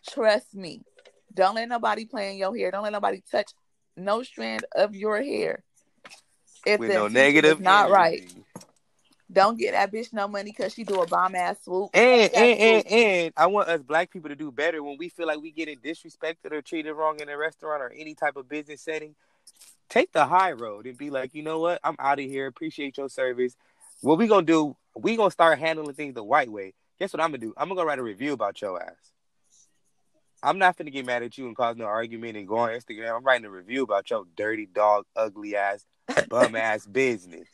Trust 0.07 0.53
me. 0.53 0.83
Don't 1.33 1.55
let 1.55 1.69
nobody 1.69 2.05
play 2.05 2.31
in 2.31 2.37
your 2.37 2.55
hair. 2.55 2.71
Don't 2.71 2.83
let 2.83 2.93
nobody 2.93 3.21
touch 3.29 3.51
no 3.95 4.23
strand 4.23 4.65
of 4.75 4.95
your 4.95 5.21
hair. 5.21 5.63
If 6.65 6.79
With 6.79 6.93
no 6.93 7.07
negative, 7.07 7.59
not 7.59 7.89
right. 7.89 8.21
Don't 9.31 9.59
get 9.59 9.73
that 9.73 9.91
bitch 9.91 10.13
no 10.13 10.27
money 10.27 10.51
because 10.51 10.73
she 10.73 10.83
do 10.83 11.01
a 11.01 11.07
bomb 11.07 11.35
ass 11.35 11.57
swoop. 11.63 11.89
And 11.93 12.33
and, 12.33 12.59
and 12.59 12.87
and 12.87 13.33
I 13.35 13.47
want 13.47 13.67
us 13.67 13.81
black 13.81 14.11
people 14.11 14.29
to 14.29 14.35
do 14.35 14.51
better 14.51 14.81
when 14.81 14.97
we 14.97 15.09
feel 15.09 15.27
like 15.27 15.41
we 15.41 15.51
getting 15.51 15.79
disrespected 15.79 16.53
or 16.53 16.61
treated 16.61 16.93
wrong 16.93 17.19
in 17.19 17.27
a 17.27 17.37
restaurant 17.37 17.81
or 17.81 17.91
any 17.91 18.15
type 18.15 18.37
of 18.37 18.47
business 18.47 18.81
setting. 18.81 19.15
Take 19.89 20.11
the 20.13 20.25
high 20.25 20.53
road 20.53 20.85
and 20.85 20.97
be 20.97 21.09
like, 21.09 21.33
you 21.33 21.43
know 21.43 21.59
what? 21.59 21.79
I'm 21.83 21.95
out 21.99 22.19
of 22.19 22.25
here. 22.25 22.47
Appreciate 22.47 22.97
your 22.97 23.09
service. 23.09 23.55
What 24.01 24.17
we 24.17 24.27
gonna 24.27 24.45
do? 24.45 24.77
We 24.95 25.17
gonna 25.17 25.31
start 25.31 25.59
handling 25.59 25.95
things 25.95 26.15
the 26.15 26.23
white 26.23 26.51
way. 26.51 26.73
Guess 26.99 27.13
what 27.13 27.21
I'm 27.21 27.29
gonna 27.29 27.39
do? 27.39 27.53
I'm 27.57 27.67
gonna 27.69 27.79
go 27.79 27.85
write 27.85 27.99
a 27.99 28.03
review 28.03 28.33
about 28.33 28.61
your 28.61 28.81
ass. 28.81 29.13
I'm 30.41 30.57
not 30.57 30.77
gonna 30.77 30.89
get 30.89 31.05
mad 31.05 31.23
at 31.23 31.37
you 31.37 31.47
and 31.47 31.55
cause 31.55 31.75
no 31.75 31.85
argument 31.85 32.37
and 32.37 32.47
go 32.47 32.57
on 32.57 32.69
Instagram. 32.69 33.15
I'm 33.15 33.23
writing 33.23 33.45
a 33.45 33.49
review 33.49 33.83
about 33.83 34.09
your 34.09 34.25
dirty 34.35 34.65
dog, 34.65 35.05
ugly 35.15 35.55
ass, 35.55 35.85
bum 36.27 36.55
ass 36.57 36.85
business. 36.85 37.47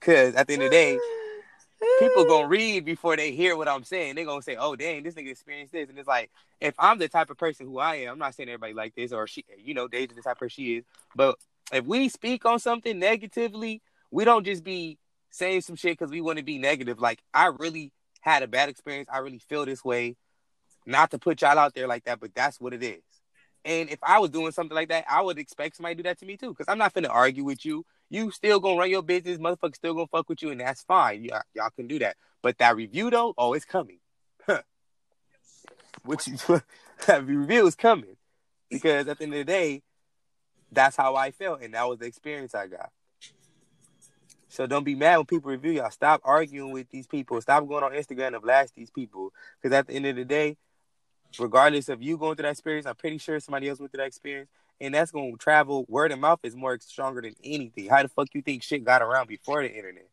Cause 0.00 0.34
at 0.34 0.46
the 0.46 0.54
end 0.54 0.62
of 0.62 0.70
the 0.70 0.76
day, 0.76 0.98
people 2.00 2.24
gonna 2.24 2.48
read 2.48 2.84
before 2.84 3.16
they 3.16 3.32
hear 3.32 3.56
what 3.56 3.68
I'm 3.68 3.84
saying. 3.84 4.14
They're 4.16 4.24
gonna 4.24 4.42
say, 4.42 4.56
"Oh, 4.56 4.74
dang, 4.74 5.02
this 5.02 5.14
nigga 5.14 5.30
experienced 5.30 5.72
this," 5.72 5.88
and 5.88 5.98
it's 5.98 6.08
like, 6.08 6.30
if 6.60 6.74
I'm 6.78 6.98
the 6.98 7.08
type 7.08 7.30
of 7.30 7.36
person 7.36 7.66
who 7.66 7.78
I 7.78 7.96
am, 7.96 8.12
I'm 8.12 8.18
not 8.18 8.34
saying 8.34 8.48
everybody 8.48 8.74
like 8.74 8.94
this 8.94 9.12
or 9.12 9.26
she, 9.26 9.44
you 9.58 9.74
know, 9.74 9.86
Deja 9.86 10.14
the 10.14 10.22
type 10.22 10.32
of 10.32 10.38
person 10.38 10.54
she 10.54 10.76
is, 10.76 10.84
but 11.14 11.36
if 11.72 11.84
we 11.84 12.08
speak 12.08 12.46
on 12.46 12.58
something 12.58 12.98
negatively, 12.98 13.82
we 14.10 14.24
don't 14.24 14.44
just 14.44 14.64
be 14.64 14.98
saying 15.38 15.62
some 15.62 15.76
shit 15.76 15.98
because 15.98 16.10
we 16.10 16.20
want 16.20 16.38
to 16.38 16.44
be 16.44 16.58
negative. 16.58 17.00
Like, 17.00 17.22
I 17.32 17.46
really 17.46 17.92
had 18.20 18.42
a 18.42 18.48
bad 18.48 18.68
experience. 18.68 19.08
I 19.12 19.18
really 19.18 19.38
feel 19.38 19.64
this 19.64 19.84
way. 19.84 20.16
Not 20.86 21.10
to 21.12 21.18
put 21.18 21.42
y'all 21.42 21.58
out 21.58 21.74
there 21.74 21.86
like 21.86 22.04
that, 22.04 22.20
but 22.20 22.34
that's 22.34 22.60
what 22.60 22.72
it 22.72 22.82
is. 22.82 23.02
And 23.64 23.90
if 23.90 23.98
I 24.02 24.18
was 24.18 24.30
doing 24.30 24.52
something 24.52 24.74
like 24.74 24.88
that, 24.88 25.04
I 25.08 25.20
would 25.20 25.38
expect 25.38 25.76
somebody 25.76 25.96
to 25.96 26.02
do 26.02 26.08
that 26.08 26.18
to 26.20 26.26
me 26.26 26.36
too. 26.36 26.50
Because 26.50 26.66
I'm 26.68 26.78
not 26.78 26.94
finna 26.94 27.10
argue 27.10 27.44
with 27.44 27.64
you 27.64 27.84
you 28.10 28.30
still 28.30 28.60
gonna 28.60 28.78
run 28.78 28.90
your 28.90 29.02
business, 29.02 29.38
motherfucker 29.38 29.76
still 29.76 29.94
gonna 29.94 30.06
fuck 30.06 30.28
with 30.28 30.42
you, 30.42 30.50
and 30.50 30.60
that's 30.60 30.82
fine. 30.84 31.24
Y'all 31.24 31.70
can 31.76 31.86
do 31.86 31.98
that. 31.98 32.16
But 32.42 32.58
that 32.58 32.76
review 32.76 33.10
though, 33.10 33.34
oh, 33.36 33.52
it's 33.52 33.64
coming. 33.64 33.98
Which 36.04 36.24
that 37.06 37.26
review 37.26 37.66
is 37.66 37.74
coming. 37.74 38.16
Because 38.70 39.08
at 39.08 39.18
the 39.18 39.24
end 39.24 39.34
of 39.34 39.38
the 39.38 39.44
day, 39.44 39.82
that's 40.70 40.96
how 40.96 41.16
I 41.16 41.30
felt, 41.30 41.62
and 41.62 41.74
that 41.74 41.88
was 41.88 41.98
the 41.98 42.06
experience 42.06 42.54
I 42.54 42.66
got. 42.66 42.90
So 44.48 44.66
don't 44.66 44.84
be 44.84 44.94
mad 44.94 45.18
when 45.18 45.26
people 45.26 45.50
review 45.50 45.72
y'all. 45.72 45.90
Stop 45.90 46.22
arguing 46.24 46.72
with 46.72 46.88
these 46.90 47.06
people. 47.06 47.40
Stop 47.40 47.68
going 47.68 47.84
on 47.84 47.92
Instagram 47.92 48.34
and 48.34 48.42
blast 48.42 48.74
these 48.74 48.90
people. 48.90 49.32
Because 49.60 49.76
at 49.76 49.86
the 49.86 49.92
end 49.92 50.06
of 50.06 50.16
the 50.16 50.24
day, 50.24 50.56
regardless 51.38 51.88
of 51.88 52.02
you 52.02 52.16
going 52.16 52.36
through 52.36 52.44
that 52.44 52.52
experience, 52.52 52.86
I'm 52.86 52.96
pretty 52.96 53.18
sure 53.18 53.38
somebody 53.40 53.68
else 53.68 53.78
went 53.78 53.92
through 53.92 53.98
that 54.02 54.06
experience 54.06 54.48
and 54.80 54.94
that's 54.94 55.10
gonna 55.10 55.36
travel. 55.36 55.84
Word 55.88 56.12
of 56.12 56.18
mouth 56.18 56.40
is 56.42 56.56
more 56.56 56.78
stronger 56.80 57.20
than 57.20 57.34
anything. 57.44 57.88
How 57.88 58.02
the 58.02 58.08
fuck 58.08 58.28
you 58.32 58.42
think 58.42 58.62
shit 58.62 58.84
got 58.84 59.02
around 59.02 59.28
before 59.28 59.62
the 59.62 59.74
internet? 59.74 60.08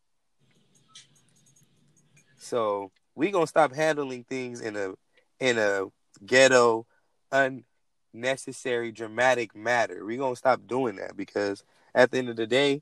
So 2.37 2.91
we 3.15 3.31
gonna 3.31 3.47
stop 3.47 3.73
handling 3.73 4.23
things 4.23 4.61
in 4.61 4.75
a 4.75 4.93
in 5.39 5.57
a 5.57 5.85
ghetto, 6.25 6.85
unnecessary, 7.31 8.91
dramatic 8.91 9.55
matter. 9.55 10.05
We 10.05 10.17
gonna 10.17 10.35
stop 10.35 10.61
doing 10.67 10.95
that 10.97 11.15
because 11.15 11.63
at 11.93 12.11
the 12.11 12.17
end 12.17 12.29
of 12.29 12.35
the 12.35 12.47
day, 12.47 12.81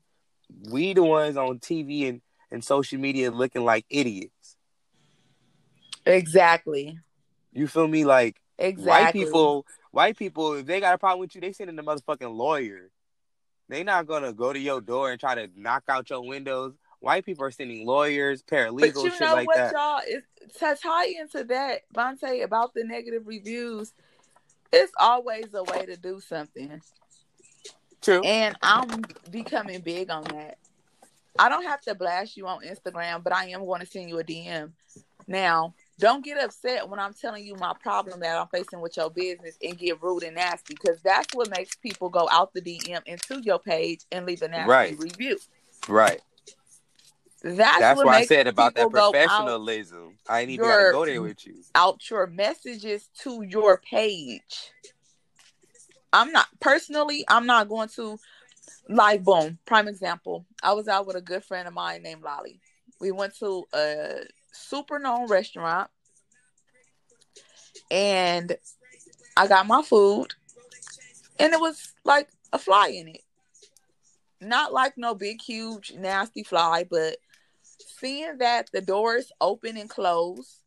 we 0.70 0.92
the 0.94 1.02
ones 1.02 1.36
on 1.36 1.58
TV 1.58 2.08
and, 2.08 2.20
and 2.50 2.64
social 2.64 2.98
media 2.98 3.30
looking 3.30 3.64
like 3.64 3.86
idiots. 3.90 4.56
Exactly. 6.06 6.98
You 7.52 7.66
feel 7.66 7.88
me? 7.88 8.04
Like 8.04 8.40
exactly. 8.58 8.84
white 8.84 9.12
people 9.12 9.66
White 9.94 10.18
people, 10.18 10.54
if 10.54 10.66
they 10.66 10.80
got 10.80 10.94
a 10.94 10.98
problem 10.98 11.20
with 11.20 11.36
you, 11.36 11.40
they 11.40 11.52
sending 11.52 11.76
the 11.76 11.82
motherfucking 11.82 12.34
lawyer. 12.34 12.90
They 13.68 13.84
not 13.84 14.08
gonna 14.08 14.32
go 14.32 14.52
to 14.52 14.58
your 14.58 14.80
door 14.80 15.12
and 15.12 15.20
try 15.20 15.36
to 15.36 15.48
knock 15.54 15.84
out 15.88 16.10
your 16.10 16.26
windows. 16.26 16.74
White 16.98 17.24
people 17.24 17.44
are 17.44 17.52
sending 17.52 17.86
lawyers, 17.86 18.42
paralegals, 18.42 18.94
but 18.94 19.04
you 19.04 19.20
know 19.20 19.34
like 19.34 19.46
what, 19.46 19.56
that. 19.56 19.72
y'all? 19.72 20.00
Is, 20.08 20.24
to 20.58 20.76
tie 20.82 21.06
into 21.06 21.44
that, 21.44 21.82
Vonté, 21.94 22.42
about 22.42 22.74
the 22.74 22.82
negative 22.82 23.22
reviews, 23.24 23.92
it's 24.72 24.92
always 24.98 25.54
a 25.54 25.62
way 25.62 25.86
to 25.86 25.96
do 25.96 26.18
something. 26.18 26.82
True. 28.04 28.20
And 28.22 28.56
I'm 28.62 29.02
becoming 29.30 29.80
big 29.80 30.10
on 30.10 30.24
that. 30.24 30.58
I 31.38 31.48
don't 31.48 31.64
have 31.64 31.80
to 31.82 31.94
blast 31.94 32.36
you 32.36 32.46
on 32.46 32.60
Instagram, 32.60 33.24
but 33.24 33.34
I 33.34 33.46
am 33.46 33.64
going 33.64 33.80
to 33.80 33.86
send 33.86 34.08
you 34.08 34.18
a 34.18 34.24
DM. 34.24 34.70
Now, 35.26 35.74
don't 35.98 36.24
get 36.24 36.38
upset 36.38 36.88
when 36.88 37.00
I'm 37.00 37.14
telling 37.14 37.44
you 37.44 37.54
my 37.56 37.72
problem 37.82 38.20
that 38.20 38.36
I'm 38.36 38.46
facing 38.48 38.80
with 38.80 38.96
your 38.96 39.10
business 39.10 39.56
and 39.62 39.78
get 39.78 40.02
rude 40.02 40.22
and 40.22 40.36
nasty 40.36 40.74
because 40.74 41.00
that's 41.02 41.34
what 41.34 41.50
makes 41.50 41.76
people 41.76 42.10
go 42.10 42.28
out 42.30 42.52
the 42.52 42.60
DM 42.60 43.00
into 43.06 43.40
your 43.42 43.58
page 43.58 44.00
and 44.12 44.26
leave 44.26 44.42
a 44.42 44.48
nasty 44.48 44.70
right. 44.70 44.98
review. 44.98 45.38
Right. 45.88 46.20
That's, 47.42 47.78
that's 47.78 47.98
what, 47.98 48.08
I 48.08 48.24
said 48.24 48.46
about 48.46 48.74
that 48.74 48.90
professionalism. 48.90 50.16
I 50.28 50.40
ain't 50.40 50.50
even 50.50 50.64
gotta 50.64 50.92
go 50.92 51.04
there 51.04 51.20
with 51.20 51.46
you. 51.46 51.56
Out 51.74 52.00
your 52.08 52.26
messages 52.26 53.10
to 53.22 53.42
your 53.42 53.78
page. 53.78 54.72
I'm 56.14 56.30
not 56.30 56.46
personally, 56.60 57.24
I'm 57.26 57.44
not 57.44 57.68
going 57.68 57.88
to 57.96 58.18
like 58.88 59.24
boom. 59.24 59.58
Prime 59.66 59.88
example. 59.88 60.46
I 60.62 60.72
was 60.72 60.86
out 60.86 61.06
with 61.06 61.16
a 61.16 61.20
good 61.20 61.44
friend 61.44 61.66
of 61.66 61.74
mine 61.74 62.04
named 62.04 62.22
Lolly. 62.22 62.60
We 63.00 63.10
went 63.10 63.36
to 63.40 63.64
a 63.74 64.20
super 64.52 65.00
known 65.00 65.26
restaurant. 65.28 65.90
And 67.90 68.56
I 69.36 69.48
got 69.48 69.66
my 69.66 69.82
food. 69.82 70.28
And 71.40 71.52
it 71.52 71.60
was 71.60 71.92
like 72.04 72.28
a 72.52 72.58
fly 72.58 72.88
in 72.88 73.08
it. 73.08 73.22
Not 74.40 74.72
like 74.72 74.96
no 74.96 75.16
big, 75.16 75.42
huge, 75.42 75.94
nasty 75.98 76.44
fly, 76.44 76.86
but 76.88 77.16
seeing 77.98 78.38
that 78.38 78.70
the 78.72 78.80
doors 78.80 79.32
open 79.40 79.76
and 79.76 79.90
close, 79.90 80.62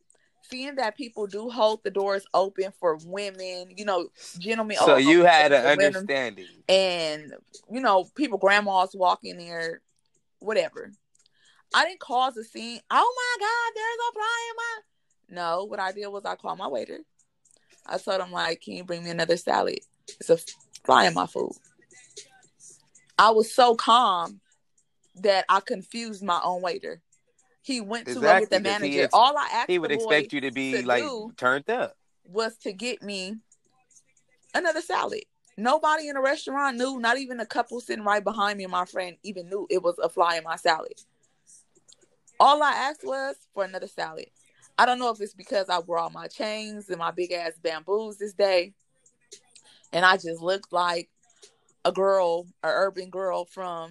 seeing 0.49 0.75
that 0.75 0.97
people 0.97 1.27
do 1.27 1.49
hold 1.49 1.83
the 1.83 1.91
doors 1.91 2.25
open 2.33 2.71
for 2.79 2.97
women, 3.05 3.73
you 3.75 3.85
know, 3.85 4.09
gentlemen. 4.37 4.77
So 4.77 4.93
oh, 4.93 4.97
you 4.97 5.23
had 5.23 5.51
an 5.51 5.65
understanding. 5.65 6.47
And, 6.69 7.33
you 7.71 7.81
know, 7.81 8.05
people, 8.15 8.37
grandmas 8.37 8.91
walking 8.93 9.37
there, 9.37 9.81
whatever. 10.39 10.91
I 11.73 11.85
didn't 11.85 11.99
cause 11.99 12.37
a 12.37 12.43
scene. 12.43 12.79
Oh 12.89 13.15
my 13.15 13.45
God, 13.45 13.71
there's 13.75 13.97
a 14.09 14.13
fly 14.13 14.49
in 14.49 14.55
my. 14.55 15.41
No, 15.41 15.63
what 15.65 15.79
I 15.79 15.91
did 15.91 16.07
was 16.07 16.25
I 16.25 16.35
called 16.35 16.57
my 16.57 16.67
waiter. 16.67 16.99
I 17.85 17.97
told 17.97 18.21
him 18.21 18.31
like, 18.31 18.61
"Can 18.61 18.73
you 18.73 18.83
bring 18.83 19.03
me 19.03 19.09
another 19.09 19.37
salad? 19.37 19.79
It's 20.19 20.29
a 20.29 20.37
fly 20.85 21.05
in 21.05 21.13
my 21.13 21.27
food." 21.27 21.51
I 23.19 23.31
was 23.31 23.53
so 23.53 23.75
calm 23.75 24.39
that 25.15 25.45
I 25.49 25.59
confused 25.59 26.23
my 26.23 26.39
own 26.43 26.61
waiter. 26.61 27.01
He 27.67 27.81
went 27.81 28.07
to 28.07 28.13
go 28.13 28.21
get 28.21 28.49
the 28.49 28.61
manager. 28.61 29.03
Ex- 29.03 29.13
All 29.13 29.37
I 29.37 29.49
asked 29.51 29.69
he 29.69 29.77
would 29.77 29.91
expect 29.91 30.31
you 30.31 30.39
to 30.39 30.51
be 30.51 30.71
to 30.71 30.87
like 30.87 31.03
turned 31.35 31.69
up 31.69 31.97
was 32.23 32.55
to 32.59 32.71
get 32.71 33.03
me 33.03 33.35
another 34.55 34.79
salad. 34.79 35.23
Nobody 35.57 36.07
in 36.07 36.15
the 36.15 36.21
restaurant 36.21 36.77
knew, 36.77 36.97
not 36.97 37.17
even 37.17 37.35
the 37.35 37.45
couple 37.45 37.81
sitting 37.81 38.05
right 38.05 38.23
behind 38.23 38.57
me 38.57 38.63
and 38.63 38.71
my 38.71 38.85
friend 38.85 39.17
even 39.21 39.49
knew 39.49 39.67
it 39.69 39.83
was 39.83 39.99
a 40.01 40.07
fly 40.07 40.37
in 40.37 40.45
my 40.45 40.55
salad. 40.55 40.93
All 42.39 42.63
I 42.63 42.71
asked 42.71 43.03
was 43.03 43.35
for 43.53 43.65
another 43.65 43.87
salad. 43.87 44.27
I 44.77 44.85
don't 44.85 44.97
know 44.97 45.09
if 45.09 45.19
it's 45.19 45.33
because 45.33 45.67
I 45.67 45.79
wore 45.79 45.97
all 45.97 46.09
my 46.09 46.27
chains 46.27 46.87
and 46.87 46.99
my 46.99 47.11
big 47.11 47.33
ass 47.33 47.59
bamboos 47.61 48.17
this 48.17 48.33
day. 48.33 48.71
And 49.91 50.05
I 50.05 50.15
just 50.15 50.41
looked 50.41 50.71
like 50.71 51.09
a 51.83 51.91
girl, 51.91 52.45
an 52.63 52.69
urban 52.73 53.09
girl 53.09 53.43
from 53.43 53.89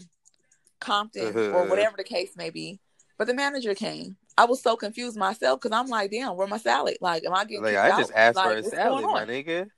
Compton 0.81 1.37
or 1.37 1.57
uh-huh. 1.57 1.65
whatever 1.69 1.99
the 1.99 2.05
case 2.05 2.39
may 2.39 2.49
be. 2.49 2.81
But 3.19 3.27
the 3.27 3.35
manager 3.35 3.75
came. 3.75 4.17
I 4.39 4.45
was 4.45 4.63
so 4.63 4.77
confused 4.77 5.17
myself 5.17 5.61
because 5.61 5.77
I'm 5.77 5.89
like, 5.89 6.11
damn, 6.11 6.37
where 6.37 6.47
my 6.47 6.59
salad? 6.59 6.99
Like, 7.01 7.25
am 7.25 7.33
I 7.33 7.45
getting 7.45 7.65
Like 7.65 7.77
I 7.77 7.89
out? 7.89 7.99
just 7.99 8.13
asked 8.15 8.37
Like, 8.37 8.51
for 8.53 8.57
a 8.59 8.63
salad, 8.63 9.05
my 9.05 9.25
nigga. 9.25 9.69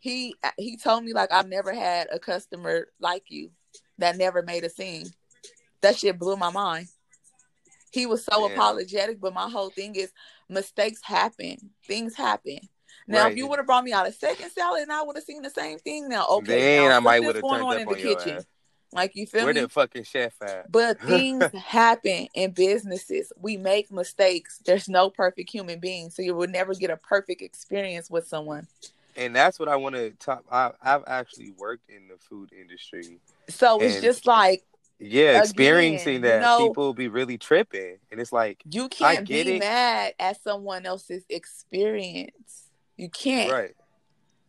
He 0.00 0.34
he 0.58 0.76
told 0.76 1.04
me 1.04 1.12
like 1.14 1.32
I've 1.32 1.48
never 1.48 1.72
had 1.72 2.08
a 2.12 2.18
customer 2.18 2.88
like 3.00 3.24
you 3.28 3.50
that 3.98 4.18
never 4.18 4.42
made 4.42 4.64
a 4.64 4.68
scene. 4.68 5.06
That 5.80 5.96
shit 5.96 6.18
blew 6.18 6.36
my 6.36 6.50
mind. 6.50 6.88
He 7.92 8.06
was 8.06 8.24
so 8.24 8.48
Damn. 8.48 8.56
apologetic, 8.58 9.20
but 9.20 9.32
my 9.32 9.48
whole 9.48 9.70
thing 9.70 9.94
is 9.94 10.12
mistakes 10.48 11.00
happen. 11.02 11.70
Things 11.86 12.14
happen. 12.16 12.58
Now, 13.06 13.24
Right. 13.24 13.32
if 13.32 13.38
you 13.38 13.46
would 13.46 13.58
have 13.58 13.66
brought 13.66 13.84
me 13.84 13.92
out 13.92 14.08
a 14.08 14.12
second 14.12 14.50
salad 14.50 14.82
and 14.82 14.92
I 14.92 15.02
would 15.02 15.16
have 15.16 15.24
seen 15.24 15.42
the 15.42 15.50
same 15.50 15.78
thing, 15.78 16.08
now 16.08 16.26
okay, 16.28 16.60
Then 16.60 16.88
now 16.88 16.96
I 16.96 17.00
might 17.00 17.22
would 17.22 17.36
have 17.36 17.48
turned 17.48 17.62
on 17.62 17.74
up 17.76 17.80
in 17.82 17.88
on 17.88 17.94
the 17.94 18.02
kitchen. 18.02 18.36
ass. 18.38 18.46
Like 18.94 19.16
you 19.16 19.26
feel 19.26 19.44
Where 19.44 19.54
me? 19.54 19.62
the 19.62 19.68
fucking 19.68 20.04
chef 20.04 20.40
at? 20.42 20.70
But 20.70 21.00
things 21.00 21.44
happen 21.54 22.28
in 22.34 22.52
businesses. 22.52 23.32
We 23.40 23.56
make 23.56 23.90
mistakes. 23.90 24.60
There's 24.64 24.88
no 24.88 25.10
perfect 25.10 25.50
human 25.50 25.80
being, 25.80 26.10
so 26.10 26.22
you 26.22 26.34
will 26.34 26.48
never 26.48 26.74
get 26.74 26.90
a 26.90 26.96
perfect 26.96 27.42
experience 27.42 28.08
with 28.08 28.26
someone. 28.28 28.66
and 29.16 29.34
that's 29.34 29.58
what 29.58 29.68
I 29.68 29.76
want 29.76 29.94
to 29.96 30.10
talk. 30.12 30.44
I, 30.50 30.70
I've 30.82 31.04
actually 31.06 31.52
worked 31.58 31.90
in 31.90 32.08
the 32.08 32.16
food 32.18 32.50
industry. 32.52 33.18
So 33.48 33.78
it's 33.80 34.00
just 34.00 34.26
like 34.26 34.62
Yeah, 34.98 35.30
Again, 35.30 35.42
experiencing 35.42 36.12
you 36.14 36.18
that 36.20 36.40
know- 36.42 36.68
people 36.68 36.94
be 36.94 37.08
really 37.08 37.36
tripping, 37.36 37.98
and 38.12 38.20
it's 38.20 38.32
like 38.32 38.62
you 38.70 38.88
can't 38.88 39.26
get 39.26 39.46
be 39.46 39.56
it. 39.56 39.58
mad 39.60 40.14
at 40.20 40.40
someone 40.42 40.86
else's 40.86 41.24
experience. 41.28 42.68
You 42.96 43.08
can't. 43.08 43.50
right, 43.50 43.74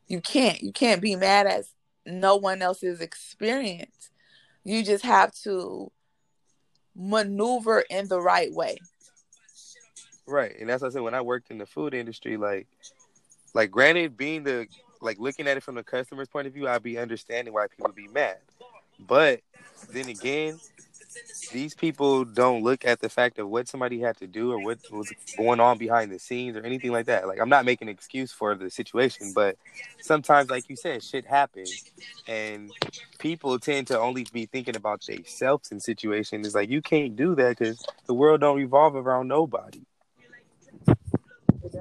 You 0.08 0.22
can't. 0.22 0.62
You 0.62 0.72
can't 0.72 1.02
be 1.02 1.16
mad 1.16 1.48
at 1.48 1.66
no 2.06 2.36
one 2.36 2.62
else's 2.62 3.02
experience. 3.02 4.12
You 4.66 4.84
just 4.84 5.05
have 5.05 5.32
to 5.43 5.91
maneuver 6.95 7.86
in 7.89 8.07
the 8.07 8.20
right 8.20 8.51
way. 8.51 8.78
right, 10.26 10.55
and 10.59 10.68
that's 10.68 10.82
what 10.82 10.89
I 10.89 10.93
said 10.93 11.01
when 11.03 11.13
I 11.13 11.22
worked 11.22 11.51
in 11.51 11.57
the 11.57 11.66
food 11.66 11.93
industry. 11.93 12.36
Like, 12.36 12.68
like 13.53 13.72
granted, 13.72 14.18
being 14.18 14.43
the 14.43 14.68
like 15.01 15.20
looking 15.20 15.47
at 15.47 15.55
it 15.55 15.63
from 15.63 15.76
the 15.76 15.84
customer's 15.84 16.28
point 16.28 16.47
of 16.47 16.53
view, 16.53 16.68
I'd 16.68 16.84
be 16.84 16.97
understanding 16.97 17.53
why 17.53 17.68
people 17.68 17.91
be 17.93 18.07
mad. 18.07 18.38
But 18.99 19.41
then 19.91 20.09
again, 20.09 20.59
these 21.51 21.74
people 21.74 22.26
don't 22.26 22.63
look 22.63 22.86
at 22.86 22.99
the 22.99 23.09
fact 23.09 23.39
of 23.39 23.47
what 23.49 23.68
somebody 23.68 23.99
had 23.99 24.18
to 24.18 24.28
do 24.28 24.51
or 24.51 24.59
what 24.59 24.80
was 24.91 25.11
going 25.38 25.59
on 25.59 25.78
behind 25.78 26.11
the 26.11 26.20
scenes 26.20 26.57
or 26.57 26.61
anything 26.61 26.91
like 26.91 27.05
that. 27.05 27.28
Like 27.28 27.39
I'm 27.39 27.49
not 27.49 27.66
making 27.66 27.88
an 27.88 27.93
excuse 27.93 28.32
for 28.32 28.55
the 28.55 28.70
situation, 28.70 29.32
but 29.34 29.57
sometimes, 30.01 30.49
like 30.49 30.70
you 30.70 30.76
said, 30.76 31.03
shit 31.03 31.26
happens, 31.26 31.91
and 32.28 32.72
people 33.20 33.59
tend 33.59 33.88
to 33.88 33.99
only 33.99 34.26
be 34.32 34.45
thinking 34.45 34.76
about 34.76 35.05
themselves 35.05 35.72
in 35.72 35.80
situations. 35.80 36.45
It's 36.45 36.55
like 36.55 36.70
you 36.70 36.82
can't 36.82 37.16
do 37.16 37.36
that 37.36 37.57
because 37.57 37.86
the 38.05 38.13
world 38.13 38.41
don't 38.41 38.57
revolve 38.57 38.95
around 38.95 39.28
nobody. 39.28 39.82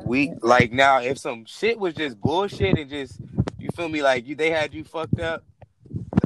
We 0.05 0.33
like 0.41 0.73
now 0.73 1.01
if 1.01 1.19
some 1.19 1.45
shit 1.45 1.79
was 1.79 1.95
just 1.95 2.21
bullshit 2.21 2.79
and 2.79 2.89
just 2.89 3.21
you 3.59 3.69
feel 3.75 3.89
me 3.89 4.03
like 4.03 4.27
you 4.27 4.35
they 4.35 4.51
had 4.51 4.75
you 4.75 4.85
fucked 4.85 5.21
up. 5.21 5.45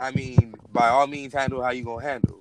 I 0.00 0.12
mean, 0.12 0.54
by 0.72 0.88
all 0.88 1.06
means, 1.06 1.32
handle 1.32 1.62
how 1.62 1.70
you 1.70 1.84
gonna 1.84 2.04
handle. 2.04 2.40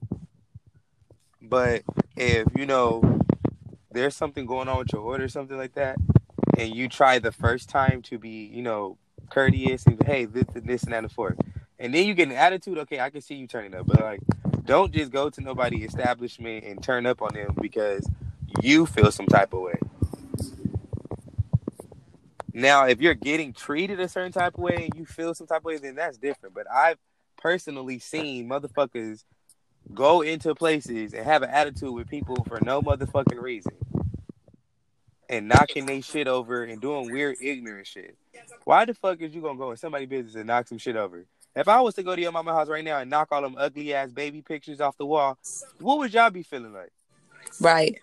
But 1.47 1.83
if 2.15 2.47
you 2.55 2.65
know 2.65 3.19
there's 3.91 4.15
something 4.15 4.45
going 4.45 4.67
on 4.67 4.79
with 4.79 4.93
your 4.93 5.01
order, 5.01 5.27
something 5.27 5.57
like 5.57 5.73
that, 5.75 5.97
and 6.57 6.75
you 6.75 6.89
try 6.89 7.19
the 7.19 7.31
first 7.31 7.69
time 7.69 8.01
to 8.03 8.17
be, 8.17 8.49
you 8.53 8.61
know, 8.61 8.97
courteous 9.29 9.85
and 9.85 10.01
hey, 10.03 10.25
this, 10.25 10.45
this, 10.53 10.83
and 10.83 10.93
that, 10.93 11.03
and 11.03 11.11
forth, 11.11 11.37
and 11.79 11.93
then 11.93 12.05
you 12.05 12.13
get 12.13 12.29
an 12.29 12.35
attitude. 12.35 12.77
Okay, 12.79 12.99
I 12.99 13.09
can 13.09 13.21
see 13.21 13.35
you 13.35 13.47
turning 13.47 13.75
up, 13.75 13.87
but 13.87 14.01
like, 14.01 14.21
don't 14.65 14.91
just 14.91 15.11
go 15.11 15.29
to 15.29 15.41
nobody 15.41 15.83
establishment 15.83 16.65
and 16.65 16.83
turn 16.83 17.05
up 17.05 17.21
on 17.21 17.33
them 17.33 17.55
because 17.61 18.09
you 18.61 18.85
feel 18.85 19.11
some 19.11 19.27
type 19.27 19.53
of 19.53 19.61
way. 19.61 19.79
Now, 22.53 22.87
if 22.87 22.99
you're 22.99 23.13
getting 23.13 23.53
treated 23.53 23.99
a 23.99 24.09
certain 24.09 24.31
type 24.31 24.55
of 24.55 24.59
way 24.59 24.89
and 24.89 24.99
you 24.99 25.05
feel 25.05 25.35
some 25.35 25.45
type 25.45 25.59
of 25.59 25.65
way, 25.65 25.77
then 25.77 25.95
that's 25.95 26.17
different. 26.17 26.55
But 26.55 26.65
I've 26.71 26.97
personally 27.37 27.99
seen 27.99 28.49
motherfuckers 28.49 29.23
go 29.93 30.21
into 30.21 30.53
places 30.55 31.13
and 31.13 31.25
have 31.25 31.43
an 31.43 31.49
attitude 31.49 31.93
with 31.93 32.09
people 32.09 32.43
for 32.47 32.59
no 32.63 32.81
motherfucking 32.81 33.41
reason. 33.41 33.73
And 35.29 35.47
knocking 35.47 35.85
they 35.85 36.01
shit 36.01 36.27
over 36.27 36.63
and 36.63 36.79
doing 36.79 37.11
weird 37.11 37.37
ignorant 37.41 37.87
shit. 37.87 38.15
Why 38.63 38.85
the 38.85 38.93
fuck 38.93 39.21
is 39.21 39.35
you 39.35 39.41
gonna 39.41 39.57
go 39.57 39.71
in 39.71 39.77
somebody's 39.77 40.07
business 40.07 40.35
and 40.35 40.47
knock 40.47 40.67
some 40.67 40.77
shit 40.77 40.95
over? 40.95 41.25
If 41.55 41.67
I 41.67 41.81
was 41.81 41.95
to 41.95 42.03
go 42.03 42.15
to 42.15 42.21
your 42.21 42.31
mama 42.31 42.53
house 42.53 42.69
right 42.69 42.85
now 42.85 42.99
and 42.99 43.09
knock 43.09 43.29
all 43.31 43.41
them 43.41 43.55
ugly 43.57 43.93
ass 43.93 44.11
baby 44.11 44.41
pictures 44.41 44.79
off 44.79 44.97
the 44.97 45.05
wall, 45.05 45.37
what 45.79 45.97
would 45.97 46.13
y'all 46.13 46.29
be 46.29 46.43
feeling 46.43 46.73
like? 46.73 46.91
Right. 47.59 47.99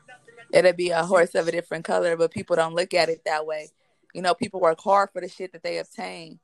It'll 0.53 0.73
be 0.73 0.91
a 0.91 1.05
horse 1.05 1.35
of 1.35 1.49
a 1.49 1.53
different 1.53 1.85
color, 1.85 2.17
but 2.17 2.31
people 2.31 2.57
don't 2.57 2.75
look 2.75 2.95
at 2.95 3.09
it 3.09 3.23
that 3.25 3.47
way. 3.47 3.69
You 4.13 4.23
know, 4.23 4.35
people 4.35 4.61
work 4.61 4.81
hard 4.81 5.11
for 5.13 5.21
the 5.21 5.29
shit 5.29 5.53
that 5.53 5.63
they 5.63 5.79
obtain. 5.79 6.39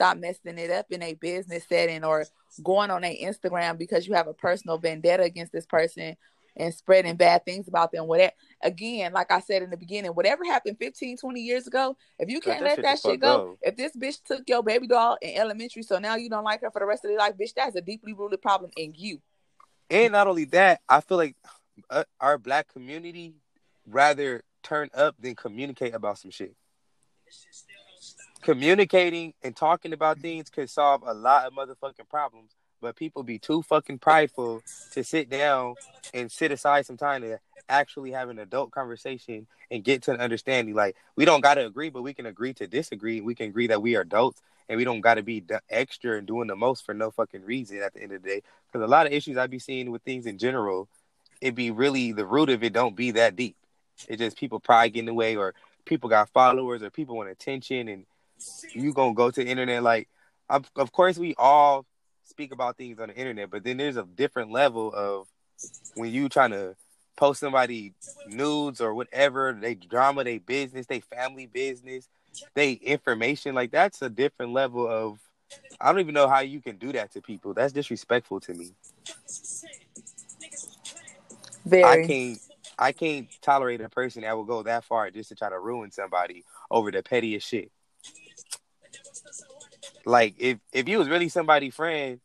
Stop 0.00 0.16
messing 0.16 0.56
it 0.56 0.70
up 0.70 0.86
in 0.88 1.02
a 1.02 1.12
business 1.12 1.64
setting 1.68 2.04
or 2.04 2.24
going 2.64 2.90
on 2.90 3.04
a 3.04 3.22
Instagram 3.22 3.76
because 3.76 4.08
you 4.08 4.14
have 4.14 4.28
a 4.28 4.32
personal 4.32 4.78
vendetta 4.78 5.22
against 5.24 5.52
this 5.52 5.66
person 5.66 6.16
and 6.56 6.72
spreading 6.72 7.16
bad 7.16 7.44
things 7.44 7.68
about 7.68 7.92
them. 7.92 8.06
Whatever. 8.06 8.32
Again, 8.62 9.12
like 9.12 9.30
I 9.30 9.40
said 9.40 9.62
in 9.62 9.68
the 9.68 9.76
beginning, 9.76 10.12
whatever 10.12 10.42
happened 10.42 10.78
15, 10.78 11.18
20 11.18 11.40
years 11.42 11.66
ago, 11.66 11.98
if 12.18 12.30
you 12.30 12.40
can't 12.40 12.64
let 12.64 12.80
that 12.80 12.98
shit 12.98 13.20
go, 13.20 13.36
go. 13.36 13.58
if 13.60 13.76
this 13.76 13.94
bitch 13.94 14.24
took 14.24 14.48
your 14.48 14.62
baby 14.62 14.86
doll 14.86 15.18
in 15.20 15.36
elementary, 15.36 15.82
so 15.82 15.98
now 15.98 16.16
you 16.16 16.30
don't 16.30 16.44
like 16.44 16.62
her 16.62 16.70
for 16.70 16.78
the 16.78 16.86
rest 16.86 17.04
of 17.04 17.10
your 17.10 17.20
life, 17.20 17.34
bitch, 17.38 17.52
that's 17.54 17.76
a 17.76 17.82
deeply 17.82 18.14
rooted 18.14 18.40
problem 18.40 18.70
in 18.78 18.94
you. 18.96 19.20
And 19.90 20.12
not 20.12 20.28
only 20.28 20.46
that, 20.46 20.80
I 20.88 21.02
feel 21.02 21.18
like 21.18 21.36
uh, 21.90 22.04
our 22.18 22.38
black 22.38 22.72
community 22.72 23.34
rather 23.86 24.44
turn 24.62 24.88
up 24.94 25.16
than 25.18 25.34
communicate 25.34 25.94
about 25.94 26.16
some 26.16 26.30
shit. 26.30 26.54
Communicating 28.42 29.34
and 29.42 29.54
talking 29.54 29.92
about 29.92 30.18
things 30.18 30.48
could 30.48 30.70
solve 30.70 31.02
a 31.04 31.12
lot 31.12 31.46
of 31.46 31.52
motherfucking 31.52 32.08
problems, 32.08 32.52
but 32.80 32.96
people 32.96 33.22
be 33.22 33.38
too 33.38 33.62
fucking 33.62 33.98
prideful 33.98 34.62
to 34.92 35.04
sit 35.04 35.28
down 35.28 35.74
and 36.14 36.32
sit 36.32 36.50
aside 36.50 36.86
some 36.86 36.96
time 36.96 37.20
to 37.22 37.38
actually 37.68 38.10
have 38.12 38.30
an 38.30 38.38
adult 38.38 38.70
conversation 38.70 39.46
and 39.70 39.84
get 39.84 40.02
to 40.02 40.12
an 40.12 40.20
understanding. 40.20 40.74
Like 40.74 40.96
we 41.16 41.26
don't 41.26 41.42
gotta 41.42 41.66
agree, 41.66 41.90
but 41.90 42.02
we 42.02 42.14
can 42.14 42.26
agree 42.26 42.54
to 42.54 42.66
disagree. 42.66 43.20
We 43.20 43.34
can 43.34 43.48
agree 43.48 43.66
that 43.66 43.82
we 43.82 43.94
are 43.96 44.00
adults 44.00 44.40
and 44.68 44.78
we 44.78 44.84
don't 44.84 45.02
gotta 45.02 45.22
be 45.22 45.44
extra 45.68 46.16
and 46.16 46.26
doing 46.26 46.48
the 46.48 46.56
most 46.56 46.84
for 46.86 46.94
no 46.94 47.10
fucking 47.10 47.44
reason 47.44 47.82
at 47.82 47.92
the 47.92 48.02
end 48.02 48.12
of 48.12 48.22
the 48.22 48.28
day. 48.28 48.42
Because 48.66 48.84
a 48.84 48.90
lot 48.90 49.06
of 49.06 49.12
issues 49.12 49.36
I 49.36 49.48
be 49.48 49.58
seeing 49.58 49.90
with 49.90 50.02
things 50.02 50.24
in 50.26 50.38
general, 50.38 50.88
it 51.42 51.54
be 51.54 51.70
really 51.70 52.12
the 52.12 52.24
root 52.26 52.48
of 52.48 52.64
it 52.64 52.72
don't 52.72 52.96
be 52.96 53.10
that 53.12 53.36
deep. 53.36 53.56
It's 54.08 54.18
just 54.18 54.38
people 54.38 54.60
pride 54.60 54.94
getting 54.94 55.00
in 55.00 55.06
the 55.06 55.14
way, 55.14 55.36
or 55.36 55.54
people 55.84 56.08
got 56.08 56.30
followers, 56.30 56.82
or 56.82 56.90
people 56.90 57.16
want 57.16 57.28
attention, 57.28 57.88
and 57.88 58.06
you 58.72 58.92
gonna 58.92 59.14
go 59.14 59.30
to 59.30 59.44
the 59.44 59.48
internet. 59.48 59.82
Like, 59.82 60.08
of, 60.48 60.70
of 60.76 60.92
course, 60.92 61.18
we 61.18 61.34
all 61.38 61.86
speak 62.24 62.52
about 62.52 62.76
things 62.76 62.98
on 62.98 63.08
the 63.08 63.16
internet, 63.16 63.50
but 63.50 63.64
then 63.64 63.76
there's 63.76 63.96
a 63.96 64.04
different 64.04 64.50
level 64.50 64.92
of 64.94 65.26
when 65.94 66.12
you 66.12 66.28
trying 66.28 66.52
to 66.52 66.76
post 67.16 67.40
somebody 67.40 67.92
nudes 68.26 68.80
or 68.80 68.94
whatever, 68.94 69.56
they 69.58 69.74
drama, 69.74 70.24
they 70.24 70.38
business, 70.38 70.86
they 70.86 71.00
family 71.00 71.46
business, 71.46 72.08
they 72.54 72.72
information. 72.72 73.54
Like 73.54 73.70
that's 73.70 74.02
a 74.02 74.10
different 74.10 74.52
level 74.52 74.86
of. 74.86 75.18
I 75.80 75.90
don't 75.90 76.00
even 76.00 76.14
know 76.14 76.28
how 76.28 76.40
you 76.40 76.60
can 76.60 76.76
do 76.76 76.92
that 76.92 77.12
to 77.12 77.22
people. 77.22 77.54
That's 77.54 77.72
disrespectful 77.72 78.40
to 78.40 78.54
me. 78.54 78.72
Very. 81.64 81.84
I 81.84 82.06
can't 82.06 82.40
I 82.78 82.92
can't 82.92 83.28
tolerate 83.42 83.80
a 83.80 83.88
person 83.88 84.22
that 84.22 84.36
will 84.36 84.44
go 84.44 84.62
that 84.62 84.84
far 84.84 85.10
just 85.10 85.28
to 85.28 85.34
try 85.34 85.50
to 85.50 85.58
ruin 85.58 85.90
somebody 85.90 86.44
over 86.70 86.90
the 86.90 87.02
pettiest 87.02 87.46
shit. 87.46 87.70
Like 90.04 90.34
if 90.38 90.58
if 90.72 90.88
you 90.88 90.98
was 90.98 91.08
really 91.08 91.28
somebody's 91.28 91.74
friend, 91.74 92.20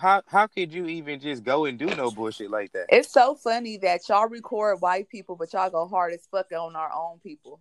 how 0.00 0.22
how 0.26 0.46
could 0.46 0.72
you 0.72 0.86
even 0.86 1.20
just 1.20 1.44
go 1.44 1.64
and 1.64 1.78
do 1.78 1.86
no 1.86 2.10
bullshit 2.10 2.50
like 2.50 2.72
that? 2.72 2.86
It's 2.88 3.12
so 3.12 3.34
funny 3.34 3.76
that 3.78 4.08
y'all 4.08 4.28
record 4.28 4.80
white 4.80 5.08
people, 5.08 5.36
but 5.36 5.52
y'all 5.52 5.70
go 5.70 5.86
hard 5.86 6.12
as 6.12 6.26
fuck 6.30 6.46
on 6.52 6.76
our 6.76 6.90
own 6.92 7.18
people. 7.20 7.60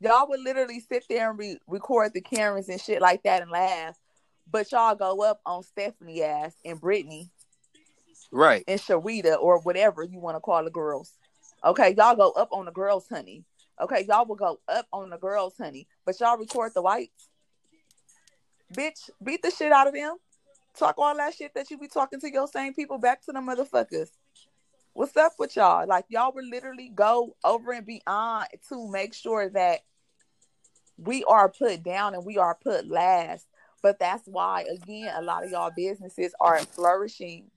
Y'all 0.00 0.28
would 0.28 0.40
literally 0.40 0.80
sit 0.80 1.04
there 1.08 1.30
and 1.30 1.38
re- 1.38 1.58
record 1.66 2.12
the 2.12 2.20
cameras 2.20 2.68
and 2.68 2.80
shit 2.80 3.00
like 3.00 3.22
that 3.22 3.40
and 3.40 3.50
laugh, 3.50 3.96
but 4.50 4.70
y'all 4.70 4.94
go 4.94 5.22
up 5.22 5.40
on 5.46 5.62
Stephanie 5.62 6.22
ass 6.22 6.54
and 6.64 6.80
Brittany 6.80 7.30
Right. 8.30 8.64
and 8.68 8.78
Sharita 8.78 9.38
or 9.40 9.60
whatever 9.60 10.02
you 10.02 10.18
want 10.18 10.36
to 10.36 10.40
call 10.40 10.62
the 10.64 10.70
girls. 10.70 11.12
Okay, 11.64 11.94
y'all 11.96 12.16
go 12.16 12.30
up 12.32 12.48
on 12.52 12.66
the 12.66 12.72
girls, 12.72 13.06
honey. 13.08 13.44
Okay, 13.80 14.04
y'all 14.06 14.26
will 14.26 14.36
go 14.36 14.60
up 14.68 14.86
on 14.92 15.10
the 15.10 15.16
girls, 15.16 15.54
honey, 15.58 15.86
but 16.04 16.18
y'all 16.20 16.36
record 16.36 16.72
the 16.74 16.82
whites. 16.82 17.28
Bitch, 18.72 19.10
beat 19.22 19.42
the 19.42 19.50
shit 19.50 19.72
out 19.72 19.86
of 19.86 19.94
them. 19.94 20.16
Talk 20.78 20.96
all 20.98 21.16
that 21.16 21.34
shit 21.34 21.54
that 21.54 21.70
you 21.70 21.78
be 21.78 21.88
talking 21.88 22.20
to 22.20 22.30
your 22.30 22.48
same 22.48 22.74
people 22.74 22.98
back 22.98 23.24
to 23.24 23.32
the 23.32 23.40
motherfuckers. 23.40 24.10
What's 24.92 25.16
up 25.16 25.32
with 25.38 25.56
y'all? 25.56 25.86
Like 25.86 26.06
y'all 26.08 26.32
would 26.34 26.46
literally 26.46 26.90
go 26.94 27.36
over 27.44 27.72
and 27.72 27.86
beyond 27.86 28.48
to 28.68 28.90
make 28.90 29.14
sure 29.14 29.48
that 29.50 29.80
we 30.98 31.24
are 31.24 31.48
put 31.48 31.82
down 31.82 32.14
and 32.14 32.24
we 32.24 32.38
are 32.38 32.54
put 32.62 32.88
last. 32.88 33.46
But 33.82 33.98
that's 33.98 34.26
why, 34.26 34.62
again, 34.62 35.12
a 35.14 35.22
lot 35.22 35.44
of 35.44 35.50
y'all 35.50 35.70
businesses 35.74 36.34
are 36.40 36.58
flourishing. 36.58 37.50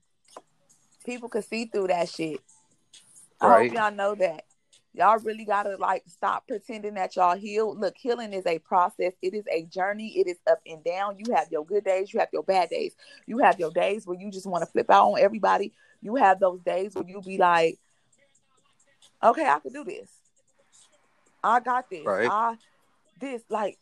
People 1.04 1.28
can 1.28 1.42
see 1.42 1.64
through 1.64 1.88
that 1.88 2.08
shit. 2.08 2.40
I 3.40 3.64
hope 3.64 3.72
y'all 3.72 3.90
know 3.90 4.14
that. 4.16 4.44
Y'all 4.92 5.18
really 5.20 5.44
gotta 5.44 5.76
like 5.76 6.02
stop 6.06 6.48
pretending 6.48 6.94
that 6.94 7.14
y'all 7.14 7.36
heal. 7.36 7.76
Look, 7.76 7.96
healing 7.96 8.32
is 8.32 8.44
a 8.46 8.58
process. 8.58 9.12
It 9.22 9.34
is 9.34 9.44
a 9.50 9.62
journey. 9.64 10.18
It 10.18 10.26
is 10.26 10.38
up 10.50 10.60
and 10.66 10.82
down. 10.82 11.16
You 11.18 11.32
have 11.34 11.48
your 11.52 11.64
good 11.64 11.84
days. 11.84 12.12
You 12.12 12.18
have 12.18 12.30
your 12.32 12.42
bad 12.42 12.70
days. 12.70 12.96
You 13.26 13.38
have 13.38 13.60
your 13.60 13.70
days 13.70 14.06
where 14.06 14.18
you 14.18 14.30
just 14.32 14.46
want 14.46 14.62
to 14.62 14.70
flip 14.70 14.90
out 14.90 15.12
on 15.12 15.20
everybody. 15.20 15.72
You 16.02 16.16
have 16.16 16.40
those 16.40 16.60
days 16.62 16.94
where 16.94 17.04
you 17.06 17.20
be 17.20 17.38
like, 17.38 17.78
okay, 19.22 19.46
I 19.46 19.60
could 19.60 19.72
do 19.72 19.84
this. 19.84 20.10
I 21.42 21.60
got 21.60 21.88
this. 21.88 22.04
Right. 22.04 22.28
I 22.28 22.56
this 23.20 23.42
like 23.48 23.78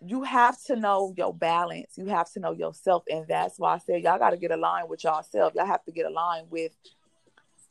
you 0.00 0.22
have 0.22 0.62
to 0.64 0.76
know 0.76 1.12
your 1.16 1.34
balance. 1.34 1.92
You 1.96 2.06
have 2.06 2.32
to 2.32 2.40
know 2.40 2.52
yourself, 2.52 3.04
and 3.10 3.26
that's 3.28 3.58
why 3.58 3.74
I 3.74 3.78
said 3.78 4.02
y'all 4.02 4.18
got 4.18 4.30
to 4.30 4.38
get 4.38 4.50
aligned 4.50 4.88
with 4.88 5.04
yourself. 5.04 5.52
Y'all 5.54 5.66
have 5.66 5.84
to 5.84 5.92
get 5.92 6.06
aligned 6.06 6.50
with 6.50 6.72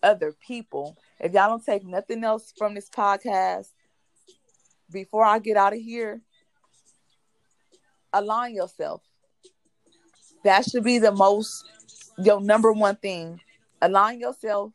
other 0.04 0.34
people. 0.34 0.98
If 1.20 1.34
y'all 1.34 1.50
don't 1.50 1.66
take 1.66 1.86
nothing 1.86 2.24
else 2.24 2.54
from 2.58 2.76
this 2.76 2.90
podcast, 2.90 3.68
before 4.92 5.26
I 5.26 5.40
get 5.40 5.58
out 5.58 5.74
of 5.74 5.80
here, 5.80 6.22
align 8.14 8.56
yourself. 8.56 9.02
That 10.44 10.64
should 10.70 10.84
be 10.84 11.00
the 11.00 11.12
most 11.12 11.66
your 12.18 12.40
number 12.42 12.72
one 12.72 12.96
thing. 12.96 13.42
Align 13.82 14.20
yourself. 14.20 14.72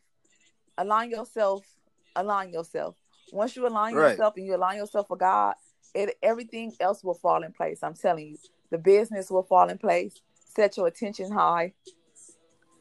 Align 0.77 1.11
yourself. 1.11 1.65
Align 2.17 2.53
yourself. 2.53 2.97
Once 3.33 3.57
you 3.57 3.67
align 3.67 3.95
Right. 3.95 4.11
yourself 4.11 4.37
and 4.37 4.47
you 4.47 4.55
align 4.55 4.77
yourself 4.77 5.09
with 5.11 5.21
God, 5.21 5.55
it 5.95 6.17
everything 6.23 6.75
else 6.81 7.03
will 7.03 7.15
fall 7.15 7.43
in 7.43 7.53
place. 7.53 7.83
I'm 7.83 7.95
telling 7.95 8.29
you, 8.29 8.39
the 8.71 8.79
business 8.79 9.31
will 9.31 9.43
fall 9.43 9.69
in 9.71 9.79
place. 9.79 10.15
Set 10.55 10.77
your 10.77 10.87
attention 10.87 11.33
high. 11.33 11.73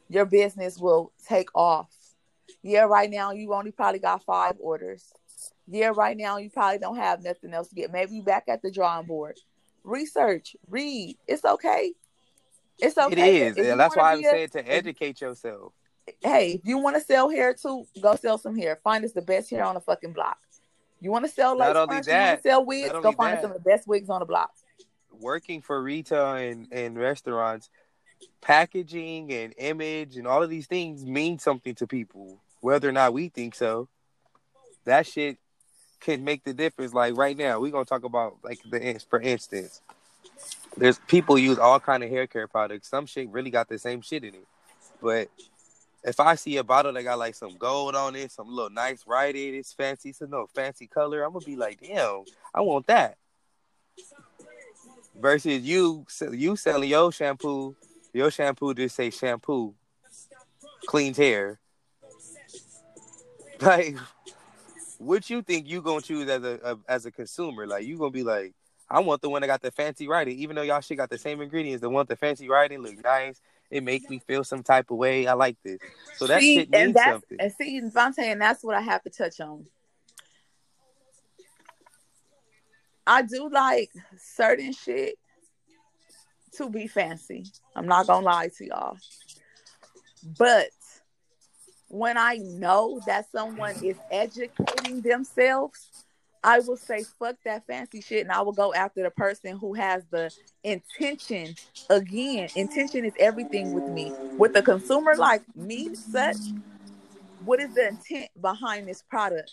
Your 0.09 0.26
business 0.26 0.78
will 0.78 1.11
take 1.26 1.49
off. 1.55 1.89
Yeah, 2.61 2.81
right 2.81 3.09
now 3.09 3.31
you 3.31 3.53
only 3.53 3.71
probably 3.71 3.99
got 3.99 4.23
five 4.23 4.55
orders. 4.59 5.13
Yeah, 5.67 5.91
right 5.95 6.17
now 6.17 6.37
you 6.37 6.49
probably 6.49 6.79
don't 6.79 6.97
have 6.97 7.23
nothing 7.23 7.53
else 7.53 7.69
to 7.69 7.75
get. 7.75 7.91
Maybe 7.91 8.15
you 8.15 8.23
back 8.23 8.45
at 8.47 8.61
the 8.61 8.71
drawing 8.71 9.05
board. 9.05 9.39
Research, 9.83 10.55
read. 10.69 11.17
It's 11.27 11.43
okay. 11.43 11.93
It's 12.79 12.97
okay. 12.97 13.11
It 13.11 13.41
is. 13.41 13.57
If 13.57 13.65
you 13.65 13.77
that's 13.77 13.95
why 13.95 14.13
I 14.13 14.15
a- 14.15 14.23
said 14.23 14.51
to 14.53 14.71
educate 14.71 15.21
yourself. 15.21 15.73
hey, 16.21 16.53
if 16.53 16.61
you 16.65 16.77
want 16.77 16.95
to 16.95 17.01
sell 17.01 17.29
hair 17.29 17.53
too, 17.53 17.85
go 18.01 18.15
sell 18.15 18.37
some 18.37 18.57
hair. 18.57 18.79
Find 18.83 19.05
us 19.05 19.13
the 19.13 19.21
best 19.21 19.49
hair 19.49 19.63
on 19.63 19.75
the 19.75 19.81
fucking 19.81 20.13
block. 20.13 20.37
You 20.99 21.11
want 21.11 21.25
to 21.25 21.31
sell 21.31 21.51
only 21.51 21.67
you 21.67 21.73
want 21.73 22.05
to 22.05 22.39
sell 22.41 22.65
wigs, 22.65 22.89
go 22.91 23.11
find 23.11 23.35
that. 23.35 23.41
some 23.41 23.51
of 23.51 23.61
the 23.61 23.69
best 23.69 23.87
wigs 23.87 24.09
on 24.09 24.19
the 24.19 24.25
block. 24.25 24.51
Working 25.11 25.61
for 25.61 25.81
retail 25.83 26.33
and, 26.35 26.67
and 26.71 26.97
restaurants, 26.97 27.69
packaging 28.41 29.32
and 29.32 29.53
image 29.57 30.17
and 30.17 30.28
all 30.28 30.43
of 30.43 30.49
these 30.49 30.67
things 30.67 31.05
mean 31.05 31.39
something 31.39 31.76
to 31.76 31.88
people, 31.88 32.39
whether 32.61 32.89
or 32.89 32.91
not 32.91 33.13
we 33.13 33.30
think 33.30 33.55
so. 33.55 33.88
That 34.86 35.07
shit 35.07 35.38
can 35.99 36.24
make 36.24 36.43
the 36.43 36.53
difference. 36.53 36.93
Like 36.93 37.15
right 37.15 37.38
now, 37.38 37.59
we're 37.59 37.71
gonna 37.71 37.86
talk 37.86 38.03
about 38.03 38.38
like 38.43 38.59
the 38.69 39.01
for 39.09 39.21
instance, 39.21 39.82
there's 40.76 40.99
people 41.07 41.38
use 41.38 41.57
all 41.57 41.80
kind 41.80 42.03
of 42.03 42.09
hair 42.09 42.28
care 42.28 42.47
products. 42.47 42.89
Some 42.89 43.05
shit 43.05 43.30
really 43.30 43.49
got 43.49 43.69
the 43.69 43.80
same 43.80 44.01
shit 44.01 44.24
in 44.24 44.36
it, 44.36 44.47
but 45.01 45.30
if 46.03 46.19
I 46.19 46.36
see 46.36 46.57
a 46.57 46.63
bottle 46.63 46.93
that 46.93 47.03
got 47.03 47.17
like 47.17 47.36
some 47.36 47.55
gold 47.57 47.95
on 47.95 48.15
it, 48.15 48.32
some 48.32 48.49
little 48.49 48.69
nice 48.69 49.05
writing, 49.07 49.55
it's 49.55 49.71
fancy, 49.71 50.11
so 50.11 50.26
no 50.26 50.47
fancy 50.53 50.88
color, 50.88 51.24
I'm 51.24 51.34
gonna 51.34 51.45
be 51.45 51.55
like, 51.55 51.80
damn, 51.82 52.24
I 52.53 52.61
want 52.61 52.88
that. 52.88 53.17
Versus 55.19 55.61
you, 55.61 56.05
you 56.32 56.55
selling 56.55 56.89
your 56.89 57.11
shampoo, 57.11 57.76
your 58.14 58.32
shampoo 58.32 58.74
just 58.74 58.95
say 58.95 59.09
shampoo, 59.09 59.76
cleans 60.86 61.18
hair. 61.18 61.59
Like, 63.61 63.95
what 64.97 65.30
you 65.30 65.41
think 65.41 65.70
you 65.70 65.82
gonna 65.82 66.01
choose 66.01 66.28
as 66.28 66.43
a, 66.43 66.59
a 66.64 66.78
as 66.91 67.05
a 67.05 67.11
consumer? 67.11 67.66
Like, 67.66 67.86
you 67.86 67.97
gonna 67.97 68.11
be 68.11 68.24
like, 68.24 68.53
I 68.89 68.99
want 68.99 69.22
the 69.22 69.30
one 69.30 69.41
that 69.41 69.47
got 69.47 69.61
the 69.61 69.72
fancy 69.72 70.07
writing, 70.07 70.38
even 70.39 70.55
though 70.55 70.64
y'all 70.64 70.82
shit 70.82 70.97
got 70.97 71.09
the 71.09 71.18
same 71.18 71.39
ingredients. 71.39 71.82
The 71.82 71.89
one 71.89 72.01
with 72.01 72.09
the 72.09 72.16
fancy 72.18 72.49
writing 72.49 72.80
look 72.80 73.01
nice. 73.03 73.39
It 73.72 73.84
makes 73.84 74.09
me 74.09 74.20
feel 74.20 74.43
some 74.43 74.64
type 74.64 74.91
of 74.91 74.97
way. 74.97 75.28
I 75.28 75.34
like 75.34 75.57
this. 75.64 75.80
So 76.18 76.28
that 76.28 76.41
see, 76.41 76.55
shit 76.57 76.70
means 76.70 76.84
and 76.88 76.95
that's 76.95 77.09
something. 77.09 77.38
and 77.39 77.53
see, 77.53 77.82
Vonté, 77.82 78.32
and 78.32 78.41
that's 78.41 78.64
what 78.64 78.76
I 78.76 78.82
have 78.82 79.01
to 79.03 79.09
touch 79.09 79.39
on. 79.39 79.66
I 83.07 83.22
do 83.22 83.49
like 83.49 83.91
certain 84.18 84.74
shit 84.74 85.18
to 86.57 86.69
be 86.69 86.87
fancy. 86.87 87.45
I'm 87.75 87.87
not 87.87 88.07
gonna 88.07 88.25
lie 88.25 88.49
to 88.57 88.65
y'all. 88.65 88.97
But 90.37 90.69
when 91.89 92.17
I 92.17 92.37
know 92.37 93.01
that 93.05 93.29
someone 93.31 93.75
is 93.83 93.97
educating 94.09 95.01
themselves, 95.01 95.87
I 96.43 96.59
will 96.59 96.77
say 96.77 97.05
fuck 97.19 97.35
that 97.45 97.65
fancy 97.67 98.01
shit 98.01 98.21
and 98.21 98.31
I 98.31 98.41
will 98.41 98.51
go 98.51 98.73
after 98.73 99.03
the 99.03 99.11
person 99.11 99.57
who 99.57 99.73
has 99.73 100.03
the 100.11 100.31
intention. 100.63 101.55
Again, 101.89 102.49
intention 102.55 103.05
is 103.05 103.13
everything 103.19 103.71
with 103.73 103.87
me. 103.87 104.11
With 104.37 104.55
a 104.55 104.61
consumer 104.61 105.15
like 105.15 105.43
me, 105.55 105.89
such, 105.93 106.37
what 107.43 107.59
is 107.59 107.73
the 107.73 107.89
intent 107.89 108.29
behind 108.41 108.87
this 108.87 109.03
product? 109.09 109.51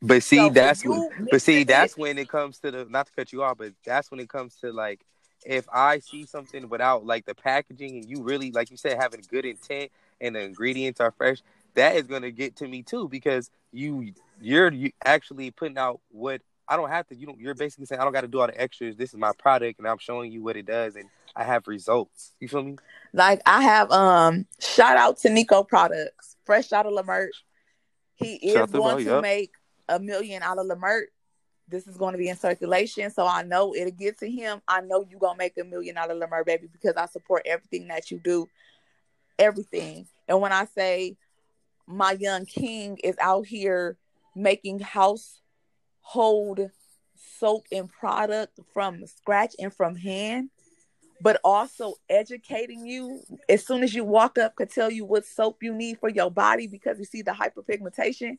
But 0.00 0.22
see, 0.22 0.36
So 0.36 0.50
that's 0.50 0.84
when, 0.84 1.08
but 1.30 1.42
see, 1.42 1.64
that's 1.64 1.96
with- 1.96 2.00
when 2.02 2.18
it 2.18 2.28
comes 2.28 2.58
to 2.60 2.70
the 2.70 2.84
not 2.86 3.06
to 3.06 3.12
cut 3.12 3.32
you 3.32 3.42
off, 3.42 3.58
but 3.58 3.72
that's 3.84 4.10
when 4.10 4.20
it 4.20 4.28
comes 4.28 4.56
to 4.56 4.72
like 4.72 5.04
if 5.44 5.66
I 5.72 6.00
see 6.00 6.26
something 6.26 6.68
without 6.68 7.06
like 7.06 7.26
the 7.26 7.34
packaging 7.34 7.96
and 7.96 8.08
you 8.08 8.22
really 8.22 8.50
like 8.50 8.70
you 8.70 8.76
said 8.76 8.98
having 8.98 9.22
good 9.30 9.44
intent 9.44 9.90
and 10.20 10.34
the 10.34 10.40
ingredients 10.40 11.00
are 11.00 11.12
fresh, 11.12 11.38
that 11.74 11.96
is 11.96 12.04
gonna 12.06 12.30
get 12.30 12.56
to 12.56 12.68
me 12.68 12.82
too 12.82 13.08
because 13.08 13.50
you 13.72 14.12
you're 14.40 14.72
you 14.72 14.92
actually 15.04 15.50
putting 15.50 15.78
out 15.78 16.00
what 16.10 16.40
I 16.68 16.76
don't 16.76 16.90
have 16.90 17.06
to. 17.08 17.16
You 17.16 17.26
don't. 17.26 17.40
You're 17.40 17.54
basically 17.54 17.86
saying 17.86 18.00
I 18.00 18.04
don't 18.04 18.12
got 18.12 18.20
to 18.20 18.28
do 18.28 18.40
all 18.40 18.46
the 18.46 18.60
extras. 18.60 18.94
This 18.96 19.14
is 19.14 19.18
my 19.18 19.32
product, 19.38 19.78
and 19.78 19.88
I'm 19.88 19.98
showing 19.98 20.30
you 20.30 20.42
what 20.42 20.56
it 20.56 20.66
does, 20.66 20.96
and 20.96 21.08
I 21.34 21.44
have 21.44 21.66
results. 21.66 22.34
You 22.40 22.48
feel 22.48 22.62
me? 22.62 22.76
Like 23.14 23.40
I 23.46 23.62
have 23.62 23.90
um 23.90 24.46
shout 24.60 24.96
out 24.96 25.18
to 25.20 25.30
Nico 25.30 25.62
Products, 25.62 26.36
fresh 26.44 26.72
out 26.72 26.84
of 26.86 26.92
Leimert. 26.92 27.30
He 28.16 28.34
is 28.34 28.54
Shout 28.54 28.70
to 28.72 28.78
going 28.78 28.98
to 28.98 29.02
yup. 29.04 29.22
make 29.22 29.52
a 29.88 29.98
million 29.98 30.42
out 30.42 30.58
of 30.58 30.66
Leimert. 30.66 31.06
This 31.70 31.86
is 31.86 31.96
going 31.96 32.12
to 32.12 32.18
be 32.18 32.28
in 32.28 32.36
circulation, 32.36 33.10
so 33.10 33.26
I 33.26 33.42
know 33.42 33.74
it'll 33.74 33.90
get 33.90 34.18
to 34.20 34.30
him. 34.30 34.62
I 34.66 34.80
know 34.80 35.06
you're 35.08 35.20
gonna 35.20 35.36
make 35.36 35.58
a 35.58 35.64
million 35.64 35.98
of 35.98 36.10
Leimert, 36.10 36.46
baby, 36.46 36.68
because 36.72 36.96
I 36.96 37.06
support 37.06 37.42
everything 37.44 37.88
that 37.88 38.10
you 38.10 38.18
do, 38.18 38.48
everything. 39.38 40.06
And 40.26 40.40
when 40.40 40.52
I 40.52 40.64
say 40.64 41.16
my 41.86 42.12
young 42.12 42.46
king 42.46 42.98
is 43.04 43.16
out 43.20 43.46
here 43.46 43.96
making 44.34 44.80
household 44.80 46.70
soap 47.38 47.66
and 47.72 47.90
product 47.90 48.58
from 48.72 49.06
scratch 49.06 49.54
and 49.58 49.74
from 49.74 49.96
hand, 49.96 50.50
but 51.20 51.40
also 51.42 51.94
educating 52.08 52.86
you 52.86 53.20
as 53.48 53.66
soon 53.66 53.82
as 53.82 53.94
you 53.94 54.04
walk 54.04 54.38
up 54.38 54.54
could 54.54 54.70
tell 54.70 54.90
you 54.90 55.04
what 55.04 55.26
soap 55.26 55.62
you 55.62 55.74
need 55.74 55.98
for 55.98 56.08
your 56.08 56.30
body 56.30 56.66
because 56.66 56.98
you 56.98 57.04
see 57.04 57.22
the 57.22 57.32
hyperpigmentation. 57.32 58.38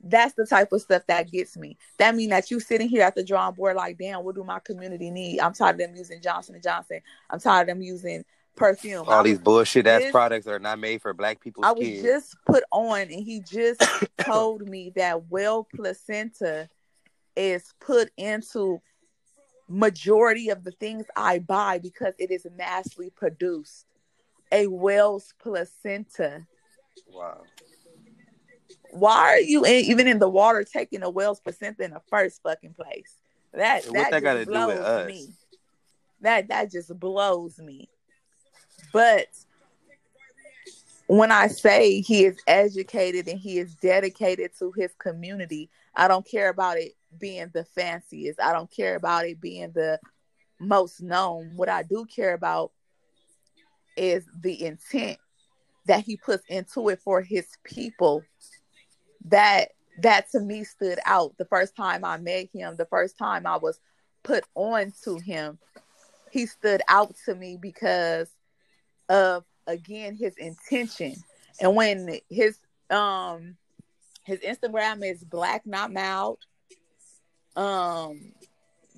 That's 0.00 0.34
the 0.34 0.46
type 0.46 0.72
of 0.72 0.80
stuff 0.80 1.02
that 1.08 1.30
gets 1.30 1.56
me. 1.56 1.76
That 1.98 2.14
mean 2.14 2.30
that 2.30 2.50
you 2.50 2.60
sitting 2.60 2.88
here 2.88 3.02
at 3.02 3.14
the 3.14 3.24
drawing 3.24 3.54
board 3.54 3.76
like, 3.76 3.98
damn, 3.98 4.24
what 4.24 4.36
do 4.36 4.44
my 4.44 4.60
community 4.60 5.10
need? 5.10 5.40
I'm 5.40 5.52
tired 5.52 5.74
of 5.74 5.78
them 5.78 5.96
using 5.96 6.20
Johnson 6.20 6.54
and 6.54 6.62
Johnson. 6.62 7.00
I'm 7.30 7.40
tired 7.40 7.62
of 7.62 7.68
them 7.68 7.82
using 7.82 8.24
perfume. 8.58 9.04
All 9.08 9.22
these 9.22 9.38
bullshit 9.38 9.86
ass 9.86 10.10
products 10.10 10.46
are 10.46 10.58
not 10.58 10.78
made 10.78 11.02
for 11.02 11.14
black 11.14 11.40
people. 11.40 11.64
I 11.64 11.72
was 11.72 11.86
kids. 11.86 12.02
just 12.02 12.36
put 12.46 12.64
on, 12.70 13.00
and 13.00 13.10
he 13.10 13.40
just 13.40 13.82
told 14.20 14.68
me 14.68 14.92
that 14.96 15.28
well 15.30 15.66
placenta 15.74 16.68
is 17.36 17.72
put 17.80 18.10
into 18.16 18.80
majority 19.68 20.48
of 20.48 20.64
the 20.64 20.72
things 20.72 21.06
I 21.16 21.38
buy 21.38 21.78
because 21.78 22.14
it 22.18 22.30
is 22.30 22.46
massively 22.56 23.10
produced. 23.10 23.86
A 24.50 24.66
whale's 24.66 25.34
placenta. 25.38 26.46
wow. 27.12 27.42
Why 28.90 29.34
are 29.34 29.40
you 29.40 29.64
in, 29.64 29.84
even 29.84 30.06
in 30.06 30.18
the 30.18 30.28
water 30.28 30.64
taking 30.64 31.02
a 31.02 31.10
whale's 31.10 31.40
placenta 31.40 31.84
in 31.84 31.92
the 31.92 32.02
first 32.08 32.42
fucking 32.42 32.74
place? 32.74 33.14
That 33.52 33.84
that, 33.84 33.92
that 33.92 34.10
just 34.10 34.24
gotta 34.24 34.44
do 34.44 34.50
with 34.50 34.76
blows 34.76 34.78
us? 34.78 35.06
me. 35.06 35.28
That 36.20 36.48
that 36.48 36.70
just 36.70 36.98
blows 36.98 37.58
me. 37.58 37.88
But 38.92 39.28
when 41.06 41.32
I 41.32 41.48
say 41.48 42.00
he 42.00 42.24
is 42.26 42.36
educated 42.46 43.28
and 43.28 43.38
he 43.38 43.58
is 43.58 43.74
dedicated 43.76 44.50
to 44.58 44.72
his 44.76 44.92
community, 44.98 45.70
I 45.94 46.06
don't 46.06 46.26
care 46.26 46.50
about 46.50 46.76
it 46.76 46.92
being 47.18 47.50
the 47.52 47.64
fanciest. 47.64 48.40
I 48.40 48.52
don't 48.52 48.70
care 48.70 48.96
about 48.96 49.26
it 49.26 49.40
being 49.40 49.72
the 49.72 49.98
most 50.60 51.02
known. 51.02 51.52
What 51.56 51.68
I 51.68 51.82
do 51.82 52.04
care 52.04 52.34
about 52.34 52.72
is 53.96 54.24
the 54.40 54.64
intent 54.64 55.18
that 55.86 56.04
he 56.04 56.16
puts 56.16 56.44
into 56.48 56.90
it 56.90 57.00
for 57.00 57.22
his 57.22 57.46
people. 57.64 58.22
That 59.30 59.68
that 60.02 60.30
to 60.30 60.40
me 60.40 60.64
stood 60.64 60.98
out 61.04 61.36
the 61.38 61.44
first 61.44 61.74
time 61.76 62.04
I 62.04 62.16
met 62.18 62.48
him, 62.52 62.76
the 62.76 62.86
first 62.86 63.18
time 63.18 63.46
I 63.46 63.56
was 63.56 63.80
put 64.22 64.44
on 64.54 64.92
to 65.04 65.18
him. 65.18 65.58
He 66.30 66.46
stood 66.46 66.82
out 66.88 67.14
to 67.24 67.34
me 67.34 67.58
because 67.60 68.28
of 69.08 69.44
again 69.66 70.16
his 70.16 70.36
intention. 70.36 71.14
And 71.60 71.74
when 71.74 72.20
his 72.28 72.58
um 72.90 73.56
his 74.24 74.40
Instagram 74.40 75.04
is 75.04 75.24
black 75.24 75.66
not 75.66 75.92
mild. 75.92 76.38
Um 77.56 78.32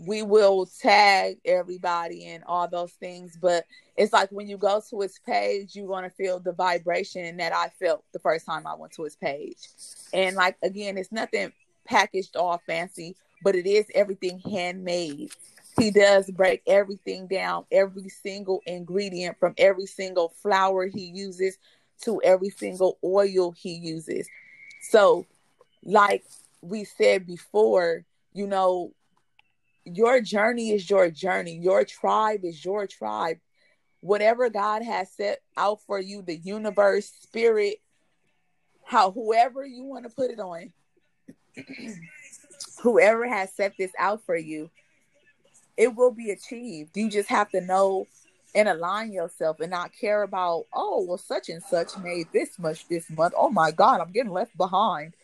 we 0.07 0.23
will 0.23 0.67
tag 0.81 1.39
everybody 1.45 2.27
and 2.27 2.43
all 2.45 2.69
those 2.69 2.93
things, 2.93 3.37
but 3.41 3.65
it's 3.97 4.13
like 4.13 4.31
when 4.31 4.49
you 4.49 4.57
go 4.57 4.81
to 4.89 5.01
his 5.01 5.19
page, 5.27 5.77
you're 5.77 5.89
gonna 5.89 6.11
feel 6.11 6.41
the 6.41 6.53
vibration 6.53 7.37
that 7.37 7.53
I 7.55 7.69
felt 7.69 8.05
the 8.13 8.19
first 8.19 8.47
time 8.47 8.67
I 8.67 8.75
went 8.75 8.93
to 8.95 9.05
his 9.05 9.17
page. 9.17 9.69
And 10.13 10.37
like 10.37 10.57
again, 10.63 10.97
it's 10.97 11.13
nothing 11.13 11.53
packaged 11.85 12.37
all 12.37 12.63
fancy, 12.67 13.17
but 13.43 13.55
it 13.55 13.67
is 13.67 13.87
everything 13.95 14.39
handmade. 14.41 15.33
He 15.79 15.91
does 15.91 16.31
break 16.31 16.63
everything 16.67 17.27
down, 17.27 17.65
every 17.71 18.09
single 18.09 18.63
ingredient 18.67 19.39
from 19.39 19.55
every 19.59 19.87
single 19.87 20.31
flour 20.43 20.87
he 20.87 21.05
uses 21.05 21.59
to 22.03 22.21
every 22.23 22.51
single 22.51 22.99
oil 23.05 23.53
he 23.53 23.75
uses. 23.75 24.29
So, 24.83 25.27
like 25.85 26.25
we 26.63 26.85
said 26.85 27.27
before, 27.27 28.05
you 28.33 28.47
know, 28.47 28.93
your 29.97 30.21
journey 30.21 30.71
is 30.71 30.89
your 30.89 31.11
journey. 31.11 31.57
Your 31.57 31.85
tribe 31.85 32.45
is 32.45 32.65
your 32.65 32.87
tribe. 32.87 33.39
Whatever 34.01 34.49
God 34.49 34.83
has 34.83 35.11
set 35.13 35.41
out 35.57 35.81
for 35.87 36.01
you, 36.01 36.23
the 36.23 36.37
universe, 36.37 37.07
spirit, 37.21 37.77
how 38.85 39.11
whoever 39.11 39.65
you 39.65 39.85
want 39.85 40.05
to 40.05 40.11
put 40.11 40.31
it 40.31 40.41
on, 40.41 40.73
whoever 42.83 43.29
has 43.29 43.53
set 43.53 43.75
this 43.79 43.93
out 43.99 44.25
for 44.25 44.37
you, 44.37 44.71
it 45.77 45.95
will 45.95 46.13
be 46.13 46.31
achieved. 46.31 46.97
You 46.97 47.11
just 47.11 47.29
have 47.29 47.51
to 47.51 47.61
know 47.61 48.07
and 48.55 48.69
align 48.69 49.13
yourself 49.13 49.61
and 49.61 49.71
not 49.71 49.93
care 49.93 50.23
about, 50.23 50.67
oh, 50.73 51.05
well, 51.07 51.19
such 51.19 51.49
and 51.49 51.63
such 51.63 51.97
made 51.99 52.27
this 52.33 52.59
much 52.59 52.89
this 52.89 53.09
month. 53.11 53.35
Oh 53.37 53.51
my 53.51 53.71
God, 53.71 54.01
I'm 54.01 54.13
getting 54.13 54.33
left 54.33 54.57
behind. 54.57 55.15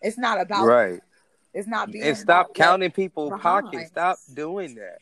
It's 0.00 0.18
not 0.18 0.40
about 0.40 0.66
right. 0.66 1.00
It's 1.56 1.66
not 1.66 1.90
being 1.90 2.04
and 2.04 2.18
stop 2.18 2.52
counting 2.52 2.90
people's 2.90 3.30
behind. 3.30 3.64
pockets. 3.64 3.88
Stop 3.88 4.18
doing 4.34 4.74
that. 4.74 4.98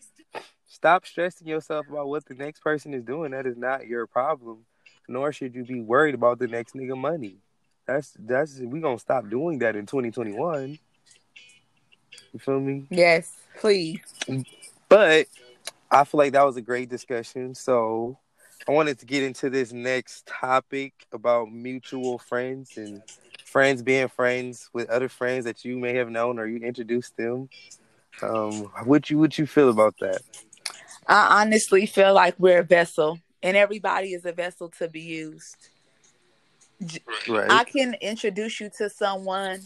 Stop 0.69 1.05
stressing 1.05 1.49
yourself 1.49 1.89
about 1.89 2.07
what 2.07 2.25
the 2.27 2.35
next 2.35 2.61
person 2.61 2.95
is 2.95 3.03
doing. 3.03 3.33
That 3.33 3.45
is 3.45 3.57
not 3.57 3.89
your 3.89 4.07
problem. 4.07 4.65
Nor 5.09 5.33
should 5.33 5.53
you 5.57 5.65
be 5.65 5.81
worried 5.81 6.15
about 6.15 6.39
the 6.39 6.47
next 6.47 6.77
nigga 6.77 6.97
money. 6.97 7.39
That's 7.89 8.17
that's 8.21 8.61
we 8.61 8.79
gonna 8.79 9.01
stop 9.01 9.29
doing 9.29 9.59
that 9.59 9.75
in 9.75 9.85
2021. 9.85 10.79
You 12.33 12.39
feel 12.39 12.61
me? 12.61 12.87
Yes, 12.89 13.33
please. 13.59 14.01
But 14.89 15.27
I 15.91 16.05
feel 16.05 16.19
like 16.19 16.35
that 16.35 16.47
was 16.47 16.57
a 16.57 16.63
great 16.63 16.89
discussion. 16.89 17.57
So 17.57 18.17
I 18.69 18.71
wanted 18.71 19.01
to 19.01 19.07
get 19.07 19.25
into 19.25 19.51
this 19.51 19.73
next 19.73 20.25
topic 20.27 20.93
about 21.13 21.51
mutual 21.51 22.19
friends 22.19 22.77
and 22.77 23.03
friends 23.55 23.83
being 23.83 24.09
friends 24.09 24.69
with 24.73 24.91
other 24.91 25.09
friends 25.09 25.45
that 25.45 25.65
you 25.65 25.79
may 25.79 25.95
have 25.95 26.11
known 26.11 26.41
or 26.41 26.47
you 26.49 26.57
introduced 26.57 27.17
them. 27.17 27.49
Um, 28.21 28.65
what 28.83 29.09
you 29.11 29.19
what 29.19 29.39
you 29.39 29.47
feel 29.47 29.71
about 29.71 29.95
that? 30.01 30.23
I 31.07 31.41
honestly 31.41 31.87
feel 31.87 32.15
like 32.15 32.35
we're 32.37 32.59
a 32.59 32.65
vessel 32.65 33.21
and 33.45 33.57
everybody 33.57 34.09
is 34.09 34.25
a 34.25 34.33
vessel 34.33 34.71
to 34.79 34.89
be 34.89 35.03
used. 35.03 35.69
Right. 37.29 37.49
I 37.49 37.63
can 37.63 37.95
introduce 38.01 38.59
you 38.59 38.73
to 38.79 38.91
someone. 38.91 39.61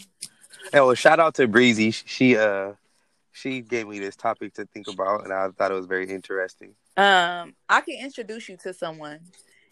And 0.74 0.84
well, 0.84 0.94
shout 0.94 1.18
out 1.18 1.34
to 1.36 1.48
Breezy. 1.48 1.90
She 1.90 2.36
uh 2.36 2.74
she 3.32 3.62
gave 3.62 3.88
me 3.88 4.00
this 4.00 4.16
topic 4.16 4.52
to 4.54 4.66
think 4.66 4.88
about, 4.88 5.24
and 5.24 5.32
I 5.32 5.48
thought 5.48 5.70
it 5.70 5.74
was 5.74 5.86
very 5.86 6.10
interesting. 6.10 6.74
Um, 6.94 7.54
I 7.70 7.80
can 7.80 7.98
introduce 7.98 8.50
you 8.50 8.58
to 8.64 8.74
someone, 8.74 9.20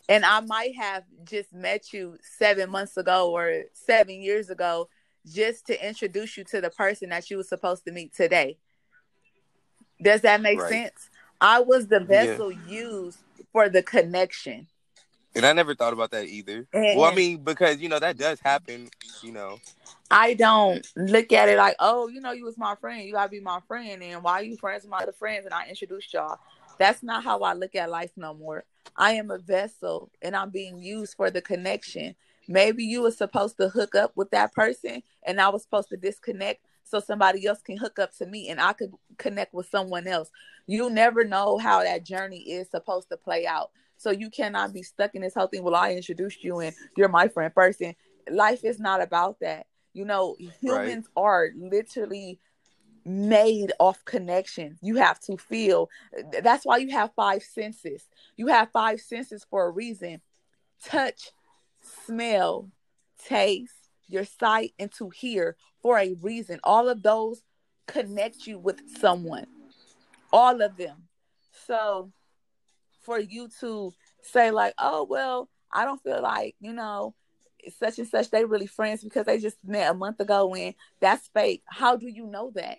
and 0.08 0.24
I 0.24 0.40
might 0.40 0.76
have 0.76 1.04
just 1.24 1.52
met 1.52 1.92
you 1.92 2.18
seven 2.38 2.70
months 2.70 2.96
ago 2.96 3.30
or 3.30 3.64
seven 3.72 4.20
years 4.20 4.50
ago, 4.50 4.88
just 5.26 5.66
to 5.66 5.86
introduce 5.86 6.36
you 6.36 6.44
to 6.44 6.60
the 6.60 6.70
person 6.70 7.10
that 7.10 7.28
you 7.30 7.38
were 7.38 7.42
supposed 7.42 7.84
to 7.86 7.92
meet 7.92 8.14
today. 8.14 8.58
Does 10.00 10.20
that 10.22 10.40
make 10.40 10.60
Right. 10.60 10.68
sense? 10.68 11.10
I 11.40 11.60
was 11.60 11.88
the 11.88 12.00
vessel 12.00 12.52
used 12.52 13.18
for 13.52 13.68
the 13.68 13.82
connection. 13.82 14.68
And 15.34 15.44
I 15.44 15.52
never 15.52 15.74
thought 15.74 15.92
about 15.92 16.12
that 16.12 16.26
either. 16.26 16.66
And- 16.72 16.98
well, 16.98 17.10
I 17.10 17.14
mean, 17.14 17.38
because 17.38 17.78
you 17.78 17.88
know 17.88 17.98
that 17.98 18.16
does 18.16 18.40
happen. 18.40 18.88
You 19.22 19.32
know, 19.32 19.58
I 20.10 20.34
don't 20.34 20.86
look 20.96 21.32
at 21.32 21.48
it 21.48 21.58
like, 21.58 21.76
oh, 21.78 22.08
you 22.08 22.20
know, 22.20 22.32
you 22.32 22.44
was 22.44 22.56
my 22.56 22.74
friend. 22.76 23.02
You 23.02 23.12
gotta 23.12 23.28
be 23.28 23.40
my 23.40 23.60
friend. 23.66 24.02
And 24.02 24.22
why 24.22 24.40
are 24.40 24.44
you 24.44 24.56
friends 24.56 24.84
with 24.84 24.90
my 24.90 24.98
other 24.98 25.12
friends? 25.12 25.44
And 25.44 25.52
I 25.52 25.68
introduced 25.68 26.14
y'all. 26.14 26.38
That's 26.78 27.02
not 27.02 27.24
how 27.24 27.40
I 27.40 27.54
look 27.54 27.74
at 27.74 27.90
life 27.90 28.12
no 28.16 28.32
more. 28.32 28.64
I 28.96 29.12
am 29.12 29.30
a 29.30 29.38
vessel 29.38 30.10
and 30.22 30.36
I'm 30.36 30.50
being 30.50 30.78
used 30.78 31.14
for 31.16 31.30
the 31.30 31.40
connection. 31.40 32.14
Maybe 32.48 32.84
you 32.84 33.02
were 33.02 33.10
supposed 33.10 33.56
to 33.58 33.68
hook 33.68 33.94
up 33.94 34.12
with 34.14 34.30
that 34.30 34.52
person 34.52 35.02
and 35.26 35.40
I 35.40 35.48
was 35.48 35.62
supposed 35.62 35.88
to 35.90 35.96
disconnect 35.96 36.62
so 36.84 37.00
somebody 37.00 37.46
else 37.46 37.60
can 37.62 37.76
hook 37.76 37.98
up 37.98 38.16
to 38.18 38.26
me 38.26 38.48
and 38.48 38.60
I 38.60 38.72
could 38.72 38.92
connect 39.18 39.52
with 39.52 39.68
someone 39.68 40.06
else. 40.06 40.30
You 40.66 40.88
never 40.88 41.24
know 41.24 41.58
how 41.58 41.82
that 41.82 42.04
journey 42.04 42.38
is 42.38 42.70
supposed 42.70 43.08
to 43.10 43.16
play 43.16 43.46
out. 43.46 43.70
So 43.96 44.10
you 44.10 44.30
cannot 44.30 44.72
be 44.72 44.82
stuck 44.82 45.14
in 45.14 45.22
this 45.22 45.34
whole 45.34 45.46
thing. 45.46 45.62
Well, 45.62 45.74
I 45.74 45.92
introduced 45.92 46.44
you 46.44 46.60
and 46.60 46.74
you're 46.96 47.08
my 47.08 47.28
friend 47.28 47.52
first. 47.52 47.80
And 47.80 47.94
life 48.30 48.64
is 48.64 48.78
not 48.78 49.02
about 49.02 49.40
that. 49.40 49.66
You 49.94 50.04
know, 50.04 50.36
humans 50.60 51.08
are 51.16 51.48
literally 51.56 52.38
made 53.06 53.72
off 53.78 54.04
connections. 54.04 54.78
You 54.82 54.96
have 54.96 55.20
to 55.20 55.36
feel. 55.36 55.88
That's 56.42 56.66
why 56.66 56.78
you 56.78 56.90
have 56.90 57.14
five 57.14 57.42
senses. 57.42 58.04
You 58.36 58.48
have 58.48 58.70
five 58.72 59.00
senses 59.00 59.46
for 59.48 59.66
a 59.66 59.70
reason 59.70 60.20
touch, 60.84 61.30
smell, 62.04 62.68
taste, 63.24 63.72
your 64.08 64.24
sight, 64.24 64.74
and 64.78 64.92
to 64.92 65.08
hear 65.10 65.56
for 65.80 65.98
a 65.98 66.14
reason. 66.20 66.60
All 66.64 66.88
of 66.88 67.02
those 67.02 67.42
connect 67.86 68.46
you 68.46 68.58
with 68.58 68.80
someone. 68.98 69.46
All 70.32 70.60
of 70.60 70.76
them. 70.76 71.04
So 71.66 72.12
for 73.02 73.18
you 73.18 73.48
to 73.60 73.94
say, 74.22 74.50
like, 74.50 74.74
oh, 74.78 75.04
well, 75.04 75.48
I 75.72 75.84
don't 75.84 76.02
feel 76.02 76.20
like, 76.22 76.56
you 76.60 76.72
know, 76.72 77.14
such 77.78 77.98
and 77.98 78.06
such, 78.08 78.30
they 78.30 78.44
really 78.44 78.66
friends 78.66 79.02
because 79.02 79.26
they 79.26 79.38
just 79.38 79.56
met 79.64 79.90
a 79.90 79.94
month 79.94 80.20
ago 80.20 80.54
and 80.54 80.74
that's 81.00 81.28
fake. 81.28 81.62
How 81.66 81.96
do 81.96 82.08
you 82.08 82.26
know 82.26 82.52
that? 82.54 82.78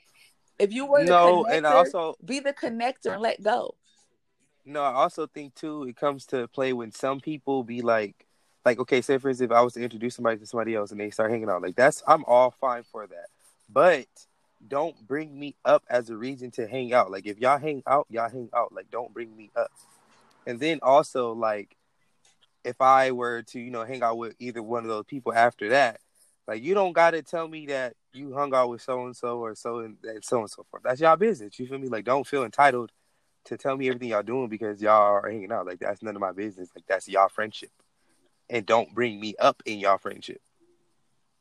If 0.60 0.74
you 0.74 0.86
were 0.86 1.04
no, 1.04 1.46
and 1.46 1.66
also 1.66 2.16
be 2.24 2.40
the 2.40 2.54
connector 2.54 3.14
and 3.14 3.22
let 3.22 3.42
go. 3.44 3.76
no, 4.66 4.82
I 4.82 4.94
also 4.94 5.28
think 5.28 5.56
too 5.56 5.84
it 5.84 5.96
comes 5.96 6.26
to 6.28 6.48
play 6.48 6.74
when 6.74 6.92
some 6.92 7.20
people 7.20 7.64
be 7.64 7.82
like, 7.82 8.26
like 8.66 8.80
okay, 8.80 9.02
say 9.02 9.18
for 9.18 9.30
instance, 9.30 9.52
if 9.52 9.56
I 9.56 9.62
was 9.62 9.74
to 9.74 9.82
introduce 9.84 10.16
somebody 10.16 10.40
to 10.40 10.46
somebody 10.46 10.76
else 10.76 10.92
and 10.92 11.00
they 11.00 11.10
start 11.12 11.32
hanging 11.32 11.50
out, 11.50 11.62
like 11.62 11.76
that's 11.76 12.02
I'm 12.08 12.26
all 12.26 12.52
fine 12.52 12.84
for 12.84 13.06
that, 13.08 13.28
but 13.70 14.08
don't 14.68 14.96
bring 15.08 15.40
me 15.40 15.56
up 15.64 15.84
as 15.90 16.10
a 16.10 16.18
reason 16.18 16.52
to 16.52 16.68
hang 16.68 16.94
out. 16.94 17.12
Like 17.12 17.28
if 17.28 17.40
y'all 17.40 17.60
hang 17.60 17.84
out, 17.86 18.08
y'all 18.10 18.30
hang 18.30 18.50
out. 18.56 18.74
Like 18.74 18.90
don't 18.92 19.14
bring 19.14 19.36
me 19.36 19.52
up. 19.56 19.72
And 20.46 20.60
then 20.60 20.80
also 20.82 21.34
like 21.34 21.76
if 22.64 22.82
I 22.82 23.12
were 23.12 23.44
to 23.44 23.60
you 23.60 23.72
know 23.72 23.84
hang 23.84 24.02
out 24.02 24.18
with 24.18 24.36
either 24.40 24.64
one 24.64 24.84
of 24.84 24.90
those 24.90 25.06
people 25.06 25.34
after 25.34 25.70
that, 25.70 26.00
like 26.48 26.64
you 26.64 26.74
don't 26.74 26.94
got 26.94 27.12
to 27.12 27.22
tell 27.22 27.48
me 27.48 27.68
that 27.68 27.94
you 28.18 28.34
hung 28.34 28.54
out 28.54 28.70
with 28.70 28.82
so 28.82 29.06
and 29.06 29.16
so 29.16 29.40
or 29.40 29.56
so 29.56 29.80
and 29.80 29.98
so 30.22 30.42
and 30.42 30.50
so 30.50 30.66
forth. 30.70 30.84
That's 30.84 31.00
y'all 31.00 31.16
business. 31.16 31.58
You 31.60 31.68
feel 31.68 31.80
me? 31.80 31.88
Like 31.88 32.06
don't 32.06 32.28
feel 32.28 32.44
entitled 32.44 32.92
to 33.46 33.58
tell 33.58 33.78
me 33.78 33.88
everything 33.88 34.10
y'all 34.10 34.24
doing 34.24 34.50
because 34.50 34.82
y'all 34.82 35.02
are 35.02 35.30
hanging 35.30 35.52
out. 35.52 35.66
Like 35.66 35.80
that's 35.80 36.02
none 36.02 36.16
of 36.16 36.22
my 36.22 36.32
business. 36.32 36.70
Like 36.76 36.86
that's 36.88 37.08
y'all 37.08 37.30
friendship, 37.30 37.72
and 38.50 38.66
don't 38.66 38.94
bring 38.94 39.20
me 39.20 39.36
up 39.40 39.62
in 39.66 39.80
y'all 39.80 39.98
friendship. 39.98 40.42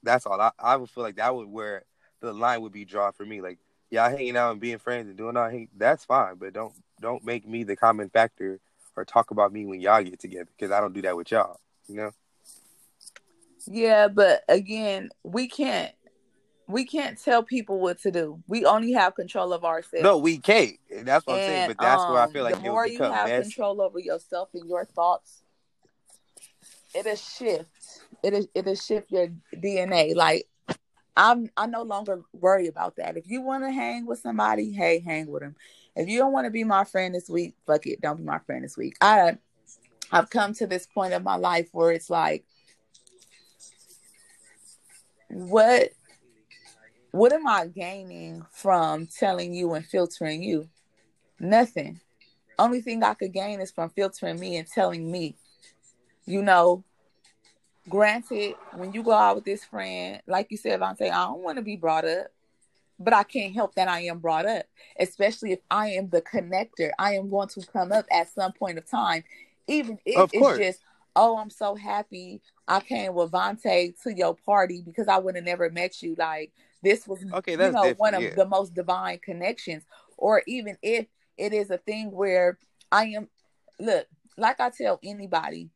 That's 0.02 0.26
all. 0.26 0.40
I, 0.40 0.52
I 0.58 0.76
would 0.76 0.90
feel 0.90 1.02
like 1.02 1.16
that 1.16 1.34
would 1.34 1.48
where 1.48 1.84
the 2.20 2.32
line 2.32 2.62
would 2.62 2.72
be 2.72 2.84
drawn 2.84 3.12
for 3.12 3.24
me. 3.24 3.40
Like 3.40 3.58
y'all 3.90 4.10
hanging 4.10 4.36
out 4.36 4.52
and 4.52 4.60
being 4.60 4.78
friends 4.78 5.08
and 5.08 5.16
doing 5.16 5.36
all 5.36 5.48
hang, 5.48 5.68
that's 5.76 6.04
fine, 6.04 6.36
but 6.36 6.52
don't 6.52 6.74
don't 7.00 7.24
make 7.24 7.46
me 7.46 7.64
the 7.64 7.76
common 7.76 8.08
factor 8.10 8.60
or 8.96 9.04
talk 9.04 9.30
about 9.30 9.52
me 9.52 9.66
when 9.66 9.80
y'all 9.80 10.02
get 10.02 10.18
together 10.18 10.48
because 10.56 10.70
I 10.70 10.80
don't 10.80 10.94
do 10.94 11.02
that 11.02 11.16
with 11.16 11.30
y'all. 11.30 11.60
You 11.88 11.96
know? 11.96 12.10
Yeah, 13.66 14.08
but 14.08 14.42
again, 14.48 15.10
we 15.24 15.48
can't 15.48 15.92
we 16.68 16.84
can't 16.84 17.20
tell 17.22 17.42
people 17.42 17.78
what 17.78 18.00
to 18.00 18.10
do. 18.10 18.42
We 18.48 18.64
only 18.64 18.92
have 18.92 19.14
control 19.14 19.52
of 19.52 19.64
ourselves. 19.64 20.02
No, 20.02 20.18
we 20.18 20.38
can't. 20.38 20.76
That's 21.02 21.26
what 21.26 21.40
I'm 21.40 21.42
saying. 21.42 21.68
But 21.68 21.78
that's 21.78 22.08
where 22.08 22.18
I 22.18 22.24
um, 22.24 22.32
feel 22.32 22.44
like 22.44 22.56
the 22.56 22.70
more 22.70 22.86
you 22.86 23.02
have 23.02 23.28
messy. 23.28 23.44
control 23.44 23.80
over 23.80 23.98
yourself 23.98 24.48
and 24.54 24.68
your 24.68 24.84
thoughts, 24.84 25.42
it'll 26.94 27.14
shift. 27.14 27.70
It'll 28.22 28.46
it'll 28.54 28.74
shift 28.74 29.12
your 29.12 29.28
DNA. 29.54 30.14
Like 30.16 30.48
I'm 31.16 31.50
I 31.56 31.66
no 31.66 31.82
longer 31.82 32.22
worry 32.32 32.66
about 32.66 32.96
that. 32.96 33.16
If 33.16 33.28
you 33.28 33.42
want 33.42 33.64
to 33.64 33.70
hang 33.70 34.06
with 34.06 34.18
somebody, 34.18 34.72
hey, 34.72 34.98
hang 34.98 35.28
with 35.28 35.42
them. 35.42 35.54
If 35.94 36.08
you 36.08 36.18
don't 36.18 36.32
want 36.32 36.46
to 36.46 36.50
be 36.50 36.64
my 36.64 36.84
friend 36.84 37.14
this 37.14 37.30
week, 37.30 37.54
fuck 37.66 37.86
it, 37.86 38.00
don't 38.00 38.18
be 38.18 38.24
my 38.24 38.40
friend 38.40 38.64
this 38.64 38.76
week. 38.76 38.96
I 39.00 39.38
I've 40.10 40.30
come 40.30 40.52
to 40.54 40.66
this 40.66 40.86
point 40.86 41.14
of 41.14 41.22
my 41.22 41.36
life 41.36 41.68
where 41.72 41.92
it's 41.92 42.10
like 42.10 42.44
what 45.28 45.90
what 47.16 47.32
am 47.32 47.46
I 47.46 47.66
gaining 47.66 48.44
from 48.50 49.06
telling 49.06 49.54
you 49.54 49.72
and 49.72 49.84
filtering 49.84 50.42
you? 50.42 50.68
Nothing. 51.40 52.00
Only 52.58 52.80
thing 52.80 53.02
I 53.02 53.14
could 53.14 53.32
gain 53.32 53.60
is 53.60 53.70
from 53.70 53.90
filtering 53.90 54.38
me 54.38 54.56
and 54.56 54.68
telling 54.68 55.10
me. 55.10 55.34
You 56.26 56.42
know, 56.42 56.84
granted, 57.88 58.54
when 58.74 58.92
you 58.92 59.02
go 59.02 59.12
out 59.12 59.36
with 59.36 59.44
this 59.44 59.64
friend, 59.64 60.20
like 60.26 60.48
you 60.50 60.56
said, 60.56 60.80
Vonté, 60.80 61.10
I 61.10 61.24
don't 61.26 61.42
want 61.42 61.56
to 61.56 61.62
be 61.62 61.76
brought 61.76 62.04
up, 62.04 62.26
but 62.98 63.14
I 63.14 63.22
can't 63.22 63.54
help 63.54 63.74
that 63.76 63.88
I 63.88 64.00
am 64.00 64.18
brought 64.18 64.46
up, 64.46 64.66
especially 64.98 65.52
if 65.52 65.60
I 65.70 65.88
am 65.88 66.08
the 66.08 66.22
connector. 66.22 66.90
I 66.98 67.14
am 67.14 67.30
going 67.30 67.48
to 67.48 67.66
come 67.72 67.92
up 67.92 68.06
at 68.10 68.28
some 68.28 68.52
point 68.52 68.78
of 68.78 68.90
time, 68.90 69.24
even 69.66 69.98
if 70.04 70.30
it's 70.32 70.58
just, 70.58 70.80
oh, 71.14 71.38
I'm 71.38 71.50
so 71.50 71.76
happy 71.76 72.42
I 72.68 72.80
came 72.80 73.14
with 73.14 73.30
Vonté 73.30 73.94
to 74.02 74.14
your 74.14 74.34
party 74.34 74.82
because 74.82 75.08
I 75.08 75.18
would 75.18 75.36
have 75.36 75.44
never 75.44 75.70
met 75.70 76.02
you. 76.02 76.14
Like 76.18 76.52
this 76.82 77.06
was, 77.06 77.24
Okay, 77.32 77.52
you 77.52 77.58
know, 77.58 77.94
one 77.96 78.14
of 78.14 78.22
yeah. 78.22 78.34
the 78.34 78.46
most 78.46 78.74
divine 78.74 79.18
connections. 79.18 79.84
Or 80.16 80.42
even 80.46 80.76
if 80.82 81.06
it 81.36 81.52
is 81.52 81.70
a 81.70 81.78
thing 81.78 82.10
where 82.10 82.58
I 82.90 83.06
am, 83.06 83.28
look, 83.78 84.06
like 84.36 84.60
I 84.60 84.70
tell 84.70 84.98
anybody, 85.02 85.70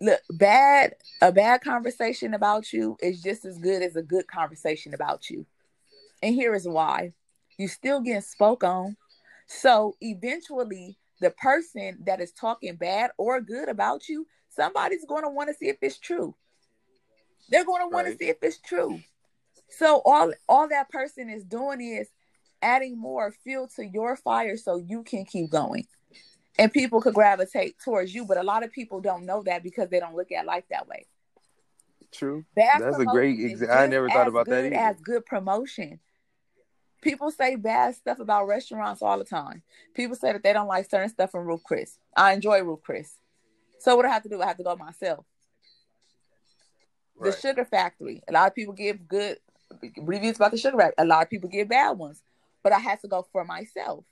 look 0.00 0.20
bad 0.30 0.94
a 1.22 1.32
bad 1.32 1.62
conversation 1.62 2.34
about 2.34 2.72
you 2.72 2.96
is 3.00 3.22
just 3.22 3.44
as 3.44 3.58
good 3.58 3.82
as 3.82 3.96
a 3.96 4.02
good 4.02 4.26
conversation 4.26 4.92
about 4.92 5.30
you 5.30 5.46
and 6.22 6.34
here 6.34 6.54
is 6.54 6.68
why 6.68 7.12
you 7.58 7.68
still 7.68 8.00
getting 8.00 8.20
spoke 8.20 8.64
on 8.64 8.96
so 9.46 9.94
eventually 10.00 10.98
the 11.20 11.30
person 11.30 11.96
that 12.04 12.20
is 12.20 12.32
talking 12.32 12.76
bad 12.76 13.10
or 13.16 13.40
good 13.40 13.68
about 13.68 14.08
you 14.08 14.26
somebody's 14.48 15.06
going 15.06 15.22
to 15.22 15.30
want 15.30 15.48
to 15.48 15.54
see 15.54 15.68
if 15.68 15.76
it's 15.80 15.98
true 15.98 16.34
they're 17.48 17.64
going 17.64 17.82
to 17.82 17.88
want 17.88 18.06
Right. 18.06 18.18
to 18.18 18.24
see 18.24 18.30
if 18.30 18.38
it's 18.42 18.58
true. 18.58 19.00
So 19.70 20.02
all 20.04 20.32
all 20.48 20.68
that 20.68 20.88
person 20.90 21.28
is 21.28 21.44
doing 21.44 21.80
is 21.80 22.08
adding 22.62 22.96
more 22.98 23.30
fuel 23.32 23.68
to 23.76 23.84
your 23.84 24.16
fire 24.16 24.56
so 24.56 24.76
you 24.76 25.02
can 25.02 25.24
keep 25.24 25.50
going. 25.50 25.86
And 26.58 26.72
people 26.72 27.00
could 27.00 27.14
gravitate 27.14 27.76
towards 27.84 28.14
you 28.14 28.24
but 28.24 28.36
a 28.36 28.42
lot 28.42 28.62
of 28.62 28.70
people 28.72 29.00
don't 29.00 29.26
know 29.26 29.42
that 29.42 29.62
because 29.62 29.88
they 29.88 29.98
don't 30.00 30.14
look 30.14 30.30
at 30.32 30.46
life 30.46 30.64
that 30.70 30.86
way. 30.86 31.06
True. 32.12 32.44
bad 32.54 32.80
That's 32.82 32.98
a 32.98 33.04
great 33.04 33.36
promotion 33.36 33.50
is 33.50 33.60
exa- 33.62 33.76
I 33.76 33.86
never 33.88 34.08
thought 34.08 34.28
about 34.28 34.46
that 34.46 34.64
either. 34.66 34.76
as 34.76 35.00
good 35.00 35.26
promotion. 35.26 35.98
People 37.02 37.30
say 37.32 37.56
bad 37.56 37.96
stuff 37.96 38.18
about 38.20 38.46
restaurants 38.46 39.02
all 39.02 39.18
the 39.18 39.24
time. 39.24 39.62
People 39.94 40.16
say 40.16 40.32
that 40.32 40.42
they 40.42 40.52
don't 40.52 40.68
like 40.68 40.88
certain 40.88 41.10
stuff 41.10 41.32
from 41.32 41.46
Ruth 41.46 41.64
Chris 41.64 41.98
I 42.16 42.32
enjoy 42.32 42.62
Ruth 42.62 42.82
Chris 42.82 43.18
so 43.80 43.96
what 43.96 44.02
do 44.02 44.08
I 44.08 44.12
have 44.12 44.22
to 44.22 44.28
do? 44.28 44.40
I 44.40 44.46
have 44.46 44.56
to 44.58 44.62
go 44.62 44.76
myself 44.76 45.26
the 47.20 47.30
Right. 47.30 47.38
sugar 47.40 47.64
factory 47.64 48.22
a 48.28 48.32
lot 48.32 48.48
of 48.48 48.54
people 48.54 48.74
give 48.74 49.06
good 49.08 49.38
reviews 49.98 50.36
about 50.36 50.50
the 50.50 50.58
sugar 50.58 50.76
factory 50.78 50.94
a 50.98 51.04
lot 51.04 51.22
of 51.22 51.30
people 51.30 51.48
give 51.48 51.68
bad 51.68 51.92
ones 51.98 52.22
but 52.62 52.72
I 52.72 52.78
had 52.78 53.00
to 53.00 53.08
go 53.08 53.26
for 53.32 53.44
myself 53.44 54.04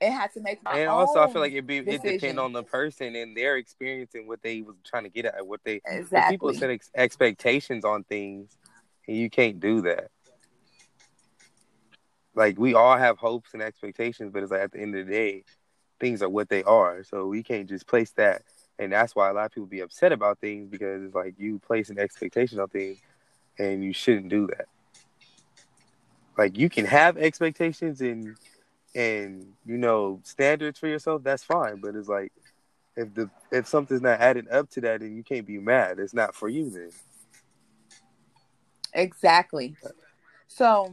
it 0.00 0.10
had 0.10 0.32
to 0.32 0.40
make 0.40 0.62
my 0.62 0.72
own 0.72 0.80
And 0.80 0.88
also, 0.90 1.20
I 1.22 1.28
feel 1.28 1.40
like 1.42 1.52
it 1.52 1.66
be 1.66 1.78
it 1.78 1.84
decision. 1.84 2.14
depend 2.14 2.40
on 2.40 2.52
the 2.52 2.62
person 2.64 3.14
and 3.14 3.36
their 3.36 3.56
experience 3.56 4.14
and 4.14 4.26
what 4.26 4.42
they 4.42 4.62
was 4.62 4.76
trying 4.84 5.04
to 5.04 5.10
get 5.10 5.26
at, 5.26 5.46
what 5.46 5.60
they 5.64 5.76
if 5.76 6.26
people 6.28 6.48
exactly 6.48 6.54
set 6.54 6.70
ex- 6.70 6.90
expectations 6.94 7.84
on 7.84 8.02
things, 8.04 8.56
and 9.06 9.16
you 9.16 9.30
can't 9.30 9.60
do 9.60 9.82
that. 9.82 10.10
Like 12.34 12.58
we 12.58 12.74
all 12.74 12.96
have 12.96 13.18
hopes 13.18 13.50
and 13.52 13.62
expectations, 13.62 14.30
but 14.32 14.42
it's 14.42 14.50
like 14.50 14.62
at 14.62 14.72
the 14.72 14.80
end 14.80 14.96
of 14.96 15.06
the 15.06 15.12
day, 15.12 15.44
things 16.00 16.22
are 16.22 16.28
what 16.28 16.48
they 16.48 16.62
are. 16.64 17.04
So 17.04 17.26
we 17.26 17.42
can't 17.42 17.68
just 17.68 17.86
place 17.86 18.10
that, 18.12 18.42
and 18.78 18.92
that's 18.92 19.14
why 19.14 19.30
a 19.30 19.32
lot 19.32 19.46
of 19.46 19.52
people 19.52 19.66
be 19.66 19.80
upset 19.80 20.12
about 20.12 20.38
things 20.38 20.68
because 20.68 21.02
it's 21.02 21.14
like 21.14 21.34
you 21.38 21.58
place 21.58 21.90
an 21.90 21.98
expectation 21.98 22.58
on 22.60 22.68
things, 22.68 22.98
and 23.58 23.82
you 23.84 23.92
shouldn't 23.92 24.28
do 24.28 24.46
that. 24.48 24.66
Like 26.36 26.56
you 26.56 26.68
can 26.68 26.84
have 26.86 27.16
expectations 27.18 28.00
and 28.00 28.36
and 28.94 29.52
you 29.66 29.78
know 29.78 30.20
standards 30.24 30.78
for 30.78 30.88
yourself. 30.88 31.22
That's 31.22 31.44
fine, 31.44 31.80
but 31.80 31.94
it's 31.94 32.08
like 32.08 32.32
if 32.96 33.14
the 33.14 33.30
if 33.50 33.66
something's 33.66 34.02
not 34.02 34.20
adding 34.20 34.48
up 34.50 34.70
to 34.70 34.80
that, 34.82 35.00
then 35.00 35.16
you 35.16 35.22
can't 35.22 35.46
be 35.46 35.58
mad. 35.58 35.98
It's 35.98 36.14
not 36.14 36.34
for 36.34 36.48
you 36.48 36.70
then. 36.70 36.90
Exactly. 38.94 39.76
So 40.48 40.92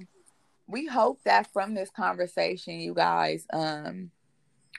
we 0.67 0.85
hope 0.85 1.19
that 1.23 1.51
from 1.51 1.73
this 1.73 1.89
conversation, 1.89 2.79
you 2.79 2.93
guys, 2.93 3.45
um, 3.51 4.11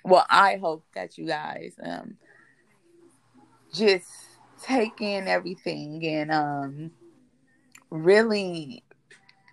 well, 0.05 0.24
I 0.30 0.57
hope 0.57 0.84
that 0.94 1.18
you 1.18 1.26
guys 1.26 1.74
um 1.82 2.16
just 3.73 4.09
take 4.62 5.01
in 5.01 5.27
everything 5.27 6.05
and 6.07 6.31
um 6.31 6.91
really 7.91 8.83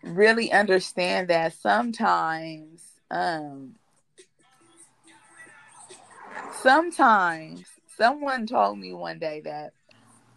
really 0.04 0.52
understand 0.52 1.30
that 1.30 1.54
sometimes 1.54 2.82
um 3.12 3.76
sometimes 6.62 7.66
someone 7.96 8.46
told 8.46 8.78
me 8.78 8.94
one 8.94 9.20
day 9.20 9.42
that 9.44 9.74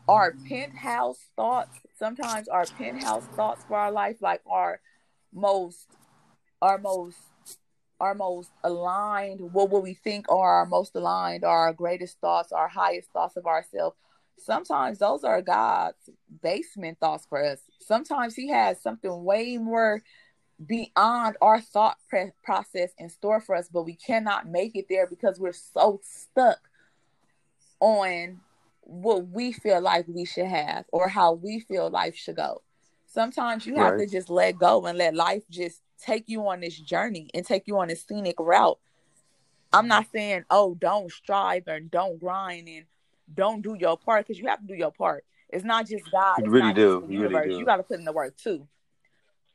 our 0.08 0.34
penthouse 0.48 1.18
thoughts 1.36 1.78
sometimes 1.98 2.48
our 2.48 2.64
penthouse 2.78 3.24
thoughts 3.36 3.64
for 3.66 3.76
our 3.76 3.92
life 3.92 4.16
like 4.20 4.40
our 4.46 4.80
most 5.32 5.86
our 6.62 6.78
most 6.78 7.18
our 8.00 8.14
most 8.14 8.50
aligned 8.64 9.40
what 9.52 9.70
what 9.70 9.82
we 9.82 9.94
think 9.94 10.26
are 10.30 10.58
our 10.58 10.66
most 10.66 10.94
aligned 10.94 11.44
are 11.44 11.66
our 11.66 11.72
greatest 11.72 12.18
thoughts 12.20 12.52
our 12.52 12.68
highest 12.68 13.10
thoughts 13.12 13.36
of 13.36 13.46
ourselves 13.46 13.96
sometimes 14.38 14.98
those 14.98 15.22
are 15.24 15.42
god's 15.42 16.10
basement 16.42 16.98
thoughts 16.98 17.26
for 17.28 17.44
us 17.44 17.60
sometimes 17.80 18.34
he 18.34 18.48
has 18.48 18.80
something 18.80 19.24
way 19.24 19.58
more 19.58 20.02
beyond 20.66 21.36
our 21.40 21.60
thought 21.60 21.96
pre- 22.08 22.32
process 22.42 22.92
in 22.98 23.08
store 23.08 23.40
for 23.40 23.54
us 23.54 23.68
but 23.72 23.82
we 23.84 23.94
cannot 23.94 24.48
make 24.48 24.74
it 24.74 24.86
there 24.88 25.06
because 25.06 25.38
we're 25.38 25.52
so 25.52 26.00
stuck 26.02 26.58
on 27.80 28.40
what 28.82 29.28
we 29.28 29.52
feel 29.52 29.80
like 29.80 30.06
we 30.08 30.24
should 30.24 30.46
have 30.46 30.84
or 30.92 31.08
how 31.08 31.32
we 31.32 31.60
feel 31.60 31.90
life 31.90 32.14
should 32.16 32.36
go. 32.36 32.62
Sometimes 33.06 33.66
you 33.66 33.76
have 33.76 33.94
Right. 33.94 34.06
to 34.06 34.06
just 34.06 34.30
let 34.30 34.58
go 34.58 34.84
and 34.86 34.98
let 34.98 35.14
life 35.14 35.42
just 35.50 35.82
take 36.00 36.24
you 36.26 36.48
on 36.48 36.60
this 36.60 36.78
journey 36.78 37.28
and 37.34 37.44
take 37.44 37.66
you 37.66 37.78
on 37.78 37.88
this 37.88 38.04
scenic 38.06 38.36
route. 38.38 38.78
I'm 39.72 39.86
not 39.86 40.06
saying, 40.12 40.44
oh, 40.50 40.74
don't 40.74 41.10
strive 41.12 41.68
and 41.68 41.90
don't 41.90 42.18
grind 42.18 42.68
and 42.68 42.86
don't 43.32 43.62
do 43.62 43.76
your 43.78 43.96
part 43.96 44.26
because 44.26 44.40
you 44.40 44.48
have 44.48 44.60
to 44.60 44.66
do 44.66 44.74
your 44.74 44.90
part. 44.90 45.24
It's 45.48 45.64
not 45.64 45.86
just 45.86 46.10
God. 46.10 46.44
You 46.44 46.50
really 46.50 46.72
do. 46.72 47.04
You 47.08 47.28
really 47.28 47.48
do. 47.48 47.58
You 47.58 47.64
got 47.64 47.76
to 47.76 47.82
put 47.82 47.98
in 47.98 48.04
the 48.04 48.12
work 48.12 48.36
too. 48.36 48.66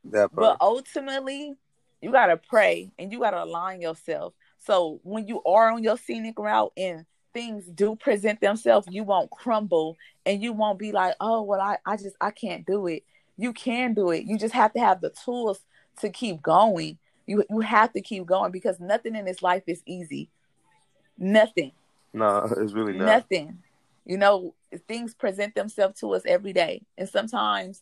That 0.05 0.29
But 0.33 0.57
ultimately, 0.61 1.55
you 2.01 2.11
got 2.11 2.27
to 2.27 2.37
pray 2.37 2.91
and 2.99 3.11
you 3.11 3.19
got 3.19 3.31
to 3.31 3.43
align 3.43 3.81
yourself. 3.81 4.33
So 4.59 4.99
when 5.03 5.27
you 5.27 5.41
are 5.43 5.71
on 5.71 5.83
your 5.83 5.97
scenic 5.97 6.37
route 6.39 6.71
and 6.77 7.05
things 7.33 7.65
do 7.65 7.95
present 7.95 8.39
themselves, 8.41 8.87
you 8.89 9.03
won't 9.03 9.29
crumble 9.31 9.97
and 10.25 10.41
you 10.41 10.53
won't 10.53 10.79
be 10.79 10.91
like, 10.91 11.15
oh, 11.19 11.41
well, 11.41 11.59
I, 11.59 11.77
I 11.85 11.97
just, 11.97 12.15
I 12.21 12.31
can't 12.31 12.65
do 12.65 12.87
it. 12.87 13.03
You 13.37 13.53
can 13.53 13.93
do 13.93 14.11
it. 14.11 14.23
You 14.25 14.37
just 14.37 14.53
have 14.53 14.73
to 14.73 14.79
have 14.79 15.01
the 15.01 15.09
tools 15.09 15.59
to 16.01 16.09
keep 16.09 16.41
going. 16.41 16.97
You, 17.25 17.43
you 17.49 17.61
have 17.61 17.93
to 17.93 18.01
keep 18.01 18.25
going 18.25 18.51
because 18.51 18.79
nothing 18.79 19.15
in 19.15 19.25
this 19.25 19.41
life 19.41 19.63
is 19.67 19.81
easy. 19.85 20.29
Nothing. 21.17 21.71
no, 22.13 22.47
it's 22.57 22.73
really 22.73 22.93
not. 22.93 23.05
Nothing. 23.05 23.59
You 24.05 24.17
know, 24.17 24.53
things 24.87 25.15
present 25.15 25.55
themselves 25.55 25.99
to 26.01 26.13
us 26.13 26.23
every 26.25 26.53
day. 26.53 26.83
And 26.97 27.09
sometimes 27.09 27.81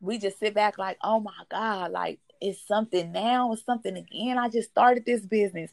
we 0.00 0.18
just 0.18 0.38
sit 0.38 0.54
back 0.54 0.78
like, 0.78 0.96
oh 1.02 1.20
my 1.20 1.32
God, 1.50 1.92
like 1.92 2.18
it's 2.40 2.60
something 2.66 3.12
now, 3.12 3.52
it's 3.52 3.64
something 3.64 3.96
again. 3.96 4.38
I 4.38 4.48
just 4.48 4.70
started 4.70 5.04
this 5.04 5.20
business. 5.20 5.70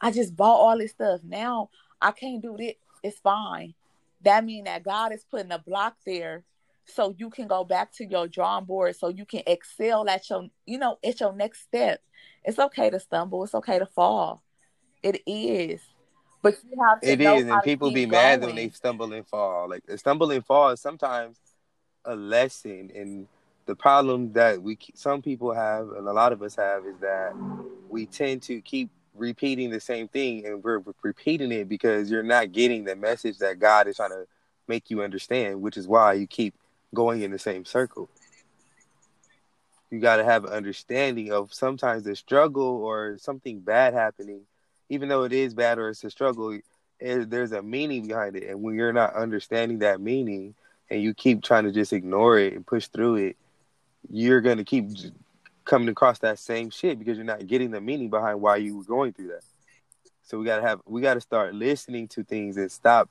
I 0.00 0.10
just 0.10 0.36
bought 0.36 0.56
all 0.56 0.78
this 0.78 0.90
stuff. 0.90 1.20
Now 1.24 1.70
I 2.00 2.10
can't 2.10 2.42
do 2.42 2.56
this. 2.58 2.74
It's 3.02 3.18
fine. 3.18 3.74
That 4.22 4.44
means 4.44 4.66
that 4.66 4.82
God 4.82 5.12
is 5.12 5.24
putting 5.24 5.52
a 5.52 5.58
block 5.58 5.96
there 6.04 6.44
so 6.86 7.14
you 7.16 7.30
can 7.30 7.46
go 7.46 7.64
back 7.64 7.92
to 7.94 8.04
your 8.04 8.28
drawing 8.28 8.64
board 8.64 8.96
so 8.96 9.08
you 9.08 9.24
can 9.24 9.42
excel 9.46 10.08
at 10.08 10.28
your, 10.28 10.48
you 10.66 10.78
know, 10.78 10.98
at 11.04 11.20
your 11.20 11.32
next 11.32 11.62
step. 11.62 12.00
It's 12.44 12.58
okay 12.58 12.90
to 12.90 12.98
stumble. 13.00 13.44
It's 13.44 13.54
okay 13.54 13.78
to 13.78 13.86
fall. 13.86 14.42
It 15.02 15.22
is. 15.26 15.80
But 16.42 16.56
you 16.68 16.82
have 16.82 17.00
to 17.00 17.08
It 17.08 17.20
know 17.20 17.36
is, 17.36 17.44
and 17.44 17.62
people 17.62 17.92
be 17.92 18.06
mad 18.06 18.40
going. 18.40 18.48
when 18.48 18.56
they 18.56 18.70
stumble 18.70 19.12
and 19.12 19.26
fall. 19.26 19.68
Like 19.68 19.84
stumble 19.96 20.30
and 20.32 20.44
fall 20.44 20.70
is 20.70 20.80
sometimes 20.80 21.38
a 22.04 22.16
lesson, 22.16 22.90
and 22.94 23.28
the 23.66 23.76
problem 23.76 24.32
that 24.32 24.60
we 24.60 24.76
some 24.94 25.22
people 25.22 25.52
have, 25.54 25.88
and 25.90 26.08
a 26.08 26.12
lot 26.12 26.32
of 26.32 26.42
us 26.42 26.56
have, 26.56 26.84
is 26.84 26.98
that 27.00 27.32
we 27.88 28.06
tend 28.06 28.42
to 28.42 28.60
keep 28.60 28.90
repeating 29.14 29.70
the 29.70 29.78
same 29.78 30.08
thing, 30.08 30.46
and 30.46 30.64
we're 30.64 30.82
repeating 31.02 31.52
it 31.52 31.68
because 31.68 32.10
you're 32.10 32.24
not 32.24 32.50
getting 32.50 32.82
the 32.82 32.96
message 32.96 33.38
that 33.38 33.60
God 33.60 33.86
is 33.86 33.96
trying 33.96 34.10
to 34.10 34.26
make 34.66 34.90
you 34.90 35.02
understand, 35.02 35.62
which 35.62 35.76
is 35.76 35.86
why 35.86 36.14
you 36.14 36.26
keep 36.26 36.54
going 36.94 37.22
in 37.22 37.30
the 37.30 37.38
same 37.38 37.64
circle. 37.64 38.08
you 39.90 40.00
got 40.00 40.16
to 40.16 40.24
have 40.24 40.44
an 40.44 40.52
understanding 40.52 41.32
of 41.32 41.52
sometimes 41.52 42.04
the 42.04 42.16
struggle 42.16 42.82
or 42.82 43.18
something 43.18 43.60
bad 43.60 43.94
happening, 43.94 44.42
even 44.88 45.08
though 45.08 45.24
it 45.24 45.32
is 45.32 45.54
bad 45.54 45.78
or 45.78 45.88
it's 45.88 46.04
a 46.04 46.10
struggle. 46.10 46.58
It, 46.98 47.30
there's 47.30 47.52
a 47.52 47.62
meaning 47.62 48.06
behind 48.06 48.36
it, 48.36 48.48
and 48.48 48.62
when 48.62 48.74
you're 48.74 48.92
not 48.92 49.14
understanding 49.14 49.80
that 49.80 50.00
meaning, 50.00 50.54
and 50.90 51.02
you 51.02 51.14
keep 51.14 51.42
trying 51.42 51.64
to 51.64 51.72
just 51.72 51.92
ignore 51.92 52.38
it 52.38 52.52
and 52.52 52.66
push 52.66 52.86
through 52.88 53.16
it, 53.16 53.36
you're 54.10 54.40
gonna 54.40 54.64
keep 54.64 54.90
coming 55.64 55.88
across 55.88 56.18
that 56.20 56.38
same 56.38 56.70
shit 56.70 56.98
because 56.98 57.16
you're 57.16 57.24
not 57.24 57.46
getting 57.46 57.70
the 57.70 57.80
meaning 57.80 58.10
behind 58.10 58.40
why 58.40 58.56
you 58.56 58.76
were 58.76 58.84
going 58.84 59.12
through 59.12 59.28
that. 59.28 59.42
So 60.22 60.38
we 60.38 60.44
gotta 60.44 60.62
have 60.62 60.80
we 60.86 61.00
gotta 61.00 61.20
start 61.20 61.54
listening 61.54 62.08
to 62.08 62.24
things 62.24 62.56
and 62.56 62.70
stop 62.70 63.08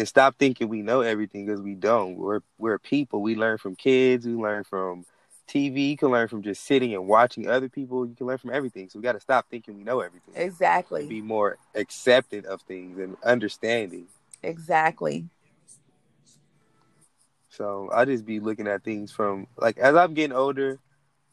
and 0.00 0.08
stop 0.08 0.36
thinking 0.38 0.68
we 0.68 0.82
know 0.82 1.02
everything 1.02 1.46
because 1.46 1.60
we 1.60 1.74
don't. 1.74 2.16
We're 2.16 2.40
we're 2.58 2.78
people. 2.78 3.22
We 3.22 3.36
learn 3.36 3.58
from 3.58 3.76
kids. 3.76 4.26
We 4.26 4.32
learn 4.32 4.64
from 4.64 5.04
TV. 5.46 5.90
You 5.90 5.96
can 5.96 6.08
learn 6.08 6.26
from 6.26 6.42
just 6.42 6.64
sitting 6.64 6.94
and 6.94 7.06
watching 7.06 7.48
other 7.48 7.68
people. 7.68 8.06
You 8.06 8.14
can 8.14 8.26
learn 8.26 8.38
from 8.38 8.50
everything. 8.50 8.88
So 8.88 8.98
we 8.98 9.02
got 9.02 9.12
to 9.12 9.20
stop 9.20 9.46
thinking 9.50 9.76
we 9.76 9.84
know 9.84 10.00
everything. 10.00 10.34
Exactly. 10.34 11.06
Be 11.06 11.20
more 11.20 11.58
accepting 11.74 12.46
of 12.46 12.62
things 12.62 12.98
and 12.98 13.16
understanding. 13.22 14.06
Exactly. 14.42 15.26
So 17.50 17.90
I 17.92 18.06
just 18.06 18.24
be 18.24 18.40
looking 18.40 18.66
at 18.66 18.82
things 18.82 19.12
from 19.12 19.48
like 19.58 19.76
as 19.76 19.94
I'm 19.96 20.14
getting 20.14 20.34
older, 20.34 20.78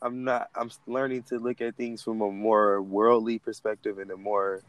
I'm 0.01 0.26
not 0.26 0.49
I'm 0.55 0.70
learning 0.88 1.24
to 1.30 1.39
look 1.39 1.61
at 1.61 1.78
things 1.78 2.03
from 2.03 2.22
a 2.22 2.30
more 2.30 2.82
worldly 2.82 3.39
perspective 3.39 3.97
and 3.97 4.11
a 4.11 4.18
more 4.18 4.61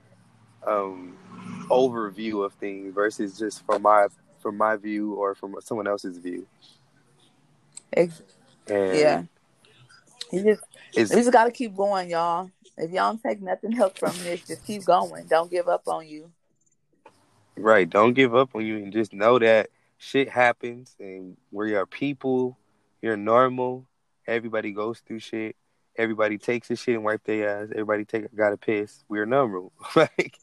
um 0.67 1.17
overview 1.71 2.45
of 2.45 2.53
things 2.55 2.95
versus 2.95 3.39
just 3.39 3.65
from 3.65 3.83
my 3.83 4.07
from 4.41 4.57
my 4.57 4.77
view 4.77 5.15
or 5.15 5.35
from 5.35 5.57
someone 5.61 5.87
else's 5.87 6.19
view. 6.19 6.47
Ex- 7.93 8.23
yeah. 8.69 9.23
You 10.33 10.43
just 10.43 10.63
you 10.95 11.07
just 11.07 11.33
gotta 11.33 11.51
keep 11.51 11.77
going, 11.77 12.11
y'all. 12.11 12.51
If 12.77 12.91
y'all 12.91 13.13
don't 13.13 13.23
take 13.23 13.43
nothing 13.43 13.79
else 13.79 13.95
from 13.99 14.17
this, 14.19 14.47
just 14.47 14.65
keep 14.65 14.85
going. 14.85 15.27
Don't 15.27 15.51
give 15.51 15.69
up 15.69 15.83
on 15.89 16.07
you. 16.07 16.31
right. 17.57 17.89
Don't 17.89 18.15
give 18.15 18.35
up 18.35 18.55
on 18.55 18.65
you 18.65 18.77
and 18.77 18.93
just 18.93 19.13
know 19.13 19.39
that 19.39 19.71
shit 19.99 20.29
happens 20.29 20.95
and 21.01 21.37
we 21.51 21.75
are 21.75 21.87
people. 21.87 22.57
You're 23.03 23.17
normal. 23.17 23.87
Everybody 24.27 24.73
goes 24.73 25.01
through 25.01 25.21
shit. 25.21 25.57
Everybody 25.97 26.39
takes 26.39 26.69
this 26.69 26.81
shit 26.81 26.95
and 26.95 27.05
wipe 27.05 27.25
their 27.25 27.63
ass. 27.63 27.69
Everybody 27.73 28.05
take 28.05 28.35
got 28.35 28.53
a 28.53 28.57
piss. 28.57 29.03
We're 29.09 29.27
normal. 29.27 29.73
like 29.97 30.39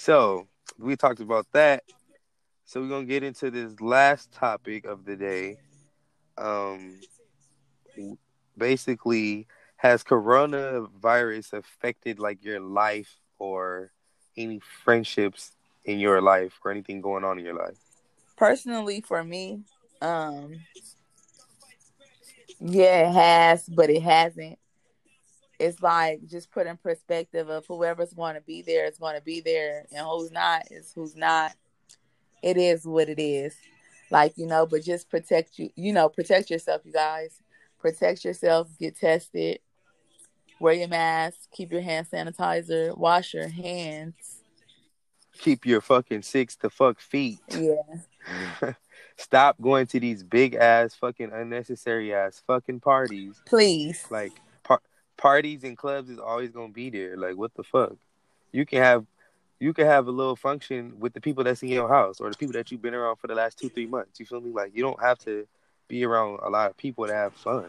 so 0.00 0.48
we 0.78 0.96
talked 0.96 1.20
about 1.20 1.46
that. 1.52 1.84
So 2.64 2.80
we're 2.80 2.88
gonna 2.88 3.04
get 3.04 3.22
into 3.22 3.50
this 3.50 3.80
last 3.80 4.32
topic 4.32 4.84
of 4.86 5.04
the 5.04 5.16
day. 5.16 5.58
Um 6.38 7.00
basically 8.56 9.46
has 9.76 10.04
coronavirus 10.04 11.54
affected 11.54 12.18
like 12.18 12.44
your 12.44 12.60
life 12.60 13.16
or 13.38 13.90
any 14.36 14.60
friendships 14.84 15.52
in 15.84 15.98
your 15.98 16.20
life 16.20 16.58
or 16.64 16.70
anything 16.70 17.00
going 17.00 17.24
on 17.24 17.38
in 17.38 17.44
your 17.44 17.54
life? 17.54 17.78
Personally, 18.36 19.00
for 19.00 19.22
me, 19.24 19.60
um, 20.00 20.54
yeah, 22.60 23.08
it 23.08 23.12
has, 23.12 23.68
but 23.68 23.90
it 23.90 24.02
hasn't. 24.02 24.58
It's 25.60 25.82
like 25.82 26.26
just 26.26 26.50
put 26.50 26.66
in 26.66 26.78
perspective 26.78 27.50
of 27.50 27.66
whoever's 27.66 28.14
going 28.14 28.34
to 28.34 28.40
be 28.40 28.62
there 28.62 28.86
is 28.86 28.98
going 28.98 29.14
to 29.16 29.22
be 29.22 29.40
there, 29.40 29.84
and 29.94 30.06
who's 30.06 30.30
not 30.30 30.62
is 30.70 30.90
who's 30.94 31.14
not. 31.14 31.54
It 32.42 32.56
is 32.56 32.86
what 32.86 33.10
it 33.10 33.20
is. 33.20 33.54
Like 34.10 34.32
you 34.36 34.46
know, 34.46 34.64
but 34.66 34.82
just 34.82 35.10
protect 35.10 35.58
you. 35.58 35.68
You 35.76 35.92
know, 35.92 36.08
protect 36.08 36.48
yourself, 36.50 36.80
you 36.86 36.92
guys. 36.92 37.42
Protect 37.78 38.24
yourself. 38.24 38.68
Get 38.78 38.98
tested. 38.98 39.58
Wear 40.58 40.72
your 40.74 40.88
mask. 40.88 41.36
Keep 41.52 41.72
your 41.72 41.82
hand 41.82 42.06
sanitizer. 42.10 42.96
Wash 42.96 43.34
your 43.34 43.48
hands. 43.48 44.14
Keep 45.38 45.66
your 45.66 45.82
fucking 45.82 46.22
six 46.22 46.56
to 46.56 46.70
fuck 46.70 47.00
feet. 47.00 47.38
Yeah, 47.50 48.72
Stop 49.16 49.60
going 49.60 49.86
to 49.88 50.00
these 50.00 50.22
big 50.22 50.54
ass 50.54 50.94
fucking 50.94 51.32
unnecessary 51.32 52.14
ass 52.14 52.42
fucking 52.46 52.80
parties. 52.80 53.40
please. 53.44 54.06
Like 54.10 54.32
parties 55.20 55.64
and 55.64 55.76
clubs 55.76 56.08
is 56.08 56.18
always 56.18 56.50
gonna 56.50 56.72
be 56.72 56.88
there. 56.88 57.16
Like 57.16 57.36
what 57.36 57.54
the 57.54 57.62
fuck? 57.62 57.92
You 58.52 58.64
can 58.64 58.82
have 58.82 59.04
you 59.60 59.74
can 59.74 59.86
have 59.86 60.06
a 60.06 60.10
little 60.10 60.34
function 60.34 60.94
with 60.98 61.12
the 61.12 61.20
people 61.20 61.44
that's 61.44 61.62
in 61.62 61.68
your 61.68 61.88
house 61.88 62.20
or 62.20 62.30
the 62.30 62.36
people 62.36 62.54
that 62.54 62.72
you've 62.72 62.80
been 62.80 62.94
around 62.94 63.16
for 63.16 63.26
the 63.26 63.34
last 63.34 63.58
two 63.58 63.68
three 63.68 63.86
months. 63.86 64.18
You 64.18 64.26
feel 64.26 64.40
me? 64.40 64.50
Like 64.50 64.74
you 64.74 64.82
don't 64.82 65.00
have 65.00 65.18
to 65.20 65.46
be 65.88 66.04
around 66.04 66.40
a 66.42 66.48
lot 66.48 66.70
of 66.70 66.76
people 66.76 67.06
to 67.06 67.14
have 67.14 67.34
fun. 67.34 67.68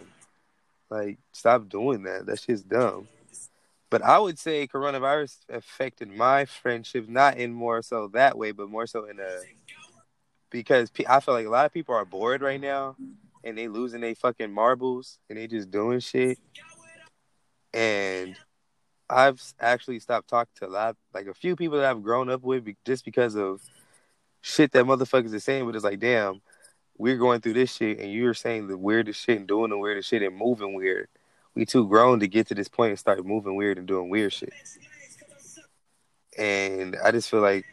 Like 0.90 1.18
stop 1.34 1.68
doing 1.68 2.04
that. 2.04 2.26
That's 2.26 2.46
just 2.46 2.70
dumb. 2.70 3.10
But 3.90 4.02
I 4.02 4.18
would 4.18 4.40
say 4.40 4.66
coronavirus 4.68 5.36
affected 5.50 6.10
my 6.10 6.46
friendships 6.46 7.10
not 7.10 7.36
in 7.36 7.52
more 7.52 7.82
so 7.82 8.08
that 8.14 8.38
way, 8.38 8.52
but 8.52 8.70
more 8.70 8.88
so 8.88 9.04
in 9.06 9.20
a 9.20 9.42
because 10.50 10.90
I 11.10 11.20
feel 11.20 11.34
like 11.34 11.46
a 11.46 11.50
lot 11.50 11.66
of 11.66 11.74
people 11.74 11.96
are 11.96 12.06
bored 12.06 12.42
right 12.42 12.60
now 12.60 12.96
and 13.44 13.58
they 13.58 13.68
losing 13.68 14.02
their 14.02 14.16
fucking 14.16 14.52
marbles 14.52 15.20
and 15.30 15.38
they 15.38 15.48
just 15.48 15.70
doing 15.70 16.00
shit. 16.00 16.40
And 17.74 18.36
I've 19.10 19.42
actually 19.60 20.00
stopped 20.00 20.30
talking 20.30 20.52
to 20.58 20.68
a 20.68 20.70
lot, 20.70 20.96
like 21.14 21.28
a 21.28 21.34
few 21.34 21.56
people 21.56 21.78
that 21.78 21.90
I've 21.90 22.04
grown 22.04 22.30
up 22.30 22.42
with, 22.42 22.68
just 22.86 23.06
because 23.06 23.36
of 23.36 23.62
shit 24.42 24.72
that 24.72 24.86
motherfuckers 24.86 25.34
are 25.34 25.40
saying. 25.40 25.66
But 25.66 25.76
it's 25.76 25.84
like, 25.84 26.00
damn, 26.00 26.42
we're 26.98 27.18
going 27.18 27.42
through 27.42 27.54
this 27.54 27.76
shit, 27.76 28.00
and 28.00 28.12
you're 28.12 28.34
saying 28.34 28.68
the 28.68 28.78
weirdest 28.78 29.22
shit 29.22 29.38
and 29.38 29.48
doing 29.48 29.70
the 29.70 29.78
weirdest 29.78 30.10
shit 30.10 30.22
and 30.22 30.36
moving 30.38 30.74
weird. 30.74 31.08
We 31.56 31.66
too 31.66 31.88
grown 31.88 32.20
to 32.22 32.28
get 32.28 32.48
to 32.48 32.56
this 32.56 32.70
point 32.70 32.92
and 32.92 33.00
start 33.00 33.26
moving 33.26 33.56
weird 33.56 33.78
and 33.78 33.88
doing 33.88 34.10
weird 34.10 34.32
shit. 34.34 34.54
And 36.38 36.96
I 37.04 37.12
just 37.12 37.30
feel 37.30 37.42
like 37.42 37.66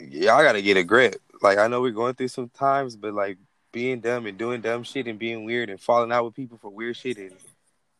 y'all 0.00 0.42
gotta 0.42 0.62
get 0.62 0.76
a 0.76 0.82
grip. 0.82 1.20
Like 1.40 1.58
I 1.58 1.68
know 1.68 1.80
we're 1.80 1.92
going 1.92 2.14
through 2.14 2.28
some 2.28 2.48
times, 2.48 2.96
but 2.96 3.14
like 3.14 3.38
being 3.70 4.00
dumb 4.00 4.26
and 4.26 4.36
doing 4.36 4.60
dumb 4.60 4.82
shit 4.82 5.06
and 5.06 5.18
being 5.18 5.44
weird 5.44 5.70
and 5.70 5.80
falling 5.80 6.10
out 6.10 6.24
with 6.24 6.34
people 6.34 6.58
for 6.58 6.70
weird 6.70 6.96
shit 6.96 7.18
and 7.18 7.32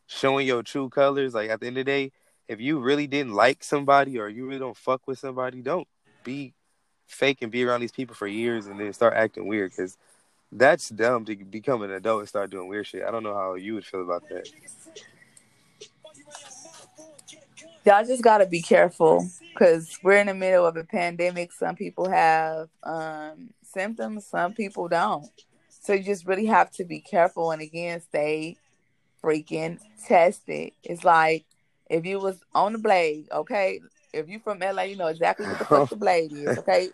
showing 0.08 0.46
your 0.46 0.64
true 0.64 0.88
colors. 0.88 1.34
Like 1.34 1.50
at 1.50 1.60
the 1.60 1.68
end 1.68 1.78
of 1.78 1.84
the 1.86 1.90
day, 1.90 2.12
if 2.48 2.60
you 2.60 2.80
really 2.80 3.06
didn't 3.06 3.34
like 3.34 3.62
somebody 3.62 4.18
or 4.18 4.28
you 4.28 4.46
really 4.46 4.58
don't 4.58 4.76
fuck 4.76 5.06
with 5.06 5.20
somebody, 5.20 5.62
don't 5.62 5.86
be 6.24 6.54
fake 7.06 7.38
and 7.42 7.52
be 7.52 7.62
around 7.64 7.80
these 7.80 7.92
people 7.92 8.16
for 8.16 8.26
years 8.26 8.66
and 8.66 8.80
then 8.80 8.92
start 8.92 9.14
acting 9.14 9.46
weird 9.46 9.70
because 9.70 9.96
that's 10.50 10.88
dumb 10.88 11.24
to 11.26 11.36
become 11.36 11.82
an 11.82 11.90
adult 11.92 12.20
and 12.20 12.28
start 12.28 12.50
doing 12.50 12.68
weird 12.68 12.86
shit. 12.86 13.04
I 13.04 13.10
don't 13.10 13.22
know 13.22 13.34
how 13.34 13.54
you 13.54 13.74
would 13.74 13.84
feel 13.84 14.02
about 14.02 14.28
that. 14.30 14.48
y'all 17.84 18.04
just 18.04 18.22
got 18.22 18.38
to 18.38 18.46
be 18.46 18.60
careful 18.60 19.26
because 19.52 19.98
we're 20.02 20.16
in 20.16 20.26
the 20.26 20.34
middle 20.34 20.66
of 20.66 20.76
a 20.76 20.84
pandemic 20.84 21.52
some 21.52 21.74
people 21.74 22.08
have 22.08 22.68
um 22.82 23.48
symptoms 23.62 24.26
some 24.26 24.52
people 24.52 24.88
don't 24.88 25.30
so 25.68 25.94
you 25.94 26.02
just 26.02 26.26
really 26.26 26.44
have 26.44 26.70
to 26.70 26.84
be 26.84 27.00
careful 27.00 27.50
and 27.50 27.62
again 27.62 27.98
stay 28.00 28.56
freaking 29.22 29.78
tested 30.06 30.72
it's 30.84 31.04
like 31.04 31.44
if 31.90 32.04
you 32.06 32.18
was 32.18 32.40
on 32.54 32.72
the 32.72 32.78
blade 32.78 33.26
okay 33.32 33.80
if 34.12 34.28
you 34.28 34.38
from 34.38 34.58
la 34.60 34.82
you 34.82 34.96
know 34.96 35.06
exactly 35.08 35.46
what 35.46 35.58
the 35.58 35.64
fuck 35.64 35.88
the 35.90 35.96
blade 35.96 36.32
is 36.32 36.56
okay 36.58 36.90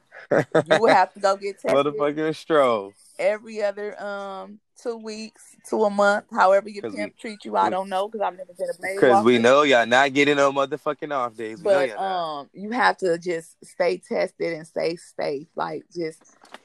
you 0.67 0.79
would 0.81 0.91
have 0.93 1.13
to 1.13 1.21
go 1.21 1.37
get 1.37 1.61
tested 1.61 1.71
Motherfucking 1.95 2.35
stroll. 2.35 2.93
every 3.19 3.63
other 3.63 4.01
um 4.03 4.59
two 4.81 4.97
weeks 4.97 5.43
to 5.69 5.85
a 5.85 5.91
month 5.91 6.25
however 6.33 6.69
your 6.69 6.83
'Cause 6.83 6.93
we- 6.93 6.99
pimp 6.99 7.17
treat 7.17 7.45
you 7.45 7.57
i 7.57 7.71
don't 7.71 7.89
know 7.89 8.09
because 8.09 8.21
i've 8.25 8.37
never 8.37 8.53
been 8.55 8.69
a 8.71 8.75
blade 8.81 8.97
Because 8.97 9.25
we 9.25 9.39
know 9.39 9.63
y'all 9.63 9.87
not 9.87 10.13
getting 10.13 10.37
no 10.37 10.51
motherfucking 10.53 11.13
off 11.13 11.37
days. 11.37 11.59
We 11.59 11.65
but 11.65 11.97
um 11.99 12.49
you 12.53 12.71
have 12.73 12.97
to 12.99 13.17
just 13.19 13.57
stay 13.65 13.99
tested 13.99 14.55
and 14.55 14.67
stay 14.67 14.97
safe 14.97 15.47
like 15.55 15.85
just 15.95 16.21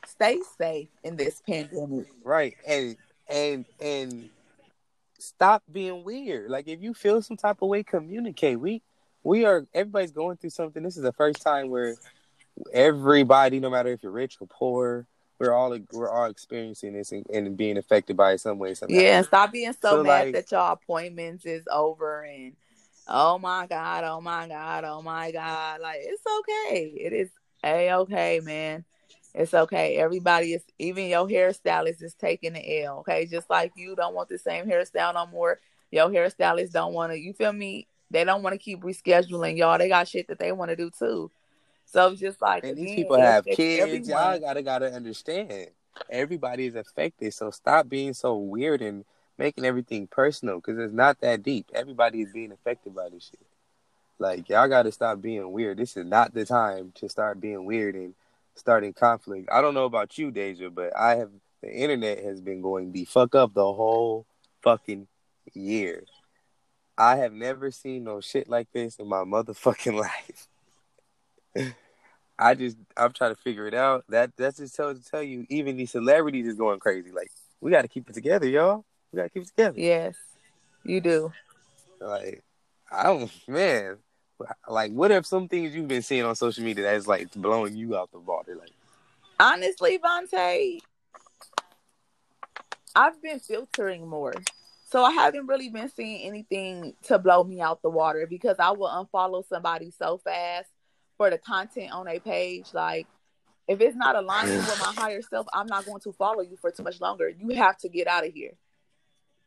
stay 0.07 0.39
safe 0.57 0.89
in 1.03 1.15
this 1.17 1.41
pandemic 1.47 2.07
Right. 2.23 2.55
And 2.67 2.97
and 3.29 3.65
and 3.79 4.29
stop 5.19 5.63
being 5.71 6.03
weird. 6.03 6.49
Like 6.49 6.67
if 6.67 6.81
you 6.81 6.93
feel 6.93 7.21
some 7.21 7.37
type 7.37 7.61
of 7.61 7.69
way, 7.69 7.83
communicate. 7.83 8.59
We 8.59 8.81
we 9.23 9.45
are 9.45 9.65
everybody's 9.73 10.11
going 10.11 10.37
through 10.37 10.51
something. 10.51 10.81
This 10.83 10.97
is 10.97 11.03
the 11.03 11.13
first 11.13 11.41
time 11.41 11.69
where 11.69 11.95
everybody, 12.73 13.59
no 13.59 13.69
matter 13.69 13.89
if 13.89 14.03
you're 14.03 14.11
rich 14.11 14.37
or 14.39 14.47
poor, 14.47 15.07
we're 15.39 15.53
all 15.53 15.77
we're 15.93 16.09
all 16.09 16.25
experiencing 16.29 16.93
this 16.93 17.11
and, 17.11 17.25
and 17.33 17.55
being 17.55 17.77
affected 17.77 18.17
by 18.17 18.33
it 18.33 18.41
some 18.41 18.59
way, 18.59 18.73
somehow. 18.73 18.99
yeah 18.99 19.21
stop 19.21 19.51
being 19.51 19.71
so, 19.73 19.97
So, 19.97 20.03
mad 20.03 20.25
like- 20.25 20.33
that 20.33 20.51
y'all 20.51 20.73
appointments 20.73 21.45
is 21.45 21.63
over 21.71 22.23
and 22.23 22.53
oh 23.07 23.39
my 23.39 23.65
god 23.67 24.03
oh 24.03 24.19
my 24.21 24.47
god 24.47 24.83
oh 24.83 25.01
my 25.01 25.31
god 25.31 25.81
like 25.81 25.99
it's 26.01 26.21
okay 26.41 26.85
it 26.95 27.13
is 27.13 27.29
a 27.63 27.91
okay 27.93 28.39
man 28.43 28.83
it's 29.33 29.53
okay 29.53 29.97
everybody 29.97 30.53
is 30.53 30.63
even 30.79 31.07
your 31.07 31.27
hairstylist 31.27 32.01
is 32.01 32.13
taking 32.15 32.53
the 32.53 32.83
l 32.83 32.99
okay 32.99 33.25
just 33.25 33.49
like 33.49 33.71
you 33.75 33.95
don't 33.95 34.15
want 34.15 34.29
the 34.29 34.37
same 34.37 34.65
hairstyle 34.65 35.13
no 35.13 35.27
more 35.27 35.59
your 35.91 36.09
hairstylist 36.09 36.71
don't 36.71 36.93
want 36.93 37.11
to 37.11 37.19
you 37.19 37.33
feel 37.33 37.53
me 37.53 37.87
they 38.11 38.23
don't 38.23 38.41
want 38.41 38.53
to 38.53 38.57
keep 38.57 38.81
rescheduling 38.81 39.57
y'all 39.57 39.77
they 39.77 39.87
got 39.87 40.07
shit 40.07 40.27
that 40.27 40.39
they 40.39 40.51
want 40.51 40.69
to 40.69 40.75
do 40.75 40.89
too 40.89 41.29
so 41.91 42.11
it's 42.11 42.21
just 42.21 42.41
like 42.41 42.63
And 42.63 42.77
these 42.77 42.95
people 42.95 43.17
have 43.19 43.45
kids. 43.45 43.81
everyone. 43.81 44.09
Y'all 44.09 44.39
gotta 44.39 44.61
gotta 44.61 44.93
understand. 44.93 45.67
everybody 46.09 46.67
is 46.67 46.75
affected. 46.75 47.33
So 47.33 47.49
stop 47.51 47.89
being 47.89 48.13
so 48.13 48.35
weird 48.37 48.81
and 48.81 49.05
making 49.37 49.65
everything 49.65 50.05
personal 50.07 50.57
because 50.57 50.77
it's 50.77 50.93
not 50.93 51.19
that 51.21 51.41
deep. 51.41 51.65
Everybody 51.73 52.21
is 52.21 52.31
being 52.31 52.51
affected 52.51 52.95
by 52.95 53.09
this 53.09 53.29
shit. 53.31 53.39
Like 54.19 54.49
y'all 54.49 54.67
got 54.67 54.83
to 54.83 54.91
stop 54.91 55.21
being 55.21 55.51
weird. 55.51 55.77
This 55.77 55.97
is 55.97 56.05
not 56.05 56.33
the 56.33 56.45
time 56.45 56.91
to 56.95 57.09
start 57.09 57.41
being 57.41 57.65
weird 57.65 57.95
and 57.95 58.13
starting 58.59 58.93
conflict. 58.93 59.49
I 59.51 59.61
don't 59.61 59.73
know 59.73 59.85
about 59.85 60.17
you, 60.17 60.31
Deja, 60.31 60.69
but 60.69 60.95
I 60.95 61.15
have 61.15 61.31
the 61.61 61.71
internet 61.71 62.23
has 62.23 62.41
been 62.41 62.61
going 62.61 62.91
the 62.91 63.05
fuck 63.05 63.35
up 63.35 63.53
the 63.53 63.73
whole 63.73 64.25
fucking 64.61 65.07
year. 65.53 66.03
I 66.97 67.17
have 67.17 67.33
never 67.33 67.71
seen 67.71 68.03
no 68.03 68.21
shit 68.21 68.49
like 68.49 68.67
this 68.73 68.97
in 68.97 69.07
my 69.07 69.23
motherfucking 69.23 69.93
life. 71.55 71.73
I 72.37 72.55
just 72.55 72.77
I'm 72.95 73.11
trying 73.11 73.35
to 73.35 73.41
figure 73.41 73.67
it 73.67 73.73
out. 73.73 74.05
That 74.09 74.31
that's 74.37 74.57
just 74.57 74.75
tell 74.75 74.93
to 74.93 75.03
tell 75.03 75.23
you, 75.23 75.45
even 75.49 75.77
these 75.77 75.91
celebrities 75.91 76.47
is 76.47 76.55
going 76.55 76.79
crazy. 76.79 77.11
Like 77.11 77.31
we 77.61 77.71
got 77.71 77.81
to 77.81 77.87
keep 77.87 78.09
it 78.09 78.13
together, 78.13 78.47
y'all. 78.47 78.85
We 79.11 79.17
got 79.17 79.23
to 79.23 79.29
keep 79.29 79.43
it 79.43 79.49
together. 79.49 79.79
Yes, 79.79 80.15
you 80.83 81.01
do. 81.01 81.33
Like 81.99 82.43
I 82.91 83.03
don't, 83.03 83.31
man. 83.47 83.97
Like, 84.67 84.91
what 84.91 85.11
if 85.11 85.25
some 85.25 85.47
things 85.47 85.75
you've 85.75 85.87
been 85.87 86.01
seeing 86.01 86.23
on 86.23 86.35
social 86.35 86.63
media 86.63 86.83
that's 86.83 87.07
like 87.07 87.31
blowing 87.33 87.75
you 87.75 87.97
out 87.97 88.11
the 88.11 88.19
water? 88.19 88.55
Like, 88.55 88.71
honestly, 89.39 89.99
Vonté, 89.99 90.79
I've 92.95 93.21
been 93.21 93.39
filtering 93.39 94.07
more. 94.07 94.33
So 94.91 95.03
I 95.03 95.11
haven't 95.11 95.45
really 95.45 95.69
been 95.69 95.89
seeing 95.89 96.27
anything 96.27 96.95
to 97.03 97.19
blow 97.19 97.43
me 97.43 97.61
out 97.61 97.81
the 97.83 97.89
water 97.89 98.25
because 98.27 98.55
I 98.57 98.71
will 98.71 98.87
unfollow 98.87 99.47
somebody 99.47 99.91
so 99.91 100.17
fast 100.17 100.67
for 101.15 101.29
the 101.29 101.37
content 101.37 101.91
on 101.91 102.07
a 102.07 102.19
page. 102.19 102.67
Like 102.73 103.05
if 103.67 103.79
it's 103.81 103.95
not 103.95 104.15
aligning 104.15 104.57
with 104.57 104.79
my 104.79 104.93
higher 104.99 105.21
self, 105.21 105.45
I'm 105.53 105.67
not 105.67 105.85
going 105.85 105.99
to 106.01 106.11
follow 106.13 106.41
you 106.41 106.57
for 106.57 106.71
too 106.71 106.81
much 106.81 106.99
longer. 106.99 107.29
You 107.29 107.49
have 107.49 107.77
to 107.79 107.89
get 107.89 108.07
out 108.07 108.25
of 108.25 108.33
here. 108.33 108.53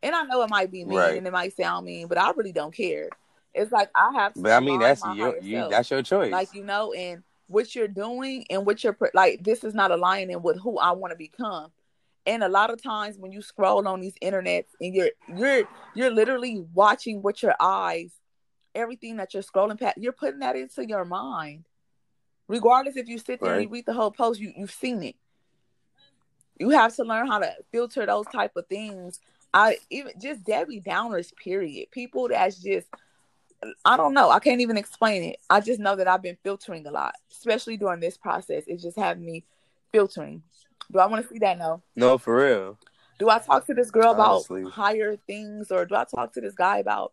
And 0.01 0.15
I 0.15 0.23
know 0.25 0.43
it 0.43 0.51
might 0.51 0.71
be 0.71 0.85
mean 0.85 0.99
right. 0.99 1.19
and 1.19 1.27
it 1.27 1.33
might 1.33 1.57
sound 1.57 1.87
mean, 1.87 2.07
but 2.07 2.19
I 2.19 2.31
really 2.31 2.53
don't 2.53 2.75
care. 2.75 3.09
It's 3.55 3.73
like 3.73 3.91
I 3.95 4.13
have 4.15 4.35
to. 4.35 4.41
But 4.41 4.53
I 4.53 4.61
mean, 4.61 4.81
that's 4.81 5.03
your 5.15 5.39
you, 5.39 5.69
that's 5.69 5.91
your 5.91 6.03
choice. 6.03 6.33
Like 6.33 6.55
you 6.55 6.65
know, 6.65 6.93
and 6.93 7.23
what 7.49 7.75
you're 7.75 7.89
doing 7.89 8.47
and 8.49 8.65
what 8.65 8.83
you're 8.83 8.97
like, 9.15 9.45
this 9.45 9.63
is 9.63 9.75
not 9.75 9.91
aligning 9.91 10.41
with 10.43 10.59
who 10.61 10.79
I 10.79 10.93
want 10.93 11.13
to 11.13 11.17
become 11.17 11.71
and 12.27 12.43
a 12.43 12.49
lot 12.49 12.71
of 12.71 12.83
times 12.83 13.19
when 13.19 13.33
you 13.33 13.43
scroll 13.43 13.87
on 13.87 14.01
these 14.01 14.15
internets 14.23 14.67
and 14.81 14.95
you're 14.95 15.11
you're 15.37 15.63
you're 15.95 16.11
literally 16.11 16.65
watching 16.75 17.23
with 17.23 17.43
your 17.43 17.55
eyes 17.61 18.13
everything 18.75 19.17
that 19.17 19.35
you're 19.35 19.43
scrolling 19.43 19.79
past 19.79 19.99
you're 19.99 20.13
putting 20.13 20.41
that 20.41 20.57
into 20.57 20.87
your 20.87 21.05
mind 21.05 21.65
regardless 22.49 22.97
if 22.97 23.09
you 23.09 23.19
sit 23.19 23.41
there 23.41 23.51
right. 23.51 23.57
and 23.61 23.65
you 23.65 23.73
read 23.73 23.87
the 23.87 23.93
whole 23.93 24.11
post 24.11 24.41
you, 24.41 24.53
you've 24.57 24.73
seen 24.73 25.03
it 25.03 25.17
you 26.59 26.71
have 26.71 26.95
to 26.95 27.03
learn 27.03 27.27
how 27.27 27.39
to 27.39 27.53
filter 27.71 28.07
those 28.07 28.27
type 28.27 28.53
of 28.57 28.67
things 28.67 29.21
i 29.53 29.77
even 29.91 30.13
just 30.21 30.45
debbie 30.45 30.81
downers 30.81 31.35
period 31.37 31.91
people 31.91 32.29
that's 32.29 32.57
just 32.57 32.87
i 33.85 33.97
don't 33.97 34.15
know 34.15 34.31
i 34.31 34.39
can't 34.39 34.61
even 34.61 34.77
explain 34.77 35.23
it 35.23 35.37
i 35.51 35.61
just 35.61 35.79
know 35.81 35.95
that 35.95 36.09
i've 36.09 36.23
been 36.23 36.37
filtering 36.43 36.87
a 36.87 36.91
lot 36.91 37.15
especially 37.31 37.77
during 37.77 38.01
this 38.01 38.17
process 38.17 38.65
it's 38.67 38.83
just 38.83 38.99
having 38.99 39.25
me 39.25 39.45
filtering 39.93 40.43
do 40.91 40.99
I 40.99 41.07
want 41.07 41.27
to 41.27 41.33
see 41.33 41.39
that? 41.41 41.59
No. 41.59 41.83
No, 41.97 42.19
for 42.19 42.37
real. 42.37 42.79
Do 43.19 43.31
I 43.31 43.39
talk 43.39 43.67
to 43.67 43.75
this 43.75 43.91
girl 43.91 44.15
Honestly. 44.19 44.63
about 44.63 44.73
higher 44.73 45.17
things, 45.27 45.71
or 45.71 45.87
do 45.87 45.95
I 45.95 46.05
talk 46.05 46.33
to 46.35 46.41
this 46.41 46.55
guy 46.55 46.79
about 46.79 47.13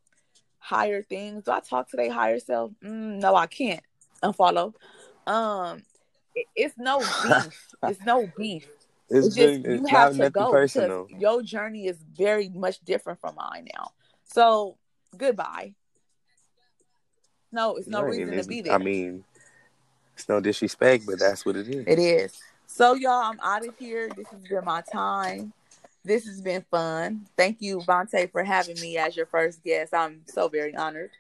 higher 0.58 1.04
things? 1.04 1.46
Do 1.46 1.52
I 1.52 1.60
talk 1.60 1.90
to 1.92 1.98
their 1.98 2.12
higher 2.12 2.40
self? 2.40 2.72
Mm, 2.84 3.20
no, 3.22 3.36
I 3.36 3.48
can't. 3.48 3.84
Unfollow. 4.24 4.74
Um, 5.28 5.84
it, 6.36 6.48
it's 6.56 6.76
no 6.78 7.00
beef. 7.24 7.68
it's 7.84 8.02
no 8.06 8.32
beef. 8.38 8.68
It's, 9.10 9.28
it's 9.28 9.36
just 9.36 9.64
been, 9.64 9.74
it's 9.74 9.82
you 9.82 9.98
have 9.98 10.18
to 10.18 10.30
go 10.30 10.52
because 10.52 11.08
your 11.18 11.42
journey 11.42 11.88
is 11.88 11.98
very 12.18 12.50
much 12.50 12.80
different 12.80 13.20
from 13.20 13.36
mine 13.36 13.68
now. 13.74 13.92
So 14.26 14.78
goodbye. 15.16 15.74
No, 17.52 17.76
it's 17.76 17.88
no 17.88 18.02
right, 18.02 18.12
reason 18.12 18.38
to 18.38 18.44
be 18.48 18.62
there. 18.62 18.74
I 18.74 18.78
mean, 18.78 19.24
it's 20.16 20.30
no 20.30 20.40
disrespect, 20.40 21.06
but 21.06 21.20
that's 21.20 21.46
what 21.46 21.56
it 21.56 21.68
is. 21.68 21.86
It 21.88 22.00
is. 22.00 22.40
So 22.68 22.94
y'all, 22.94 23.24
I'm 23.24 23.40
out 23.42 23.68
of 23.68 23.78
here. 23.78 24.10
This 24.16 24.28
has 24.28 24.42
been 24.44 24.64
my 24.66 24.82
time. 24.82 25.54
This 26.04 26.26
has 26.26 26.42
been 26.42 26.64
fun. 26.70 27.28
Thank 27.36 27.58
you, 27.62 27.80
Vonté, 27.80 28.32
for 28.32 28.44
having 28.44 28.80
me 28.80 28.98
as 28.98 29.18
your 29.18 29.26
first 29.26 29.64
guest. 29.64 29.94
I'm 29.94 30.22
so 30.28 30.48
very 30.48 30.76
honored. 30.76 31.12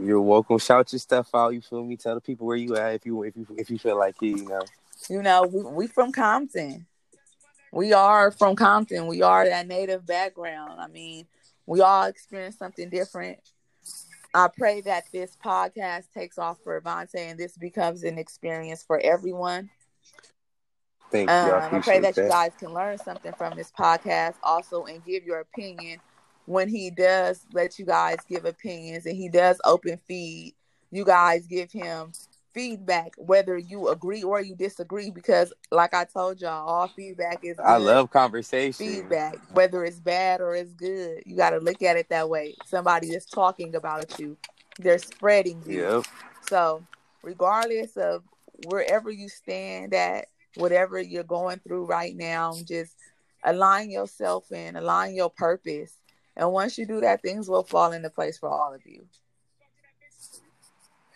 You're 0.00 0.20
welcome. 0.20 0.58
Shout 0.58 0.92
your 0.92 1.00
stuff 1.00 1.28
out. 1.34 1.50
You 1.50 1.60
feel 1.60 1.84
me? 1.84 1.96
Tell 1.96 2.14
the 2.14 2.20
people 2.20 2.46
where 2.46 2.56
you 2.56 2.76
at 2.76 2.94
if 2.94 3.06
you 3.06 3.22
if 3.22 3.36
you 3.36 3.46
if 3.56 3.70
you 3.70 3.78
feel 3.78 3.98
like 3.98 4.16
it. 4.22 4.38
You 4.38 4.48
know. 4.48 4.62
You 5.08 5.22
know, 5.22 5.42
we, 5.42 5.62
we 5.62 5.86
from 5.86 6.12
Compton. 6.12 6.86
We 7.72 7.92
are 7.92 8.30
from 8.30 8.56
Compton. 8.56 9.06
We 9.06 9.22
are 9.22 9.44
that 9.46 9.66
native 9.66 10.06
background. 10.06 10.80
I 10.80 10.88
mean, 10.88 11.26
we 11.66 11.80
all 11.80 12.04
experience 12.04 12.56
something 12.56 12.88
different. 12.88 13.38
I 14.36 14.48
pray 14.48 14.82
that 14.82 15.04
this 15.12 15.34
podcast 15.42 16.12
takes 16.12 16.36
off 16.36 16.58
for 16.62 16.78
Vonté 16.82 17.30
and 17.30 17.40
this 17.40 17.56
becomes 17.56 18.04
an 18.04 18.18
experience 18.18 18.82
for 18.82 19.00
everyone. 19.00 19.70
Thank 21.10 21.30
you. 21.30 21.34
I, 21.34 21.66
um, 21.68 21.74
I 21.76 21.78
pray 21.80 22.00
that, 22.00 22.16
that, 22.16 22.22
you 22.22 22.28
guys 22.28 22.50
can 22.58 22.74
learn 22.74 22.98
something 22.98 23.32
from 23.32 23.56
this 23.56 23.72
podcast 23.72 24.34
also 24.42 24.84
and 24.84 25.02
give 25.06 25.24
your 25.24 25.40
opinion 25.40 26.00
when 26.44 26.68
he 26.68 26.90
does 26.90 27.46
let 27.54 27.78
you 27.78 27.86
guys 27.86 28.18
give 28.28 28.44
opinions 28.44 29.06
and 29.06 29.16
he 29.16 29.30
does 29.30 29.58
open 29.64 29.98
feed. 30.06 30.54
You 30.90 31.06
guys 31.06 31.46
give 31.46 31.72
him 31.72 32.12
feedback, 32.56 33.12
whether 33.18 33.58
you 33.58 33.88
agree 33.88 34.22
or 34.22 34.40
you 34.40 34.56
disagree, 34.56 35.10
because 35.10 35.52
like 35.70 35.92
I 35.92 36.04
told 36.04 36.40
y'all, 36.40 36.66
all 36.66 36.88
feedback 36.88 37.40
is. 37.44 37.58
Good. 37.58 37.62
I 37.66 37.76
love 37.76 38.10
conversation. 38.10 38.72
Feedback, 38.72 39.36
whether 39.52 39.84
it's 39.84 40.00
bad 40.00 40.40
or 40.40 40.54
it's 40.54 40.72
good, 40.72 41.22
you 41.26 41.36
got 41.36 41.50
to 41.50 41.58
look 41.58 41.82
at 41.82 41.98
it 41.98 42.08
that 42.08 42.30
way. 42.30 42.54
Somebody 42.64 43.08
is 43.08 43.26
talking 43.26 43.74
about 43.74 44.18
you, 44.18 44.38
they're 44.78 44.98
spreading 44.98 45.62
you. 45.66 45.82
Yep. 45.82 46.04
So, 46.48 46.82
regardless 47.22 47.94
of 47.98 48.22
wherever 48.64 49.10
you 49.10 49.28
stand 49.28 49.92
at, 49.92 50.28
whatever 50.54 50.98
you're 50.98 51.24
going 51.24 51.58
through 51.58 51.84
right 51.84 52.16
now, 52.16 52.54
just 52.66 52.94
align 53.44 53.90
yourself 53.90 54.50
and 54.50 54.78
align 54.78 55.14
your 55.14 55.28
purpose. 55.28 55.92
And 56.38 56.50
once 56.52 56.78
you 56.78 56.86
do 56.86 57.02
that, 57.02 57.20
things 57.20 57.50
will 57.50 57.64
fall 57.64 57.92
into 57.92 58.08
place 58.08 58.38
for 58.38 58.48
all 58.48 58.72
of 58.72 58.80
you. 58.86 59.04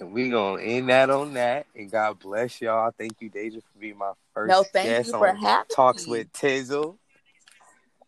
And 0.01 0.13
we 0.13 0.31
gonna 0.31 0.63
end 0.63 0.89
that 0.89 1.11
on 1.11 1.35
that. 1.35 1.67
And 1.75 1.91
God 1.91 2.19
bless 2.19 2.61
y'all. 2.61 2.93
Thank 2.97 3.21
you, 3.21 3.29
Deja, 3.29 3.61
for 3.61 3.79
being 3.79 3.99
my 3.99 4.13
first 4.35 4.49
no, 4.49 4.63
thank 4.63 4.89
guest 4.89 5.09
you 5.09 5.19
for 5.19 5.29
on 5.29 5.37
having 5.37 5.67
Talks 5.75 6.07
me. 6.07 6.13
with 6.13 6.33
Tizzle. 6.33 6.97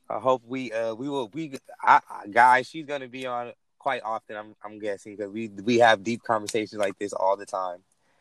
I 0.09 0.19
hope 0.19 0.43
we 0.47 0.73
uh 0.73 0.95
we 0.95 1.09
will 1.09 1.29
we 1.29 1.59
I, 1.83 2.01
I, 2.09 2.27
guys. 2.29 2.69
She's 2.69 2.87
gonna 2.87 3.09
be 3.09 3.27
on 3.27 3.53
quite 3.79 4.03
often. 4.03 4.37
I'm 4.37 4.57
I'm 4.65 4.79
guessing 4.79 5.17
because 5.17 5.33
we 5.33 5.49
we 5.49 5.79
have 5.79 6.03
deep 6.03 6.23
conversations 6.23 6.81
like 6.81 6.99
this 6.99 7.13
all 7.13 7.37
the 7.37 7.47
time. 7.47 7.79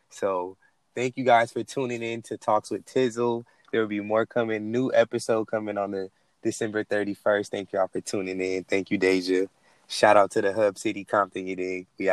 So 0.09 0.57
Thank 0.93 1.15
you 1.15 1.23
guys 1.23 1.53
for 1.53 1.63
tuning 1.63 2.03
in 2.03 2.21
to 2.23 2.37
Talks 2.37 2.69
with 2.69 2.85
Tizzle. 2.85 3.45
There 3.71 3.79
will 3.79 3.87
be 3.87 4.01
more 4.01 4.25
coming, 4.25 4.71
new 4.71 4.91
episode 4.93 5.45
coming 5.45 5.77
on 5.77 5.91
the 5.91 6.09
December 6.43 6.83
31st. 6.83 7.47
Thank 7.47 7.71
y'all 7.71 7.87
for 7.87 8.01
tuning 8.01 8.41
in. 8.41 8.65
Thank 8.65 8.91
you, 8.91 8.97
Deja. 8.97 9.47
Shout 9.87 10.17
out 10.17 10.31
to 10.31 10.41
the 10.41 10.51
Hub 10.51 10.77
City 10.77 11.05
Compton, 11.05 11.47
you 11.47 11.55
dig? 11.55 11.87
We 11.97 12.05
out. 12.05 12.09